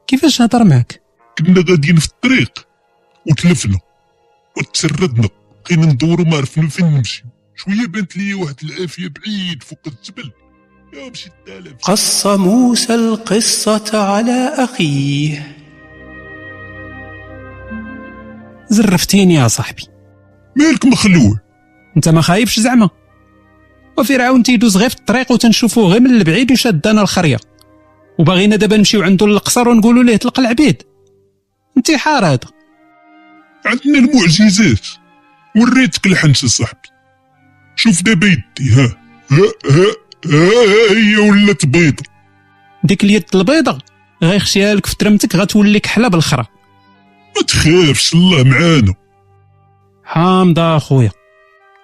كيفاش 0.06 0.42
هضر 0.42 0.64
معك 0.64 1.02
كنا 1.38 1.64
غاديين 1.70 1.96
في 1.96 2.06
الطريق. 2.06 2.66
وتلفنا. 3.30 3.78
وتسردنا. 4.58 5.28
بقينا 5.64 5.86
ندورو 5.86 6.24
ما 6.24 6.36
عرفنا 6.36 6.68
فين 6.68 6.86
نمشي 6.86 7.24
شوية 7.54 7.86
بانت 7.86 8.16
لي 8.16 8.34
واحد 8.34 8.54
العافية 8.62 9.08
بعيد 9.08 9.62
فوق 9.62 9.80
الجبل. 9.86 10.30
قص 11.82 12.26
موسى 12.26 12.94
القصة 12.94 13.90
على 13.94 14.52
أخيه. 14.58 15.56
زرفتيني 18.70 19.34
يا 19.34 19.48
صاحبي. 19.48 19.82
مالك 20.56 20.84
مخلوع 20.84 21.38
أنت 21.96 22.08
ما 22.08 22.20
خايفش 22.20 22.60
زعما؟ 22.60 22.90
وفرعون 23.98 24.42
تيدوز 24.42 24.76
غير 24.76 24.90
في 24.90 24.96
الطريق 24.96 25.32
وتنشوفوه 25.32 25.88
غير 25.88 26.00
من 26.00 26.10
البعيد 26.10 26.52
وشدانا 26.52 27.02
الخريه 27.02 27.38
وباغينا 28.18 28.56
دابا 28.56 28.76
نمشيو 28.76 29.02
عنده 29.02 29.26
للقصر 29.26 29.68
ونقولوا 29.68 30.02
ليه 30.02 30.16
طلق 30.16 30.40
العبيد. 30.40 30.82
انتحار 31.76 32.26
هذا. 32.26 32.38
عندنا 33.66 33.98
المعجزات. 33.98 34.86
وريتك 35.56 36.06
الحنش 36.06 36.44
صاحبي. 36.44 36.88
شوف 37.76 38.02
دابا 38.02 38.26
يدي 38.26 38.70
ها. 38.72 38.96
ها 39.30 39.70
ها, 39.70 40.05
ها 40.24 40.50
هي 40.90 41.16
ولات 41.30 41.66
بيضة. 41.66 42.02
ديك 42.84 43.04
اليد 43.04 43.24
البيضة؟ 43.34 43.78
غيخشيها 44.22 44.74
لك 44.74 44.86
في 44.86 44.96
ترمتك 44.96 45.36
غتولي 45.36 45.80
كحله 45.80 46.08
بالخرا. 46.08 46.46
ما 47.36 47.42
تخافش 47.42 48.14
الله 48.14 48.44
معانا. 48.44 48.94
حامضة 50.04 50.76
أخويا. 50.76 51.10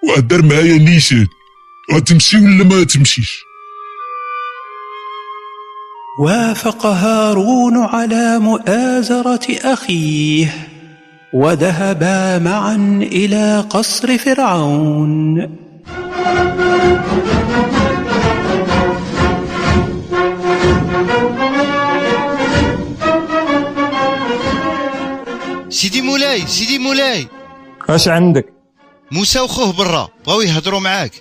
وهدر 0.09 0.41
معايا 0.45 0.77
نيشان 0.77 1.27
غتمشي 1.93 2.37
ولا 2.37 2.63
ما 2.63 2.83
تمشيش؟ 2.83 3.43
وافق 6.19 6.85
هارون 6.85 7.77
على 7.77 8.39
مؤازرة 8.39 9.47
أخيه 9.63 10.67
وذهبا 11.33 12.39
معا 12.39 12.75
إلى 13.01 13.65
قصر 13.69 14.17
فرعون. 14.17 15.49
سيدي 25.69 26.01
مولاي 26.01 26.47
سيدي 26.47 26.79
مولاي. 26.79 27.27
اش 27.89 28.07
عندك؟ 28.07 28.53
موسى 29.11 29.39
وخوه 29.39 29.73
برا 29.73 30.09
بغاو 30.25 30.41
يهضروا 30.41 30.79
معاك. 30.79 31.11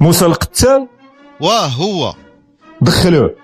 موسى 0.00 0.26
القتال؟ 0.26 0.88
واه 1.40 1.66
هو. 1.66 2.14
دخلوه. 2.80 3.34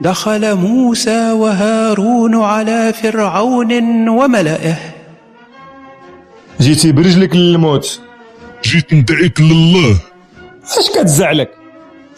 دخل 0.00 0.54
موسى 0.54 1.32
وهارون 1.32 2.42
على 2.42 2.92
فرعون 2.92 4.08
وملئه. 4.08 4.76
جيتي 6.60 6.92
برجلك 6.92 7.36
للموت. 7.36 8.00
جيت 8.64 8.94
ندعيك 8.94 9.40
لله. 9.40 10.00
اش 10.66 10.90
كتزعلك؟ 10.90 11.50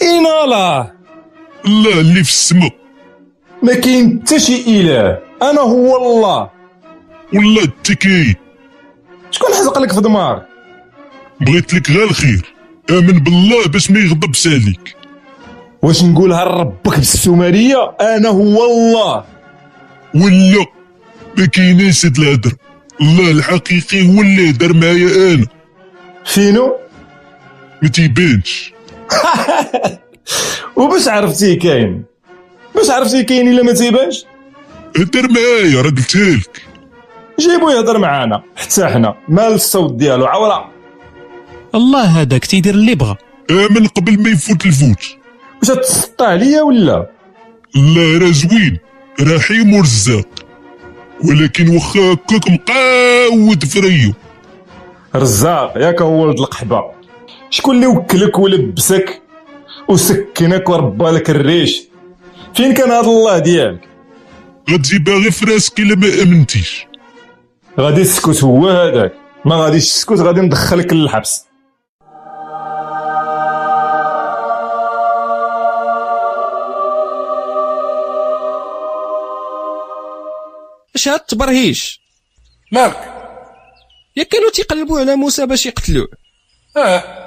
اين 0.02 0.26
الله 0.26 0.92
الله 1.66 2.00
اللي 2.00 2.24
في 2.24 2.30
السماء 2.30 2.74
ما 3.62 3.74
كاين 3.74 4.20
حتى 4.22 4.40
شي 4.40 4.80
إله. 4.80 5.18
أنا 5.42 5.60
هو 5.60 5.96
الله. 5.96 6.50
والله 7.34 7.62
انت 7.62 7.92
كاين 7.92 8.34
شكون 9.30 9.54
حزق 9.54 9.78
لك 9.78 9.92
في 9.92 10.00
دمار 10.00 10.42
بغيت 11.40 11.74
لك 11.74 11.90
غير 11.90 12.04
الخير. 12.04 12.54
آمن 12.90 13.18
بالله 13.18 13.68
باش 13.68 13.90
ما 13.90 14.00
يغضبش 14.00 14.46
عليك. 14.46 14.96
واش 15.82 16.04
نقولها 16.04 16.44
لربك 16.44 16.96
بالسومرية؟ 16.96 17.96
أنا 18.00 18.28
هو 18.28 18.64
الله. 18.64 19.24
ولا 20.14 20.66
ما 21.38 21.46
كايناش 21.46 22.06
هاد 22.06 22.18
الهدر. 22.18 22.52
الله 23.00 23.30
الحقيقي 23.30 24.06
هو 24.06 24.20
اللي 24.22 24.50
هدر 24.50 24.72
معايا 24.72 25.34
أنا. 25.34 25.46
فينو 26.24 26.76
ما 27.82 27.88
تيبانش 27.88 28.72
وباش 30.76 31.08
عرفتيه 31.08 31.58
كاين. 31.58 32.04
باش 32.74 32.90
عرفتيه 32.90 33.22
كاين 33.22 33.48
إلا 33.48 33.62
ما 33.62 33.72
تيبانش؟ 33.72 34.24
هدر 34.96 35.28
معايا 35.28 35.82
راه 35.82 35.90
قلتها 35.90 36.36
لك. 36.36 36.62
جيبو 37.40 37.70
يهضر 37.70 37.98
معانا 37.98 38.42
حتى 38.56 38.86
حنا 38.86 39.14
مال 39.28 39.52
الصوت 39.54 39.92
ديالو 39.94 40.26
عورة 40.26 40.70
الله 41.74 42.04
هذاك 42.20 42.44
تيدير 42.46 42.74
اللي 42.74 42.94
بغا. 42.94 43.16
امن 43.50 43.86
قبل 43.86 44.22
ما 44.22 44.30
يفوت 44.30 44.66
الفوت. 44.66 45.02
واش 45.62 45.68
تسطى 45.78 46.24
عليا 46.24 46.62
ولا؟ 46.62 47.10
لا 47.74 48.18
راه 48.18 48.30
زوين. 48.30 48.78
رحيم 49.20 49.74
ورزاق 49.74 50.28
ولكن 51.24 51.68
واخا 51.68 52.00
هكاك 52.12 52.50
مقاود 52.50 53.64
فريو 53.64 54.12
رزاق 55.16 55.72
ياك 55.76 56.02
هو 56.02 56.22
ولد 56.26 56.38
القحبة. 56.38 56.97
شكون 57.50 57.76
اللي 57.76 57.86
وكلك 57.86 58.38
ولبسك 58.38 59.22
وسكنك 59.88 60.68
وربى 60.68 61.04
لك 61.04 61.30
الريش؟ 61.30 61.82
فين 62.54 62.74
كان 62.74 62.90
هذا 62.90 63.00
الله 63.00 63.38
ديالك؟ 63.38 63.88
غتجيبها 64.70 65.14
غير 65.14 65.30
في 65.30 65.44
راسك 65.44 65.80
إلا 65.80 65.94
ما 65.96 66.22
آمنتيش. 66.22 66.86
غادي 67.80 68.04
تسكت 68.04 68.44
هو 68.44 68.68
هذاك. 68.68 69.12
ما 69.44 69.56
غاديش 69.56 69.84
تسكت 69.84 70.18
غادي 70.20 70.40
ندخلك 70.40 70.92
للحبس. 70.92 71.44
اش 80.94 81.08
هاد 81.08 81.20
التبرهيش؟ 81.20 82.00
مالك؟ 82.72 83.14
يا 84.16 84.22
كانوا 84.22 84.50
تيقلبوا 84.50 85.00
على 85.00 85.16
موسى 85.16 85.46
باش 85.46 85.66
يقتلوه. 85.66 86.08
آه. 86.76 87.17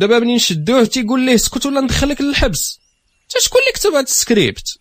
دابا 0.00 0.18
منين 0.18 0.38
شدوه 0.38 0.84
تيقول 0.84 1.20
ليه 1.20 1.34
اسكت 1.34 1.66
ولا 1.66 1.80
ندخلك 1.80 2.20
للحبس؟ 2.20 2.80
انت 3.22 3.44
شكون 3.44 3.60
اللي 3.60 3.72
كتب 3.72 3.90
هاد 3.90 4.04
السكريبت؟ 4.04 4.78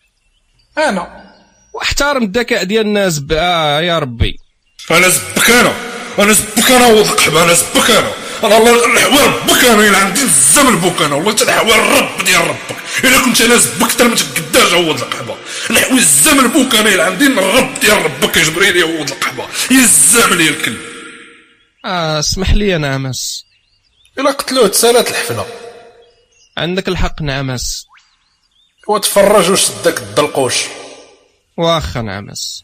أنا. 0.78 1.34
واحترم 1.74 2.24
الذكاء 2.24 2.64
ديال 2.64 2.86
الناس. 2.86 3.22
آه 3.32 3.82
يا 3.82 4.00
ربي. 4.00 4.38
أنا 4.92 5.10
زبك 5.10 5.50
أنا 5.50 5.74
أنا 6.20 6.34
زبك 6.34 6.72
أنا 6.72 6.90
القحبه 6.90 7.44
أنا 7.44 7.54
زبك 7.54 7.90
أنا 7.92 8.12
أنا 8.44 8.58
الله 8.58 8.94
نحوي 8.96 9.28
ربك 9.28 9.66
أنا 9.66 9.88
الا 9.88 9.98
عندي 9.98 10.22
الزمن 10.22 10.76
بوك 10.76 11.02
أنا 11.02 11.16
والله 11.16 11.32
تنحوي 11.32 11.76
الرب 11.76 12.26
ديال 12.26 12.48
ربك. 12.48 12.78
إلا 13.04 13.22
كنت 13.26 13.42
أنا 13.42 13.56
زبك 13.56 13.94
ترى 13.94 14.08
ما 14.08 14.16
تقداش 14.16 14.74
ولد 14.74 15.02
القحبه 15.02 15.36
نحوي 15.72 16.00
الزمن 16.00 16.48
بوك 16.48 16.76
أنا 16.76 16.90
الا 16.90 17.06
عندي 17.06 17.28
الرب 17.28 17.80
ديال 17.80 18.06
ربك 18.06 18.38
يا 18.38 18.44
جبريل 18.44 18.78
يا 18.78 18.86
ولد 18.86 19.10
القحبه 19.10 19.44
يا 19.72 20.36
لي 20.36 20.50
الكل. 20.50 20.78
آه 21.86 22.20
اسمح 22.20 22.54
لي 22.54 22.78
نعمس 22.78 23.49
إلا 24.20 24.32
قتلوه 24.32 24.68
تسالات 24.68 25.10
الحفلة. 25.10 25.46
عندك 26.58 26.88
الحق 26.88 27.22
نعمس. 27.22 27.86
وتفرج 28.88 29.52
وشدك 29.52 30.02
الدلقوش. 30.02 30.66
واخا 31.58 32.02
نعمس. 32.02 32.64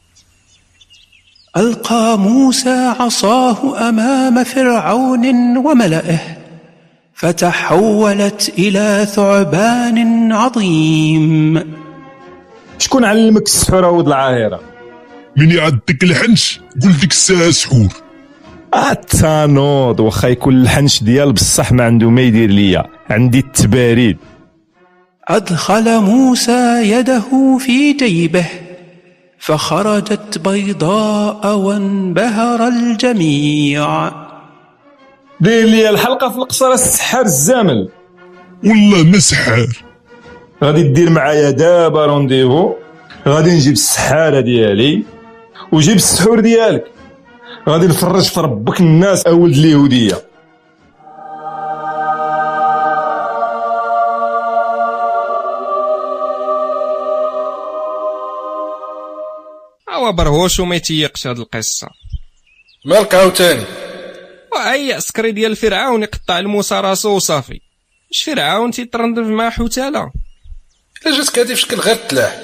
ألقى 1.57 2.17
موسى 2.17 2.95
عصاه 2.99 3.89
أمام 3.89 4.43
فرعون 4.43 5.57
وملئه 5.57 6.19
فتحولت 7.13 8.53
إلى 8.57 9.07
ثعبان 9.15 10.31
عظيم. 10.31 11.75
شكون 12.79 13.05
علمك 13.05 13.45
السحور 13.45 13.85
ولد 13.85 14.07
العاهره 14.07 14.61
من 15.37 15.51
يعدك 15.51 16.03
الحنش 16.03 16.59
قول 16.83 16.97
ديك 16.97 17.11
الساعة 17.11 17.51
سحور 17.51 18.04
التانوض 18.75 19.99
واخا 19.99 20.27
يكون 20.27 20.61
الحنش 20.61 21.03
ديال 21.03 21.33
بصح 21.33 21.71
ما 21.71 21.83
عنده 21.83 22.09
ما 22.09 22.21
يدير 22.21 22.49
ليا. 22.49 22.83
عندي 23.09 23.39
التباريد. 23.39 24.17
أدخل 25.27 25.99
موسى 25.99 26.91
يده 26.91 27.57
في 27.59 27.93
جيبه 27.93 28.45
فخرجت 29.39 30.37
بيضاء 30.37 31.57
وانبهر 31.57 32.67
الجميع. 32.67 34.11
دير 35.39 35.65
لي 35.65 35.89
الحلقة 35.89 36.29
في 36.29 36.37
القصر 36.37 36.71
السحار 36.71 37.25
الزامل. 37.25 37.89
والله 38.63 39.03
ما 39.03 39.19
سحار 39.19 39.67
غادي 40.63 40.83
دير 40.83 41.09
معايا 41.09 41.51
دابا 41.51 42.05
rendez-vous. 42.05 42.73
غادي 43.27 43.51
نجيب 43.51 43.73
السحارة 43.73 44.39
ديالي 44.39 45.03
وجيب 45.71 45.95
السحور 45.95 46.39
ديالك. 46.39 46.94
غادي 47.69 47.87
نفرج 47.87 48.23
في 48.23 48.39
ربك 48.39 48.79
الناس 48.79 49.25
اولد 49.25 49.57
اليهودية. 49.57 50.21
هو 59.89 60.11
برهوش 60.11 60.59
وما 60.59 60.75
يتيقش 60.75 61.27
هاد 61.27 61.39
القصة. 61.39 61.87
مالك 62.85 63.15
عاوتاني 63.15 63.63
وأي 64.53 64.93
عسكري 64.93 65.31
ديال 65.31 65.55
فرعون 65.55 66.03
يقطع 66.03 66.39
لموسى 66.39 66.79
راسو 66.79 67.15
وصافي. 67.15 67.59
مش 68.11 68.23
فرعون 68.23 68.71
تيترندف 68.71 69.25
مع 69.25 69.49
حوتالة؟ 69.49 70.11
إلا 71.05 71.17
جاتك 71.17 71.39
هادي 71.39 71.55
في 71.55 71.61
شكل 71.61 71.75
غير 71.75 71.95
التلاح 71.95 72.39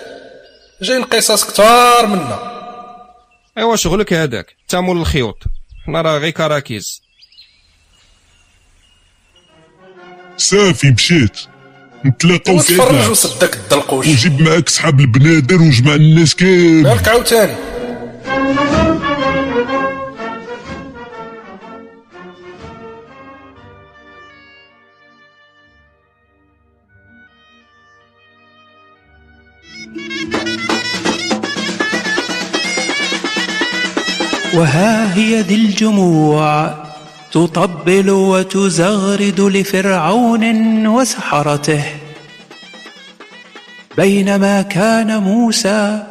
جايين 0.81 1.03
قصص 1.03 1.43
كتار 1.51 2.07
منا. 2.07 2.60
ايوا 3.61 3.75
شغلك 3.75 4.13
هذاك. 4.13 4.55
تامول 4.67 4.97
الخيوط. 4.97 5.43
حنا 5.85 6.01
راه 6.01 6.17
غير 6.17 6.29
كراكيز. 6.29 7.01
صافي 10.37 10.91
مشيت. 10.91 11.37
نتلاقاو 12.05 12.59
في 12.59 12.75
تفرج 12.75 13.09
وصدك 13.09 13.55
الدلقوش. 13.55 14.07
وجيب 14.07 14.41
معاك 14.41 14.69
صحاب 14.69 14.99
البنادر 14.99 15.61
وجمع 15.61 15.95
الناس 15.95 16.35
كامل. 16.35 16.83
مالك 16.83 17.07
عاوتاني؟ 17.07 17.70
هي 35.13 35.41
ذي 35.41 35.55
الجموع 35.55 36.75
تطبل 37.31 38.09
وتزغرد 38.09 39.41
لفرعون 39.41 40.87
وسحرته. 40.87 41.83
بينما 43.97 44.61
كان 44.61 45.17
موسى 45.17 46.03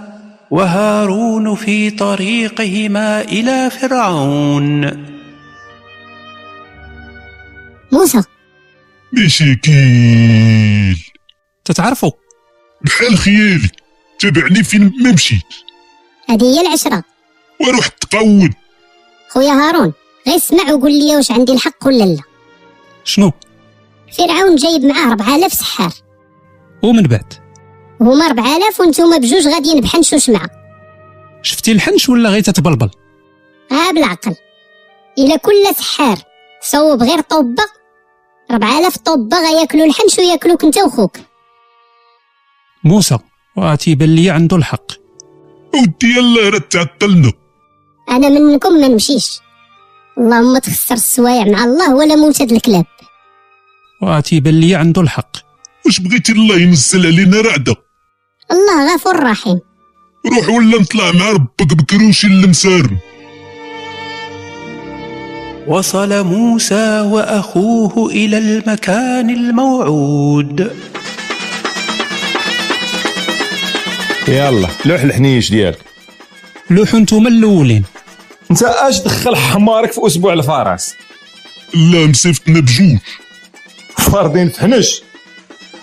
وهارون 0.50 1.54
في 1.54 1.90
طريقهما 1.90 3.20
إلى 3.20 3.70
فرعون. 3.70 5.06
موسى. 7.92 8.22
مشاكل 9.12 10.96
تتعرفوا 11.64 12.12
بحال 12.84 13.18
خيالي 13.18 13.68
تابعني 14.18 14.64
فين 14.64 14.92
ما 15.02 15.12
مشيت. 15.12 15.40
هذه 16.28 16.44
هي 16.44 16.60
العشرة. 16.60 17.04
وروح 17.60 17.86
تقود 17.86 18.54
خويا 19.32 19.52
هارون 19.52 19.92
غير 20.26 20.36
اسمع 20.36 20.72
وقول 20.72 20.92
لي 20.92 21.16
واش 21.16 21.30
عندي 21.30 21.52
الحق 21.52 21.86
ولا 21.86 22.04
لا. 22.04 22.22
شنو؟ 23.04 23.32
فرعون 24.18 24.56
جايب 24.56 24.84
معاه 24.84 25.08
4000 25.10 25.52
سحار 25.52 25.92
ومن 26.82 27.02
بعد؟ 27.02 27.34
هما 28.00 28.26
4000 28.26 28.80
وانتوما 28.80 29.16
بجوج 29.18 29.48
غاديين 29.48 29.80
بحنشوش 29.80 30.30
معاه 30.30 30.50
شفتي 31.42 31.72
الحنش 31.72 32.08
ولا 32.08 32.28
غير 32.30 32.40
تتبلبل؟ 32.42 32.90
ها 33.70 33.92
بالعقل. 33.92 34.34
إلا 35.18 35.36
كل 35.36 35.74
سحار 35.78 36.18
صوب 36.62 37.02
غير 37.02 37.20
طوبة 37.20 37.62
4000 38.50 38.96
طوبة 38.98 39.36
غياكلوا 39.36 39.86
الحنش 39.86 40.18
وياكلوك 40.18 40.64
انت 40.64 40.78
وخوك. 40.78 41.16
موسى 42.84 43.18
وتيبان 43.56 44.14
لي 44.16 44.30
عنده 44.30 44.56
الحق. 44.56 44.92
ودي 45.74 46.06
يلا 46.16 46.48
راه 46.48 46.58
تعطلنا 46.58 47.32
أنا 48.10 48.28
منكم 48.28 48.72
ما 48.72 48.88
نمشيش. 48.88 49.40
اللهم 50.18 50.58
تخسر 50.58 50.94
السوايع 50.94 51.44
مع 51.44 51.64
الله 51.64 51.94
ولا 51.94 52.16
موت 52.16 52.42
هاد 52.42 52.52
الكلاب. 52.52 52.86
وتيبان 54.02 54.60
لي 54.60 54.74
عنده 54.74 55.02
الحق. 55.02 55.36
واش 55.86 56.00
بغيتي 56.00 56.32
الله 56.32 56.56
ينزل 56.56 57.06
علينا 57.06 57.40
رعدة؟ 57.40 57.76
الله 58.50 58.94
غفور 58.94 59.22
رحيم. 59.22 59.60
روح 60.26 60.48
ولا 60.48 60.80
نطلع 60.80 61.12
مع 61.12 61.30
ربك 61.30 61.74
بكروشي 61.74 62.26
المسار 62.26 62.90
وصل 65.66 66.24
موسى 66.24 67.00
وأخوه 67.00 68.10
إلى 68.10 68.38
المكان 68.38 69.30
الموعود. 69.30 70.76
يلا 74.28 74.68
لوح 74.84 75.00
الحنيش 75.02 75.50
ديالك. 75.50 75.89
لوحوا 76.70 77.00
نتوما 77.00 77.28
الاولين. 77.28 77.84
انت 78.50 78.62
اش 78.62 79.00
دخل 79.00 79.36
حمارك 79.36 79.92
في 79.92 80.06
أسبوع 80.06 80.32
الفرس؟ 80.32 80.94
لا 81.74 82.06
مصيفتنا 82.06 82.60
بجوج 82.60 82.98
فاردين 83.98 84.48
في 84.48 84.60
حنش 84.60 85.02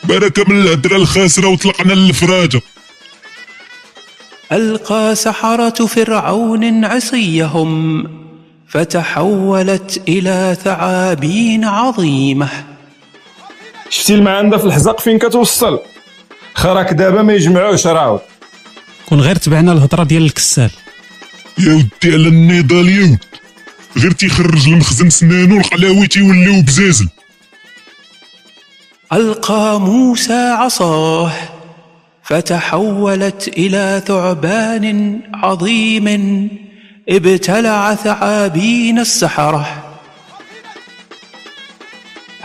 بركة 0.03 0.43
من 0.47 0.61
الهدرة 0.61 0.95
الخاسرة 0.95 1.47
وطلقنا 1.47 1.93
للفراجة. 1.93 2.61
ألقى 4.51 5.15
سحرة 5.15 5.85
فرعون 5.85 6.85
عصيهم 6.85 8.03
فتحولت 8.67 10.01
إلى 10.07 10.57
ثعابين 10.63 11.63
عظيمة. 11.65 12.49
شفتي 13.89 14.13
المعندة 14.13 14.57
في 14.57 14.65
الحزق 14.65 14.99
فين 14.99 15.19
كتوصل؟ 15.19 15.79
خراك 16.53 16.93
دابا 16.93 17.21
ما 17.21 17.33
يجمعوش 17.33 17.87
راهو. 17.87 18.19
كون 19.09 19.21
غير 19.21 19.35
تبعنا 19.35 19.71
الهضره 19.73 20.03
ديال 20.03 20.25
الكسال. 20.25 20.71
يا 21.59 21.73
ودي 21.73 22.13
على 22.13 22.27
النضال 22.27 22.89
يا 22.89 23.03
ود. 23.03 23.17
غير 23.97 24.11
تيخرج 24.11 24.67
المخزن 24.67 25.09
سنانو 25.09 25.57
القلاوي 25.57 26.07
تيوليو 26.07 26.61
بزازل. 26.61 27.07
ألقى 29.13 29.79
موسى 29.81 30.33
عصاه 30.33 31.31
فتحولت 32.23 33.47
إلى 33.47 34.03
ثعبان 34.07 35.19
عظيم 35.33 36.07
ابتلع 37.09 37.95
ثعابين 37.95 38.99
السحرة. 38.99 39.97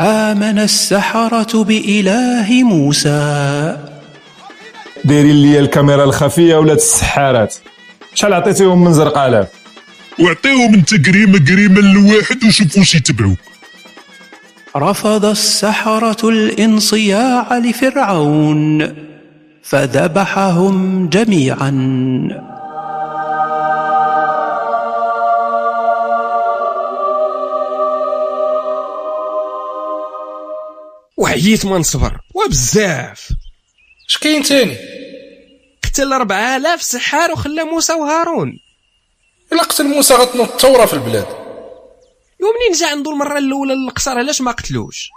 آمن 0.00 0.58
السحرة 0.58 1.64
بإله 1.64 2.62
موسى. 2.62 3.91
دايرين 5.04 5.42
لي 5.42 5.58
الكاميرا 5.58 6.04
الخفية 6.04 6.56
ولات 6.56 6.78
السحارات. 6.78 7.54
شحال 8.14 8.32
عطيتيهم 8.32 8.84
من 8.84 8.92
زرقاله 8.92 9.46
وعطيهم 10.20 10.74
انت 10.74 11.08
قريمة 11.08 11.44
قريمة 11.50 11.80
لواحد 11.80 12.44
وشوف 12.44 12.78
واش 12.78 12.94
يتبعوك 12.94 13.38
رفض 14.76 15.24
السحرة 15.24 16.28
الانصياع 16.28 17.58
لفرعون 17.58 18.94
فذبحهم 19.62 21.08
جميعا. 21.08 21.72
وعييت 31.16 31.66
ما 31.66 31.78
نصبر 31.78 32.20
وبزاف. 32.34 33.28
اش 34.08 34.18
كاين 34.18 34.42
تاني؟ 34.42 34.76
قتل 35.84 36.12
4000 36.12 36.82
سحار 36.82 37.32
وخلى 37.32 37.64
موسى 37.64 37.92
وهارون. 37.92 38.58
إلا 39.52 39.62
قتل 39.62 39.84
موسى 39.84 40.14
غتنوض 40.14 40.48
الثورة 40.48 40.86
في 40.86 40.94
البلاد. 40.94 41.26
ومنين 42.40 42.80
جا 42.80 42.86
عنده 42.86 43.10
المرة 43.10 43.38
الأولى 43.38 43.74
للقصر؟ 43.74 44.18
علاش 44.18 44.40
ما 44.40 44.52
قتلوش؟ 44.52 45.10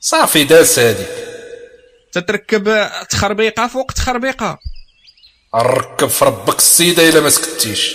صافي 0.00 0.44
داس 0.44 0.78
هاديك 0.78 1.08
تتركب 2.12 2.90
تخربيقة 3.10 3.66
فوق 3.66 3.92
تخربيقة. 3.92 4.58
الركب 5.54 6.08
في 6.08 6.24
ربك 6.24 6.58
السيدة 6.58 7.08
إلا 7.08 7.20
ما 7.20 7.30
سكتيش. 7.30 7.94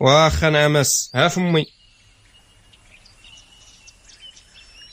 واخا 0.00 0.50
نعمس. 0.50 1.10
ها 1.14 1.28
فمي. 1.28 1.66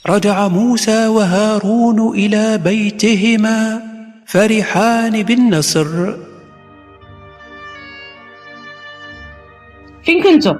رجع 0.06 0.48
موسى 0.48 1.06
وهارون 1.06 2.18
إلى 2.18 2.58
بيتهما. 2.58 3.93
فرحان 4.26 5.22
بالنصر. 5.22 6.16
فين 10.04 10.22
كنتو؟ 10.22 10.54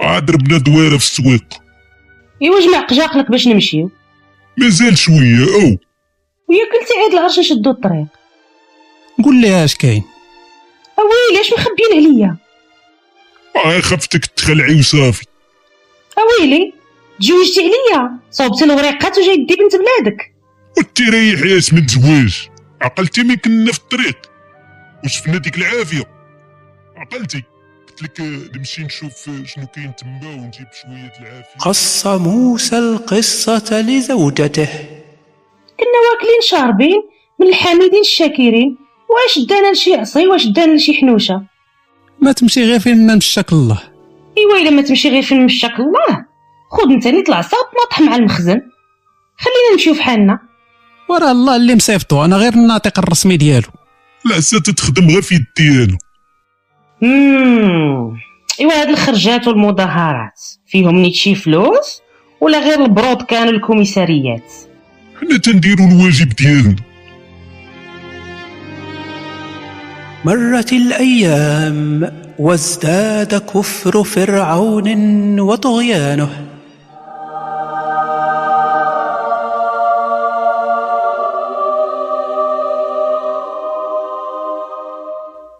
عاد 0.00 0.30
ربنا 0.30 0.58
دويرة 0.58 0.96
في 0.96 1.04
السويق. 1.04 1.44
ايوا 2.42 2.60
جمع 2.60 2.80
قجاقلك 2.80 3.30
باش 3.30 3.48
نمشيو؟ 3.48 3.90
مازال 4.58 4.98
شوية 4.98 5.44
أو. 5.54 5.76
ويا 6.48 6.64
كلتي 6.72 6.94
عيد 7.02 7.12
العرش 7.12 7.38
نشدو 7.38 7.70
الطريق. 7.70 8.06
قول 9.24 9.40
لي 9.40 9.64
اش 9.64 9.74
كاين. 9.74 10.04
اويلي 10.98 11.40
اش 11.40 11.52
مخبيين 11.52 11.92
عليا؟ 11.92 12.36
آه 13.56 13.80
خفتك 13.80 14.26
تخلعي 14.26 14.78
وصافي. 14.78 15.26
اويلي 16.18 16.72
تزوجتي 17.20 17.60
عليا. 17.60 18.10
صوبتي 18.30 18.64
الوريقات 18.64 19.18
وجاي 19.18 19.36
دي 19.36 19.56
بنت 19.56 19.72
بلادك. 19.76 20.34
وتريح 20.78 21.40
يا 21.42 21.58
اسم 21.58 21.86
زواج 21.86 22.49
عقلتي 22.82 23.22
مين 23.22 23.36
كنا 23.36 23.72
في 23.72 23.78
الطريق 23.78 24.16
وشفنا 25.04 25.38
ديك 25.38 25.58
العافية؟ 25.58 26.04
عقلتي. 26.96 27.42
قلت 27.88 28.02
لك 28.02 28.20
آه، 28.20 28.56
نمشي 28.58 28.82
نشوف 28.84 29.28
آه، 29.28 29.44
شنو 29.44 29.66
كاين 29.66 29.96
تما 29.96 30.30
ونجيب 30.30 30.66
شوية 30.82 31.12
العافية. 31.20 31.58
قص 31.60 32.06
موسى 32.06 32.78
القصة 32.78 33.80
لزوجته. 33.80 34.68
كنا 35.78 35.98
واكلين 36.12 36.40
شاربين 36.42 37.02
من 37.40 37.46
الحامدين 37.46 38.00
الشاكرين. 38.00 38.78
واش 39.10 39.46
دانا 39.46 39.72
لشي 39.72 39.94
عصي؟ 39.94 40.26
واش 40.26 40.46
دانا 40.46 40.76
لشي 40.76 40.94
حنوشة؟ 40.94 41.42
ما 42.20 42.32
تمشي 42.32 42.64
غير 42.64 42.78
فين 42.78 43.16
مشاك 43.16 43.52
الله. 43.52 43.82
إيوا 44.38 44.56
إلا 44.56 44.70
ما 44.70 44.82
تمشي 44.82 45.08
غير 45.08 45.22
فين 45.22 45.44
مشاك 45.44 45.80
الله. 45.80 46.26
خذ 46.70 46.90
انت 46.90 47.06
نيت 47.06 47.28
العصا 47.28 47.56
وتناطح 47.56 48.00
مع 48.00 48.16
المخزن. 48.16 48.60
خلينا 49.38 49.72
نمشيو 49.72 49.94
في 49.94 50.02
حالنا. 50.02 50.49
وراه 51.10 51.32
الله 51.32 51.56
اللي 51.56 51.74
مصيفطو. 51.74 52.24
أنا 52.24 52.36
غير 52.36 52.52
الناطق 52.52 52.98
الرسمي 52.98 53.36
ديالو. 53.36 53.68
العسا 54.26 54.58
تتخدم 54.58 55.08
غير 55.08 55.22
في 55.22 55.44
ديالو. 55.56 55.98
إيوا 58.60 58.72
هاد 58.80 58.88
الخرجات 58.88 59.48
والمظاهرات 59.48 60.40
فيهم 60.66 60.96
نيت 60.96 61.14
شي 61.14 61.34
فلوس 61.34 62.00
ولا 62.40 62.58
غير 62.58 62.84
البرود 62.84 63.22
كانوا 63.22 63.52
الكوميساريات 63.52 64.52
حنا 65.20 65.36
تنديرو 65.38 65.84
الواجب 65.84 66.28
ديالنا. 66.28 66.76
مرت 70.24 70.72
الأيام 70.72 72.12
وازداد 72.38 73.34
كفر 73.34 74.04
فرعون 74.04 75.40
وطغيانه. 75.40 76.49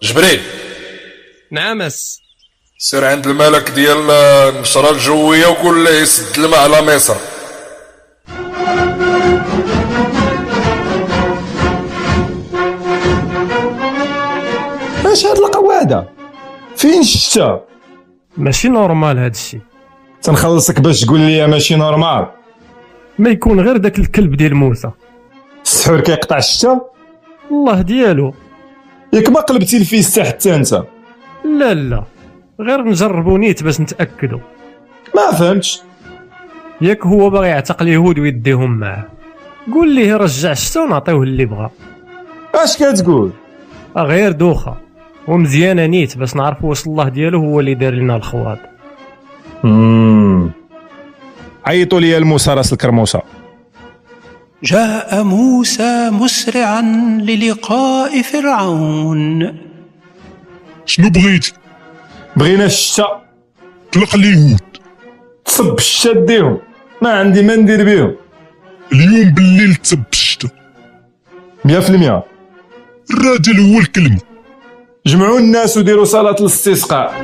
جبريل. 0.02 0.40
نعمس 1.50 2.20
سير 2.78 3.04
عند 3.04 3.26
الملك 3.26 3.70
ديال 3.70 4.10
النشرة 4.10 4.90
الجوية 4.90 5.46
وقول 5.46 5.84
له 5.84 5.90
يسد 5.90 6.38
الماء 6.38 6.60
على 6.60 6.96
مصر. 6.96 7.16
اش 15.06 15.26
هاد 15.26 15.38
القواده 15.38 16.08
فين 16.76 17.00
الشتا 17.00 17.64
ماشي 18.36 18.68
normal 18.68 19.18
هاد 19.18 19.34
الشيء 19.34 19.60
تنخلصك 20.22 20.80
باش 20.80 21.00
تقول 21.00 21.20
لي 21.20 21.46
ماشي 21.46 21.76
normal. 21.76 22.26
ما 23.18 23.30
يكون 23.30 23.60
غير 23.60 23.76
داك 23.76 23.98
الكلب 23.98 24.34
ديال 24.36 24.54
موسى. 24.54 24.90
السحور 25.64 26.00
كيقطع 26.00 26.38
الشتا 26.38 26.80
الله 27.50 27.82
ديالو. 27.82 28.34
ياك 29.12 29.28
ما 29.28 29.40
قلبتي 29.40 29.76
الفيستا 29.76 30.24
حتى 30.24 30.54
انت. 30.54 30.82
لا 31.44 31.74
لا. 31.74 32.04
غير 32.60 32.82
نجربو 32.84 33.36
نيت 33.36 33.62
باش 33.62 33.80
نتاكدوا 33.80 34.38
ما 35.14 35.38
فهمتش. 35.38 35.80
ياك 36.80 37.06
هو 37.06 37.30
باغي 37.30 37.48
يعتق 37.48 37.82
اليهود 37.82 38.18
ويديهم 38.18 38.78
معاه. 38.78 39.04
قول 39.72 39.94
ليه 39.94 40.16
رجع 40.16 40.52
الشتا 40.52 40.80
ونعطيوه 40.80 41.22
اللي 41.22 41.44
بغا. 41.44 41.70
اش 42.54 42.76
كتقول؟ 42.76 43.30
غير 43.96 44.32
دوخة. 44.32 44.76
ومزيانة 45.28 45.86
نيت 45.86 46.18
باش 46.18 46.36
نعرفوا 46.36 46.68
واش 46.68 46.86
الله 46.86 47.08
ديالو 47.08 47.40
هو 47.40 47.60
اللي 47.60 47.74
دار 47.74 47.94
لنا 47.94 48.16
الخواض 48.16 48.58
مم. 49.64 50.50
عيطوا 51.66 52.00
لي 52.00 52.16
الموسى 52.18 52.54
راس 52.54 52.72
الكرموسة. 52.72 53.22
جاء 54.62 55.22
موسى 55.22 56.10
مسرعا 56.10 56.82
للقاء 57.20 58.22
فرعون. 58.22 59.56
شنو 60.86 61.10
بغيتي 61.10 61.52
بغينا 62.36 62.64
الشتا 62.64 63.22
طلق 63.92 64.14
اليهود 64.14 64.60
تصب 65.44 65.78
الشتا 65.78 66.12
ديهم 66.12 66.58
ما 67.02 67.10
عندي 67.10 67.42
ما 67.42 67.56
ندير 67.56 67.84
بيهم. 67.84 68.14
اليوم 68.92 69.30
بالليل 69.30 69.74
تسب 69.74 70.02
الشتا 70.12 70.48
100% 71.64 72.22
الراجل 73.10 73.60
هو 73.60 73.78
الكلمة 73.78 74.18
جمعوا 75.06 75.38
الناس 75.38 75.76
وديروا 75.76 76.04
صلاة 76.04 76.36
الاستسقاء. 76.40 77.14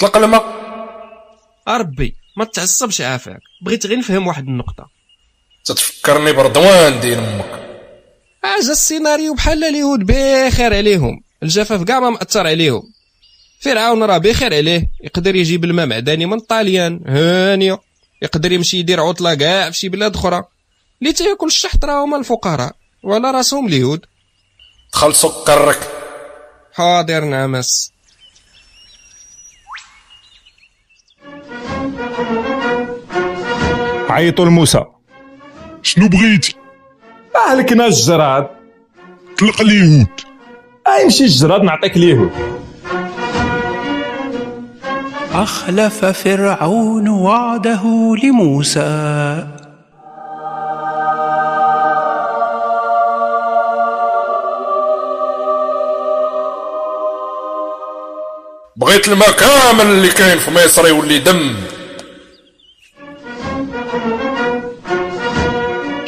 طلق 0.00 0.16
الماء 0.16 0.44
ربي 1.68 2.16
ما 2.36 2.44
تعصبش 2.44 3.00
عافاك. 3.00 3.40
بغيت 3.62 3.86
غير 3.86 3.98
نفهم 3.98 4.26
واحد 4.26 4.48
النقطة. 4.48 4.86
تتفكرني 5.64 6.32
برضوان 6.32 7.00
ديال 7.00 7.18
أمك. 7.18 7.68
اجا 8.44 8.72
السيناريو 8.72 9.34
بحال 9.34 9.64
اليهود 9.64 10.00
بخير 10.06 10.74
عليهم. 10.74 11.22
الجفاف 11.42 11.82
كاع 11.82 12.00
ما 12.00 12.10
مأثر 12.10 12.46
عليهم. 12.46 12.82
فرعون 13.60 14.02
راه 14.02 14.18
بخير 14.18 14.54
عليه. 14.54 14.90
يقدر 15.04 15.36
يجيب 15.36 15.64
الماء 15.64 15.86
معدني 15.86 16.26
من 16.26 16.40
طاليان. 16.40 17.00
هانيه 17.06 17.78
يقدر 18.22 18.52
يمشي 18.52 18.76
يدير 18.78 19.00
عطلة 19.00 19.34
كاع 19.34 19.70
في 19.70 19.78
شي 19.78 19.88
بلاد 19.88 20.16
أخرى. 20.16 20.44
اللي 21.02 21.12
تاكل 21.12 21.46
الشحط 21.46 21.84
راه 21.84 22.04
هما 22.04 22.16
الفقراء. 22.16 22.72
ولا 23.02 23.30
راسهم 23.30 23.66
اليهود. 23.66 24.06
دخل 24.92 25.14
سكرك. 25.14 25.90
حاضر 26.72 27.24
نعمس 27.24 27.92
عيطوا 34.10 34.44
لموسى 34.44 34.84
شنو 35.82 36.08
بغيتي 36.08 36.54
اهلكنا 37.36 37.86
الجراد. 37.86 38.46
طلق 39.38 39.60
اليهود. 39.60 40.06
يمشي 41.02 41.24
الجراد 41.24 41.62
نعطيك 41.62 41.96
اليهود. 41.96 42.30
أخلف 45.32 46.04
فرعون 46.04 47.08
وعده 47.08 47.82
لموسى. 48.22 49.46
بغيت 58.76 59.08
الماء 59.08 59.30
كامل 59.30 59.80
اللي 59.80 60.08
كاين 60.08 60.38
في 60.38 60.50
مصر 60.50 60.88
يولي 60.88 61.18
دم. 61.18 61.56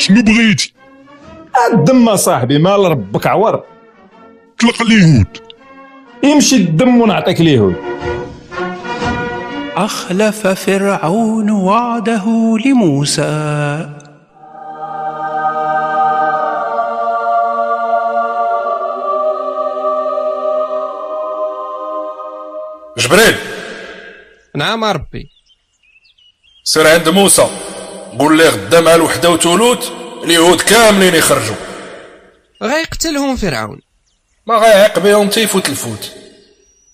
شنو 0.02 0.22
بغيتي؟ 0.22 0.74
الدم 1.72 2.16
صاحبي 2.16 2.58
مال 2.58 2.90
ربك 2.90 3.26
عور 3.26 3.64
طلق 4.60 4.82
اليهود. 4.82 5.38
يمشي 6.24 6.56
الدم 6.56 7.00
ونعطيك 7.00 7.40
اليهود. 7.40 7.76
أخلف 9.76 10.46
فرعون 10.46 11.50
وعده 11.50 12.24
لموسى. 12.64 13.88
جبريل. 22.98 23.36
نعم 24.56 24.84
ربي. 24.84 25.30
سير 26.64 26.88
عند 26.88 27.08
موسى. 27.08 27.61
قول 28.18 28.38
ليه 28.38 28.48
غدا 28.48 28.80
مع 28.80 28.94
الوحدة 28.94 29.30
وثلوث 29.30 29.90
اليهود 30.24 30.60
كاملين 30.60 31.14
يخرجوا. 31.14 31.56
غيقتلهم 32.62 33.36
فرعون. 33.36 33.80
ما 34.46 34.54
غيعيق 34.54 34.98
بهم 34.98 35.30
حتى 35.30 35.42
يفوت 35.42 35.68
الفوت. 35.68 36.12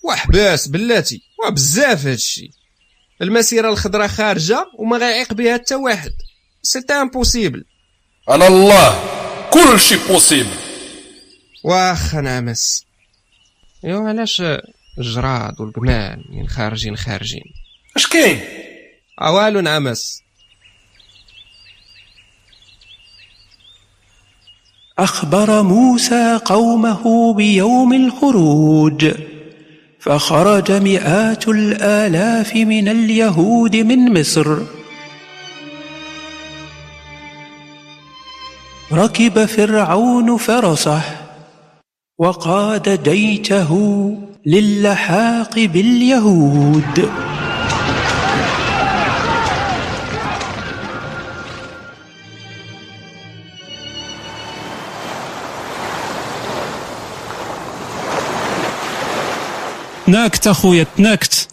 وحباس 0.03 0.67
بلاتي 0.67 1.21
وبزاف 1.45 2.05
هادشي 2.05 2.51
المسيرة 3.21 3.69
الخضراء 3.69 4.07
خارجة 4.07 4.65
وما 4.79 4.97
غيعيق 4.97 5.33
بها 5.33 5.53
حتى 5.53 5.75
واحد. 5.75 6.11
c'est 6.61 6.79
impossible 6.91 7.65
أنا 8.29 8.47
الله 8.47 9.03
كل 9.49 9.79
شيء 9.79 10.07
possible 10.07 10.55
واخا 11.63 12.21
نعمس. 12.21 12.85
ايوا 13.85 14.09
علاش 14.09 14.43
الجراد 14.97 15.61
والقمال 15.61 16.25
من 16.29 16.47
خارجين 16.47 16.97
خارجين؟ 16.97 17.43
اش 17.95 18.07
كاين؟ 18.07 18.41
أوالو 19.21 19.59
نعمس. 19.59 20.21
أخبر 24.99 25.61
موسى 25.61 26.39
قومه 26.45 27.33
بيوم 27.33 27.93
الخروج 27.93 29.11
فخرج 29.99 30.71
مئات 30.71 31.47
الآلاف 31.47 32.55
من 32.55 32.87
اليهود 32.87 33.75
من 33.75 34.19
مصر. 34.19 34.57
ركب 38.93 39.45
فرعون 39.45 40.37
فرسه 40.37 41.01
وقاد 42.17 43.03
جيشه 43.03 43.71
للحاق 44.45 45.59
باليهود. 45.59 47.09
تناكت 60.09 60.47
أخويا 60.47 60.85
تناكت 60.97 61.47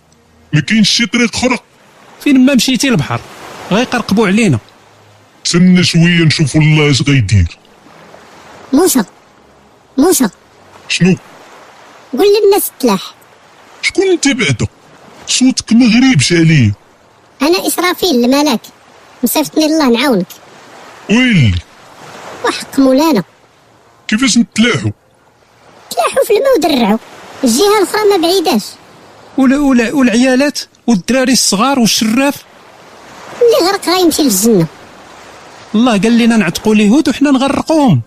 ما 0.52 0.60
كاينش 0.60 0.90
شي 0.90 1.06
طريق 1.06 1.36
أخرى. 1.36 1.58
فين 2.20 2.46
ما 2.46 2.54
مشيتي 2.54 2.88
البحر 2.88 3.20
غيقرقبوا 3.70 4.26
علينا. 4.26 4.58
تسنى 5.44 5.84
شوية 5.84 6.24
نشوفوا 6.24 6.60
الله 6.60 6.90
اش 6.90 7.02
غيدير. 7.02 7.58
موسى 8.72 9.04
موسى 9.98 10.28
شنو؟ 10.88 11.16
قول 12.12 12.26
للناس 12.26 12.70
تلاح 12.80 13.14
شكون 13.82 14.06
انت 14.06 14.28
بعدا 14.28 14.66
صوتك 15.26 15.72
ما 15.72 15.86
غريبش 15.86 16.32
عليا. 16.32 16.72
أنا 17.42 17.66
إسرافيل 17.66 18.24
الملاك. 18.24 18.60
مصيفطني 19.22 19.66
الله 19.66 19.90
نعاونك. 19.90 20.26
ويلي؟ 21.10 21.54
وحق 22.44 22.78
مولانا. 22.78 23.22
كيفاش 24.08 24.38
نتلاحوا 24.38 24.90
تلاحوا 25.90 26.24
في 26.26 26.32
الماء 26.32 26.56
ودرعوا 26.58 26.98
الجهة 27.44 27.78
الأخرى 27.78 28.00
ما 28.10 28.16
بعيداش. 28.16 28.62
ولا 29.38 29.58
ولا 29.58 29.94
والعيالات 29.94 30.58
والدراري 30.86 31.32
الصغار 31.32 31.78
والشراف؟ 31.78 32.34
اللي 33.42 33.70
غرق 33.70 33.88
غيمشي 33.88 34.22
للجنة. 34.22 34.66
الله 35.74 35.92
قال 35.92 36.18
لنا 36.18 36.36
نعتقوا 36.36 36.74
اليهود 36.74 37.08
وحنا 37.08 37.30
نغرقوهم. 37.30 38.00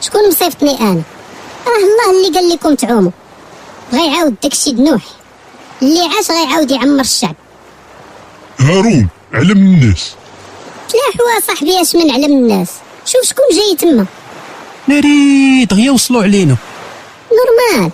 شكون 0.00 0.28
مصيفطني 0.28 0.80
أنا؟ 0.80 1.02
راه 1.66 1.76
الله 1.76 2.26
اللي 2.26 2.38
قال 2.38 2.48
لكم 2.48 2.74
تعوموا. 2.74 3.10
غيعاود 3.92 4.34
داكشي 4.42 4.72
دنوح 4.72 5.02
اللي 5.82 6.00
عاش 6.00 6.30
غيعاود 6.30 6.70
يعمر 6.70 7.00
الشعب. 7.00 7.34
هارون 8.58 9.08
علم 9.34 9.50
الناس. 9.50 10.10
تلاحوا 10.88 11.40
صاحبي 11.46 11.80
اش 11.80 11.96
من 11.96 12.10
علم 12.10 12.32
الناس؟ 12.32 12.68
شوف 13.06 13.22
شكون 13.24 13.44
جاي 13.52 13.76
تما. 13.76 14.06
ناري 14.88 15.64
دغيا 15.64 15.90
وصلوا 15.90 16.22
علينا. 16.22 16.56
normal. 17.32 17.90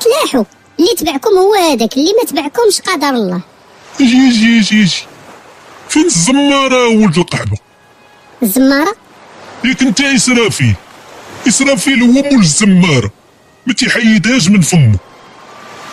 تلاحوا. 0.00 0.44
اللي 0.78 0.94
تبعكم 0.96 1.30
هو 1.38 1.54
هذاك 1.54 1.96
اللي 1.96 2.12
ما 2.18 2.24
تبعكمش 2.24 2.80
قدر 2.80 3.08
الله. 3.08 3.40
أجي 4.00 4.28
أجي 4.28 4.58
أجي 4.60 4.82
أجي 4.82 5.06
فين 5.88 6.04
الزمارة 6.04 6.88
ولد 6.88 7.18
القحبة 7.18 7.56
الزمارة؟ 8.42 8.94
ياك 9.64 9.82
انت 9.82 10.00
إسرافيل. 10.00 10.74
إسرافيل 11.48 12.02
هو 12.02 12.08
مول 12.08 12.40
الزمارة. 12.40 13.10
ما 13.66 13.74
تيحيدهاش 13.74 14.48
من 14.48 14.60
فمه. 14.60 14.98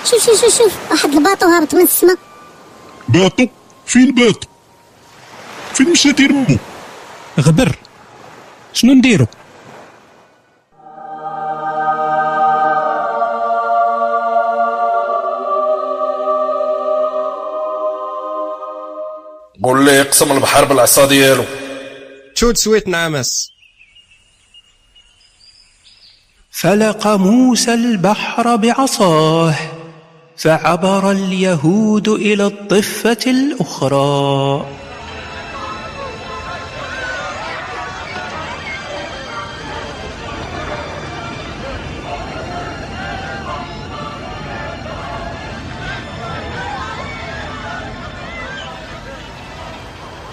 شوف 0.06 0.26
شوف 0.26 0.42
شوف 0.42 0.58
شوف. 0.58 0.74
واحد 0.92 1.14
ال 1.14 1.18
bateau 1.18 1.46
هابط 1.46 1.76
من 1.76 1.82
السما. 1.82 2.18
bateau؟ 3.10 3.48
فين 3.86 4.12
bateau؟ 4.12 4.48
فين 5.74 5.90
مشى 5.90 6.12
دير 6.12 6.32
مو 6.34 6.58
غبر 7.40 7.76
شنو 8.74 8.94
نديرو؟ 8.94 9.28
قول 19.68 19.86
لي 19.86 19.92
يقسم 19.92 20.32
البحر 20.32 20.66
بالعصا 20.66 21.06
ديالو. 21.06 21.44
تشود 22.36 22.58
سويت 22.58 22.88
نعمس. 22.88 23.52
فلق 26.52 27.08
موسى 27.08 27.74
البحر 27.74 28.56
بعصاه 28.56 29.56
فعبر 30.38 31.12
اليهود 31.12 32.08
إلى 32.08 32.46
الضفة 32.46 33.18
الأخرى. 33.28 34.66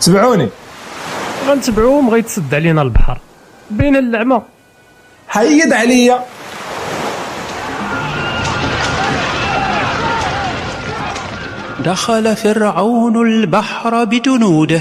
تبعوني. 0.04 0.48
غنتبعوهم 1.48 2.10
غيتسد 2.10 2.54
علينا 2.54 2.82
البحر. 2.82 3.18
بين 3.70 3.96
اللعمه 3.96 4.42
حيد 5.28 5.72
عليا. 5.72 6.24
دخل 11.84 12.36
فرعون 12.36 13.26
البحر 13.26 14.04
بجنوده 14.04 14.80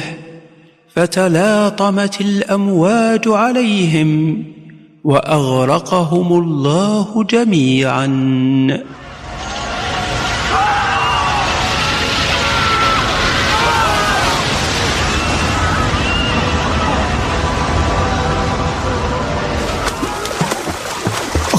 فتلاطمت 0.96 2.22
الأمواج 2.22 3.22
عليهم 3.28 4.44
وأغرقهم 5.04 6.34
الله 6.34 7.24
جميعا. 7.24 8.08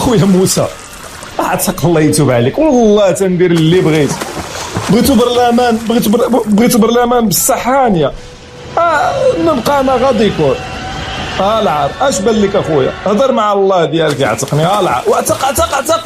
أخويا 0.04 0.24
موسى. 0.24 0.66
عتق 1.38 1.86
الله 1.86 2.00
يتوب 2.00 2.30
عليك. 2.30 2.58
والله 2.58 3.10
تندير 3.10 3.50
اللي 3.50 3.80
بغيت. 3.80 4.12
بغيتو 4.90 5.14
برلمان 5.14 5.76
بغيتو 5.76 6.10
بر... 6.10 6.28
بغيتو 6.28 6.78
برلمان 6.78 7.26
بالصحانية. 7.26 8.12
آه 8.78 9.12
نبقى 9.44 9.80
أنا 9.80 9.94
غادي 9.94 10.24
يكون. 10.24 10.56
آه 11.40 11.60
العار. 11.60 11.90
أش 12.00 12.20
بان 12.20 12.34
لك 12.34 12.56
أخويا؟ 12.56 12.92
هضر 13.06 13.32
مع 13.32 13.52
الله 13.52 13.84
ديالك 13.84 14.20
يعتقني 14.20 14.66
آه 14.66 14.80
العار. 14.80 15.02
واعتق 15.06 15.44
اعتق 15.44 15.74
اعتق 15.74 16.04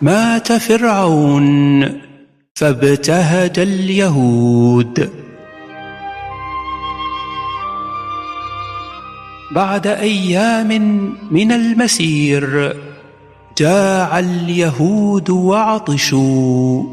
مات 0.00 0.52
فرعون. 0.52 2.13
فابتهج 2.58 3.58
اليهود. 3.58 5.10
بعد 9.50 9.86
أيام 9.86 10.68
من 11.30 11.52
المسير 11.52 12.76
جاع 13.58 14.18
اليهود 14.18 15.30
وعطشوا. 15.30 16.84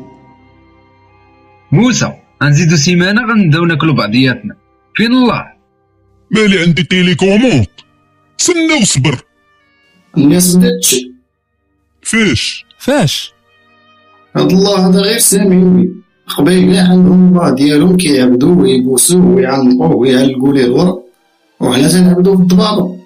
موسى 1.71 2.13
غنزيدو 2.43 2.75
سيمانه 2.75 3.21
غنبداو 3.21 3.65
ناكلو 3.65 3.93
بعضياتنا 3.93 4.55
فين 4.95 5.11
الله. 5.11 5.51
مالي 6.31 6.59
عندي 6.59 6.83
تيليكوموند 6.83 7.67
تسنى 8.37 8.73
وصبر. 8.81 9.23
الناس 10.17 10.55
داتش 10.55 10.95
فاش 12.01 12.65
فاش 12.79 13.33
هاد 14.35 14.51
الله 14.51 14.87
هذا 14.87 14.99
غير 14.99 15.19
سامي. 15.19 15.89
قبيل 16.37 16.77
عندهم 16.77 17.37
الله 17.37 17.49
ديالهم 17.49 17.97
كيعبدوا 17.97 18.61
ويبوسوا 18.61 19.35
ويعنقوا 19.35 19.95
ويعلقوا 19.95 20.53
ليه 20.53 20.65
الورق 20.65 21.03
وحنا 21.59 21.87
تنعبدوا 21.87 22.35
في 22.35 22.41
الضبابة. 22.41 22.97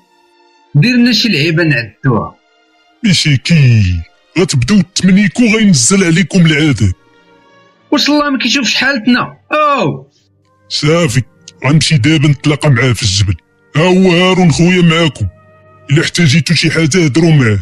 دير 0.76 0.96
لنا 0.96 1.14
شي 1.14 1.30
لعيبة 1.30 1.64
نعدوها. 1.64 2.36
مشيكي 3.06 3.84
غتبداو 4.40 4.82
تمنيكو 4.96 5.44
غينزل 5.44 6.04
عليكم 6.04 6.46
العذاب 6.46 6.92
واش 7.92 8.10
الله 8.10 8.30
ما 8.30 8.38
كيشوفش 8.38 8.76
حالتنا؟ 8.76 9.38
أو! 9.52 10.08
صافي 10.70 11.22
غنمشي 11.66 11.98
دابا 11.98 12.28
نتلاقى 12.28 12.70
معاه 12.70 12.94
في 12.94 13.04
الجبل. 13.04 13.36
ها 13.76 13.82
هو 13.82 14.12
هارون 14.12 14.52
خويا 14.52 14.82
معاكم. 14.82 15.28
إلا 15.92 16.02
احتاجيتو 16.02 16.54
شي 16.54 16.72
حاجة 16.72 17.06
هضروا 17.06 17.32
معاه. 17.32 17.60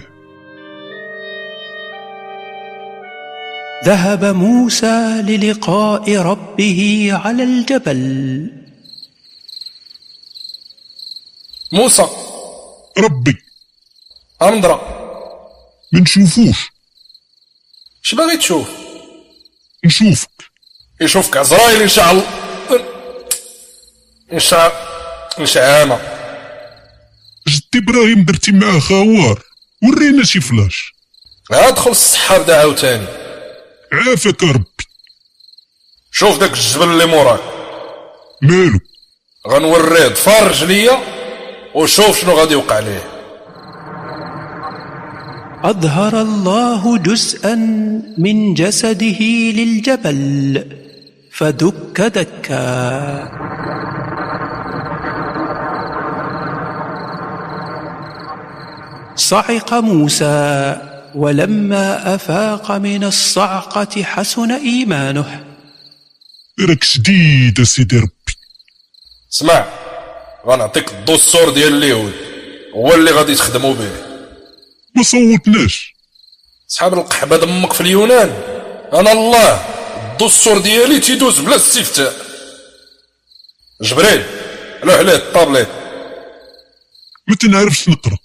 ذهب 3.85 4.25
موسى 4.25 5.21
للقاء 5.21 6.17
ربه 6.17 7.09
على 7.13 7.43
الجبل. 7.43 8.51
موسى. 11.71 12.07
ربي. 12.97 13.37
أمضرة 14.41 14.81
ما 15.91 15.99
نشوفوش 15.99 16.69
اش 18.05 18.15
باغي 18.15 18.37
تشوف؟ 18.37 18.69
نشوفك 19.85 20.29
يشوفك 21.01 21.37
عزرايل 21.37 21.81
إن 21.81 21.87
شاء 21.87 22.11
الله. 22.11 22.27
إن 24.33 24.39
شاء 24.39 24.71
إن 25.39 25.45
شاء 25.45 25.83
أنا 25.83 25.99
جدي 27.47 27.77
إبراهيم 27.83 28.25
درتي 28.25 28.51
معاه 28.51 28.79
خوار 28.79 29.43
ورينا 29.83 30.23
شي 30.23 30.41
فلاش. 30.41 30.93
ادخل 31.51 31.91
الصحة 31.91 32.37
بدا 32.37 32.59
عاوتاني. 32.59 33.22
عافاك 33.93 34.43
ربي 34.43 34.65
شوف 36.11 36.39
داك 36.39 36.53
الجبل 36.53 36.83
اللي 36.83 37.05
موراك. 37.05 37.39
مالو. 38.41 38.79
غنوريه 39.47 40.07
تفرج 40.07 40.63
ليا 40.63 40.97
وشوف 41.75 42.21
شنو 42.21 42.33
غادي 42.33 42.53
يوقع 42.53 42.79
ليه. 42.79 43.03
أظهر 45.63 46.21
الله 46.21 46.97
جزءا 46.97 47.55
من 48.17 48.53
جسده 48.53 49.19
للجبل 49.57 50.65
فدك 51.31 52.01
دكا. 52.01 53.43
صعق 59.15 59.73
موسى. 59.73 60.92
ولما 61.15 62.15
أفاق 62.15 62.71
من 62.71 63.03
الصعقة 63.03 64.03
حسن 64.03 64.51
إيمانه. 64.51 65.45
راك 66.59 66.83
شديد 66.83 67.63
سيدي 67.63 67.97
ربي 67.97 68.37
اسمع 69.33 69.65
غنعطيك 70.47 70.91
الدستور 70.91 71.49
ديال 71.49 71.73
اليهود 71.83 72.13
هو 72.75 72.93
اللي 72.93 73.11
غادي 73.11 73.35
تخدموا 73.35 73.73
به. 73.73 73.91
ما 74.95 75.03
صوتناش. 75.03 75.93
صحاب 76.67 76.93
القحبة 76.93 77.37
دمك 77.37 77.73
في 77.73 77.81
اليونان. 77.81 78.29
أنا 78.93 79.11
الله 79.11 79.65
الدستور 80.11 80.57
ديالي 80.57 80.99
تيدوز 80.99 81.39
بلا 81.39 81.55
استفتاء. 81.55 82.13
جبريل 83.81 84.25
لوح 84.83 84.95
عليه 84.95 85.15
الطابليت. 85.15 85.67
ما 87.27 87.35
تنعرفش 87.35 87.89
نقرأ. 87.89 88.17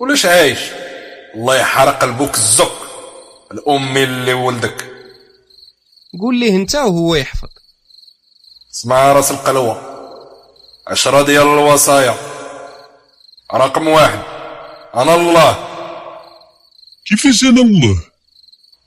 ولاش 0.00 0.26
عايش؟ 0.26 0.58
الله 1.36 1.56
يحرق 1.56 2.02
قلبك 2.02 2.34
الزك 2.34 2.72
الامي 3.52 4.04
اللي 4.04 4.32
ولدك. 4.32 4.92
قول 6.20 6.40
ليه 6.40 6.56
انت 6.56 6.74
وهو 6.74 7.14
يحفظ. 7.14 7.48
اسمع 8.74 9.12
رأس 9.12 9.30
القلوة. 9.30 9.76
عشرة 10.86 11.22
ديال 11.22 11.42
الوصايا. 11.46 12.14
رقم 13.54 13.88
واحد. 13.88 14.22
أنا 14.94 15.14
الله. 15.14 15.68
كيفاش 17.06 17.42
أنا 17.42 17.62
الله؟ 17.62 18.02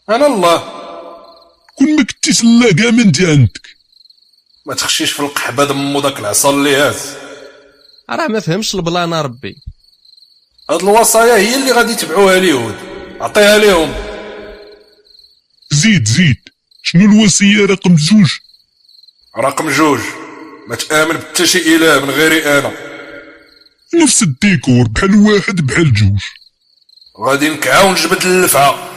أنا 0.10 0.26
الله. 0.26 0.58
كون 1.76 1.96
ما 1.96 2.04
كنتيش 2.04 2.42
الله 2.42 2.72
كاع 2.74 2.92
ما 2.92 3.12
عندك. 3.20 3.68
ما 4.66 4.76
تخشيش 4.76 5.12
في 5.12 5.20
القحبة 5.20 5.64
دمو 5.64 6.02
داك 6.02 6.20
العصا 6.20 6.50
اللي 6.50 6.76
هاز. 6.76 7.16
راه 8.10 8.28
ما 8.28 8.40
فهمش 8.40 8.76
البلان 8.76 9.14
ربي. 9.14 9.62
هاد 10.70 10.82
الوصايا 10.82 11.38
هي 11.38 11.56
اللي 11.56 11.72
غادي 11.72 11.92
يتبعوها 11.92 12.38
اليهود. 12.38 12.76
عطيها 13.22 13.58
ليهم 13.58 13.94
زيد 15.72 16.08
زيد. 16.08 16.50
شنو 16.84 17.06
الوصية؟ 17.06 17.66
رقم 17.66 17.98
زوج 17.98 18.32
رقم 19.38 19.70
جوج. 19.70 20.00
ما 20.68 20.76
تآمن 20.76 21.18
بتا 21.18 21.46
شي 21.46 21.76
إله 21.76 22.06
من 22.06 22.10
غيري 22.10 22.60
أنا. 22.60 22.72
نفس 23.94 24.24
الديكور 24.24 24.88
بحال 24.88 25.16
واحد 25.16 25.56
بحال 25.66 25.94
جوج. 25.94 26.22
غادي 27.20 27.50
نكعاو 27.50 27.92
نجبد 27.92 28.26
اللفعة. 28.26 28.90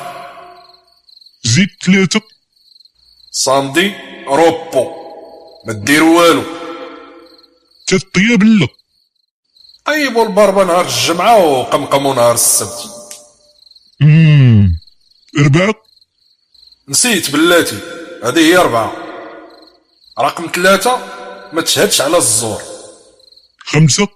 زيد 1.44 1.68
ثلاثة. 1.86 2.20
صامدي 3.30 3.94
روبو. 4.26 4.92
ما 5.66 5.72
دير 5.72 6.02
والو. 6.02 6.42
تطيب 7.86 8.42
لا. 8.42 8.68
طيبوا 9.86 10.24
البربة 10.24 10.64
نهار 10.64 10.84
الجمعة 10.86 11.38
وقمقموا 11.38 12.14
نهار 12.14 12.34
السبت. 12.34 12.90
مم. 14.00 14.78
أربعة 15.38 15.74
نسيت 16.88 17.30
بلاتي. 17.30 17.78
هذه 18.24 18.38
هي 18.38 18.56
أربعة. 18.56 18.92
رقم 20.20 20.50
ثلاثة 20.54 20.98
ما 21.52 21.62
تشهدش 21.62 22.00
على 22.00 22.16
الزور. 22.16 22.62
خمسة؟ 23.58 24.08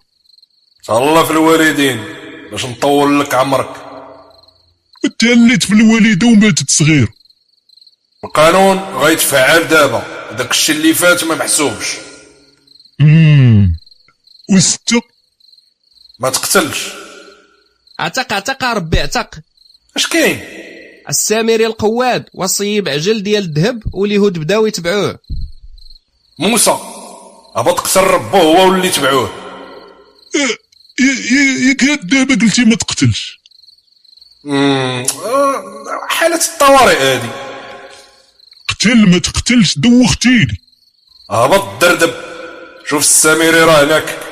تهلا 0.86 1.24
في 1.24 1.30
الوالدين. 1.30 2.04
باش 2.50 2.64
نطول 2.64 3.20
لك 3.20 3.34
عمرك. 3.34 3.76
تهليت 5.18 5.62
في 5.62 5.72
الوالدة 5.72 6.26
وماتت 6.26 6.70
صغير 6.70 7.08
القانون 8.24 8.78
غيتفعل 8.78 9.68
دابا. 9.68 10.02
داك 10.32 10.50
الشيء 10.50 10.76
اللي 10.76 10.94
فات 10.94 11.24
ما 11.24 11.34
محسوبش. 11.34 11.96
مم. 13.00 13.76
وستة؟ 14.50 15.15
ما 16.18 16.30
تقتلش. 16.30 16.88
اعتق 18.00 18.32
اعتق 18.32 18.64
ربي 18.64 19.00
اعتق 19.00 19.34
اش 19.96 20.06
كاين؟ 20.06 20.40
السامري 21.08 21.66
القواد 21.66 22.28
وصي 22.34 22.80
بعجل 22.80 23.22
ديال 23.22 23.44
الذهب 23.44 23.82
واليهود 23.92 24.38
بداو 24.38 24.66
يتبعوه. 24.66 25.18
موسى 26.38 26.78
هبط 27.56 27.80
قتل 27.80 28.00
ربو 28.00 28.36
هو 28.36 28.70
واللي 28.70 28.90
تبعوه. 28.90 29.30
ياك 31.68 32.00
دابا 32.02 32.34
قلتي 32.34 32.64
ما 32.64 32.76
تقتلش. 32.76 33.40
آه، 34.46 35.06
حالة 36.08 36.40
الطوارئ 36.52 36.96
هادي. 36.96 37.28
قتل 38.68 39.10
ما 39.10 39.18
تقتلش 39.18 39.78
دوختيني. 39.78 40.60
هبط 41.30 41.84
دردب 41.84 42.14
شوف 42.86 43.00
السامري 43.00 43.60
راه 43.64 43.84
هناك. 43.84 44.25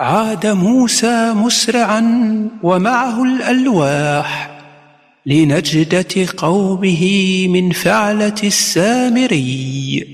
عاد 0.00 0.46
موسى 0.46 1.32
مسرعا 1.32 2.02
ومعه 2.62 3.24
الألواح 3.24 4.60
لنجدة 5.26 6.26
قومه 6.36 7.04
من 7.48 7.72
فعلة 7.72 8.34
السامري. 8.44 10.06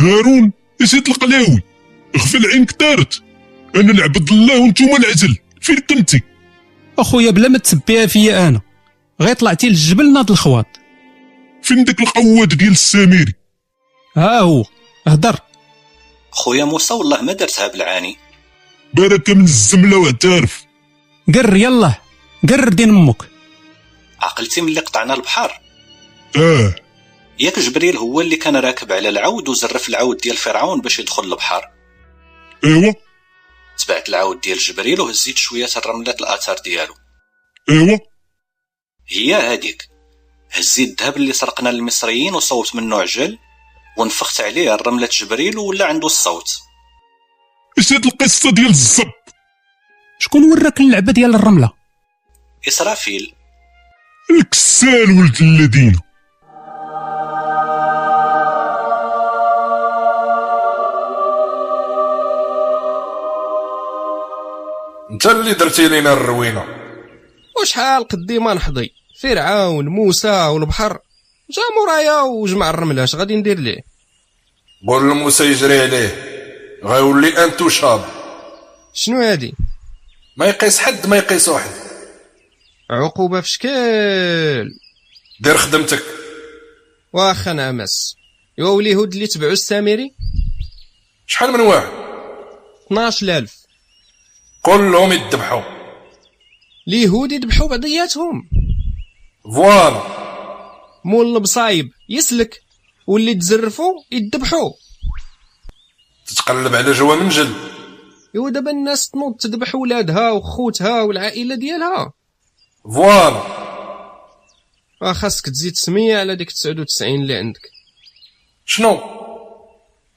هارون 0.00 0.52
اسيت 0.82 1.08
القلاوي. 1.08 1.62
غفل 2.16 2.46
عينك 2.46 2.80
دارت 2.80 3.22
أنا 3.76 3.92
العبد 3.92 4.32
الله 4.32 4.60
وانتوما 4.60 4.96
العزل. 4.96 5.36
فين 5.60 5.76
كنتي؟ 5.90 6.20
أخويا 6.98 7.30
بلا 7.30 7.48
ما 7.48 7.58
تسبيها 7.58 8.06
فيا 8.06 8.48
أنا. 8.48 8.60
غير 9.20 9.34
طلعتي 9.34 9.68
للجبل 9.68 10.12
ناض 10.12 10.30
الخواط. 10.30 10.66
فين 11.62 11.84
داك 11.84 12.00
القواد 12.00 12.48
ديال 12.48 12.70
السامري؟ 12.70 13.32
ها 14.16 14.40
هو. 14.40 14.64
هدر 15.06 15.38
خويا 16.30 16.64
موسى 16.64 16.94
والله 16.94 17.22
ما 17.22 17.32
درتها 17.32 17.68
بالعاني. 17.68 18.16
بركة 18.94 19.34
من 19.34 19.44
الزملة 19.44 19.96
واعترف 19.96 20.64
قر 21.34 21.56
يلا 21.56 21.94
قر 22.50 22.68
دين 22.68 22.88
أمك. 22.88 23.22
عقلتي 24.20 24.60
ملي 24.60 24.80
قطعنا 24.80 25.14
البحر 25.14 25.60
آه. 26.36 26.74
ياك 27.40 27.58
جبريل 27.58 27.96
هو 27.96 28.20
اللي 28.20 28.36
كان 28.36 28.56
راكب 28.56 28.92
على 28.92 29.08
العود 29.08 29.48
وزرف 29.48 29.88
العود 29.88 30.16
ديال 30.16 30.36
فرعون 30.36 30.80
باش 30.80 30.98
يدخل 30.98 31.24
البحر 31.24 31.70
ايوا 32.64 32.92
تبعت 33.78 34.08
العود 34.08 34.40
ديال 34.40 34.58
جبريل 34.58 35.00
وهزيت 35.00 35.38
شوية 35.38 35.68
الرملات 35.76 36.20
الآثار 36.20 36.58
ديالو. 36.58 36.94
ايوا 37.70 37.98
هي 39.08 39.34
هذيك 39.34 39.88
هزيت 40.50 41.00
الذهب 41.00 41.16
اللي 41.16 41.32
سرقنا 41.32 41.68
للمصريين 41.68 42.34
وصوت 42.34 42.74
منه 42.74 43.00
عجل 43.00 43.38
ونفخت 43.98 44.40
عليه 44.40 44.74
الرملة 44.74 45.08
جبريل 45.12 45.58
ولا 45.58 45.86
عنده 45.86 46.06
الصوت. 46.06 46.58
اش 47.78 47.92
هاد 47.92 48.06
القصة 48.06 48.50
ديال 48.50 48.66
الزب. 48.66 49.12
شكون 50.18 50.52
وراك 50.52 50.80
اللعبه 50.80 51.12
ديال 51.12 51.34
الرملة؟ 51.34 51.70
إسرافيل. 52.68 53.34
الكسال 54.30 55.10
ولد 55.18 55.42
الذين. 55.42 56.00
انت 65.10 65.26
اللي 65.26 65.54
درتي 65.54 65.88
لينا 65.88 66.12
الروينة. 66.12 66.64
وشحال 67.60 68.08
قديما 68.08 68.54
نحضي. 68.54 68.90
فرعون 69.22 69.88
موسى 69.88 70.46
والبحر. 70.46 70.98
جا 71.50 71.62
مورايا 71.76 72.20
وجمع 72.20 72.70
الرملة 72.70 73.04
اش 73.04 73.14
غادي 73.14 73.36
ندير 73.36 73.58
ليه؟ 73.58 73.91
قول 74.88 75.10
لموسى 75.10 75.44
يجري 75.44 75.80
عليه. 75.80 76.32
غيولي 76.84 77.44
انتوشاب 77.44 78.04
شنو 78.92 79.20
هادي؟ 79.20 79.54
ما 80.36 80.46
يقيس 80.46 80.78
حد 80.78 81.06
ما 81.06 81.16
يقيس 81.16 81.48
واحد. 81.48 81.70
عقوبة 82.90 83.40
في 83.40 83.48
شكل. 83.48 84.70
دير 85.40 85.56
خدمتك. 85.56 86.02
واخا 87.12 87.52
نعمس 87.52 88.16
يوا 88.58 88.80
اليهود 88.80 89.12
اللي 89.12 89.26
تبعوا 89.26 89.52
السامري؟ 89.52 90.14
شحال 91.26 91.52
من 91.52 91.60
واحد؟ 91.60 91.92
12000 92.86 93.66
كلهم 94.62 95.12
يذبحوا 95.12 95.62
اليهود 96.88 97.32
يذبحوا 97.32 97.68
بعضياتهم. 97.68 98.48
فوالا. 99.54 100.02
مول 101.04 101.36
المصايب 101.36 101.90
يسلك. 102.08 102.62
واللي 103.06 103.34
تزرفوا 103.34 103.92
يذبحوا 104.12 104.70
تتقلب 106.26 106.74
على 106.74 106.92
جوا 106.92 107.16
منجل 107.16 107.54
يوا 108.34 108.50
دابا 108.50 108.70
الناس 108.70 109.10
تنوض 109.10 109.36
تذبح 109.36 109.74
ولادها 109.74 110.30
وخوتها 110.30 111.02
والعائلة 111.02 111.54
ديالها. 111.54 112.12
فوالا. 112.84 113.42
آه 115.02 115.12
خاصك 115.12 115.48
تزيد 115.48 115.76
سمية 115.76 116.18
على 116.18 116.36
ديك 116.36 116.50
99 116.50 117.22
اللي 117.22 117.34
عندك. 117.36 117.60
شنو؟ 118.66 119.00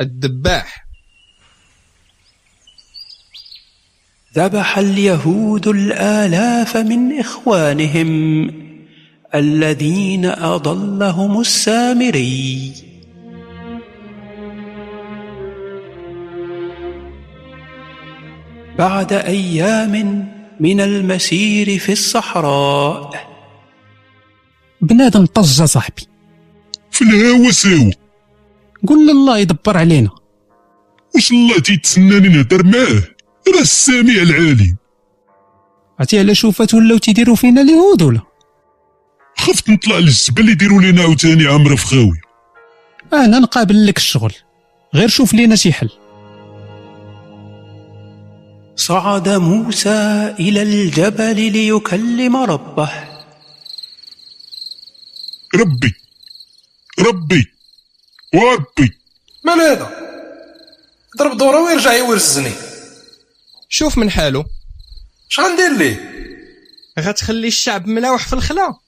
الذباح 0.02 0.86
ذبح 4.36 4.78
اليهود 4.78 5.68
الآلاف 5.68 6.78
من 6.78 7.20
إخوانهم. 7.20 8.65
الذين 9.36 10.26
أضلهم 10.26 11.40
السامري. 11.40 12.74
بعد 18.78 19.14
أيام 19.14 19.94
من 20.60 20.82
المسير 20.82 21.80
في 21.80 21.91
الصحراء. 21.91 23.10
بنادم 24.82 25.26
طجة 25.26 25.66
صاحبي. 25.66 26.07
في 26.91 27.02
الهوا 27.02 27.52
ساوى 27.52 27.91
قول 28.88 29.10
الله 29.10 29.38
يدبر 29.38 29.78
علينا. 29.78 30.10
واش 31.16 31.32
الله 31.32 31.60
تيتسناني 31.60 32.30
نهدر 32.30 32.64
معاه؟ 32.64 33.03
راه 33.56 33.62
السميع 33.62 34.22
العليم 34.22 34.78
عرفتي 35.99 36.20
على 36.20 36.36
شوفات 36.36 36.74
ولاو 36.74 36.98
تيديروا 36.98 37.36
فينا 37.36 37.62
اليهود 37.62 38.02
ولا؟ 38.02 38.22
خفت 39.38 39.70
نطلع 39.70 39.98
للزبل 39.98 40.49
يديروا 40.49 40.82
لنا 40.82 41.02
عاوتاني 41.02 41.48
عامره 41.48 41.76
في 41.76 41.86
خاوي 41.86 42.22
أنا 43.14 43.40
نقابل 43.40 43.88
لك 43.88 43.98
الشغل. 43.98 44.34
غير 44.95 45.07
شوف 45.10 45.34
لينا 45.34 45.56
شي 45.56 45.74
حل. 45.74 45.90
صعد 48.76 49.30
موسى 49.30 50.36
إلى 50.40 50.62
الجبل 50.62 51.52
ليكلم 51.52 52.36
ربه. 52.38 52.90
ربي 55.56 55.94
ربي 56.99 57.52
وربي 58.34 58.98
مال 59.44 59.62
هذا؟ 59.62 59.90
ضرب 61.18 61.38
دوره 61.38 61.64
ويرجع 61.64 61.94
يورزني 61.94 62.52
شوف 63.70 63.98
من 63.98 64.12
حاله. 64.12 64.45
اش 65.32 65.40
غندير 65.40 65.78
ليه؟ 65.78 66.12
غتخلي 66.99 67.48
الشعب 67.48 67.88
ملاوح 67.88 68.28
في 68.28 68.34
الخلا. 68.34 68.85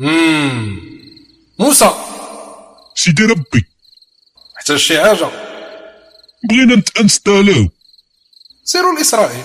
امم 0.00 0.80
موسى 1.58 1.94
سيدي 2.94 3.24
ربي. 3.24 3.64
احتاج 4.56 4.76
شي 4.76 5.00
حاجة. 5.00 5.28
بغينا 6.50 6.74
نتأنستالاو. 6.74 7.68
سيروا 8.64 8.98
لإسرائيل. 8.98 9.44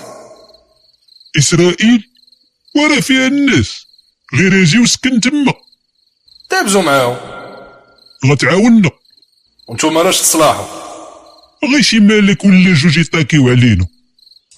إسرائيل 1.38 2.10
وراه 2.76 3.00
فيها 3.00 3.26
الناس. 3.26 3.86
غير 4.34 4.62
أجي 4.62 4.78
وسكن 4.78 5.20
تما. 5.20 5.54
تابزوا 6.50 6.82
معاهم. 6.82 7.16
غتعاوننا 8.26 8.90
وأنتم 9.68 9.98
راش 9.98 10.20
تصلاحوا. 10.20 10.66
غير 11.72 11.82
شي 11.82 12.00
مالك 12.00 12.44
ولا 12.44 12.74
جوج 12.74 12.98
يطاكيو 12.98 13.48
علينا. 13.48 13.86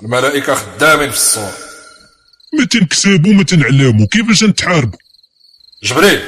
الملائكة 0.02 0.54
خدامين 0.54 1.10
في 1.10 1.16
الصور. 1.16 1.52
ما 2.52 2.64
تنكسبوا 2.64 3.32
ما 3.32 3.42
تنعلموا 3.42 4.06
كيفاش 4.06 4.44
نتحاربوا 4.44 4.98
جبريل! 5.82 6.20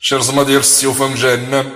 شي 0.00 0.16
رزمه 0.16 0.42
ديال 0.42 0.58
السيوفه 0.60 1.08
من 1.08 1.14
جهنم. 1.14 1.72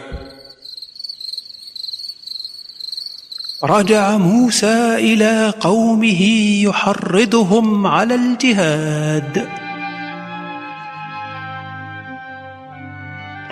رجع 3.64 4.16
موسى 4.16 4.94
إلى 4.94 5.54
قومه 5.60 6.22
يحرضهم 6.62 7.86
على 7.86 8.14
الجهاد. 8.14 9.48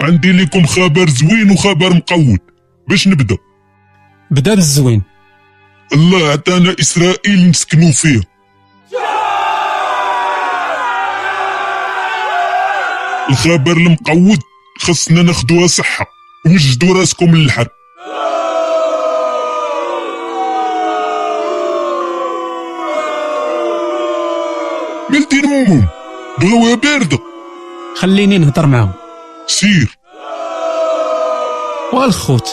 عندي 0.00 0.32
لكم 0.32 0.66
خبر 0.66 1.09
زوين 1.09 1.50
وخبر 1.50 1.94
مقود. 1.94 2.40
باش 2.88 3.09
نبدأ؟ 3.09 3.36
بدأ 4.30 4.54
بالزوين. 4.54 5.02
الله 5.92 6.28
عطانا 6.28 6.76
إسرائيل 6.80 7.50
نسكنوا 7.50 7.92
فيها 7.92 8.31
الخبر 13.31 13.73
المقود 13.73 14.39
خصنا 14.78 15.23
ناخدوها 15.23 15.66
صحة 15.66 16.07
وجدوا 16.47 16.99
راسكم 16.99 17.31
من 17.31 17.44
الحرب 17.44 17.69
مالتين 25.11 25.44
امهم 25.44 25.86
بغاوها 26.39 26.74
باردة. 26.74 27.19
خليني 27.97 28.39
نهضر 28.39 28.66
معاهم. 28.66 28.93
سير. 29.47 29.99
والخوت 31.93 32.49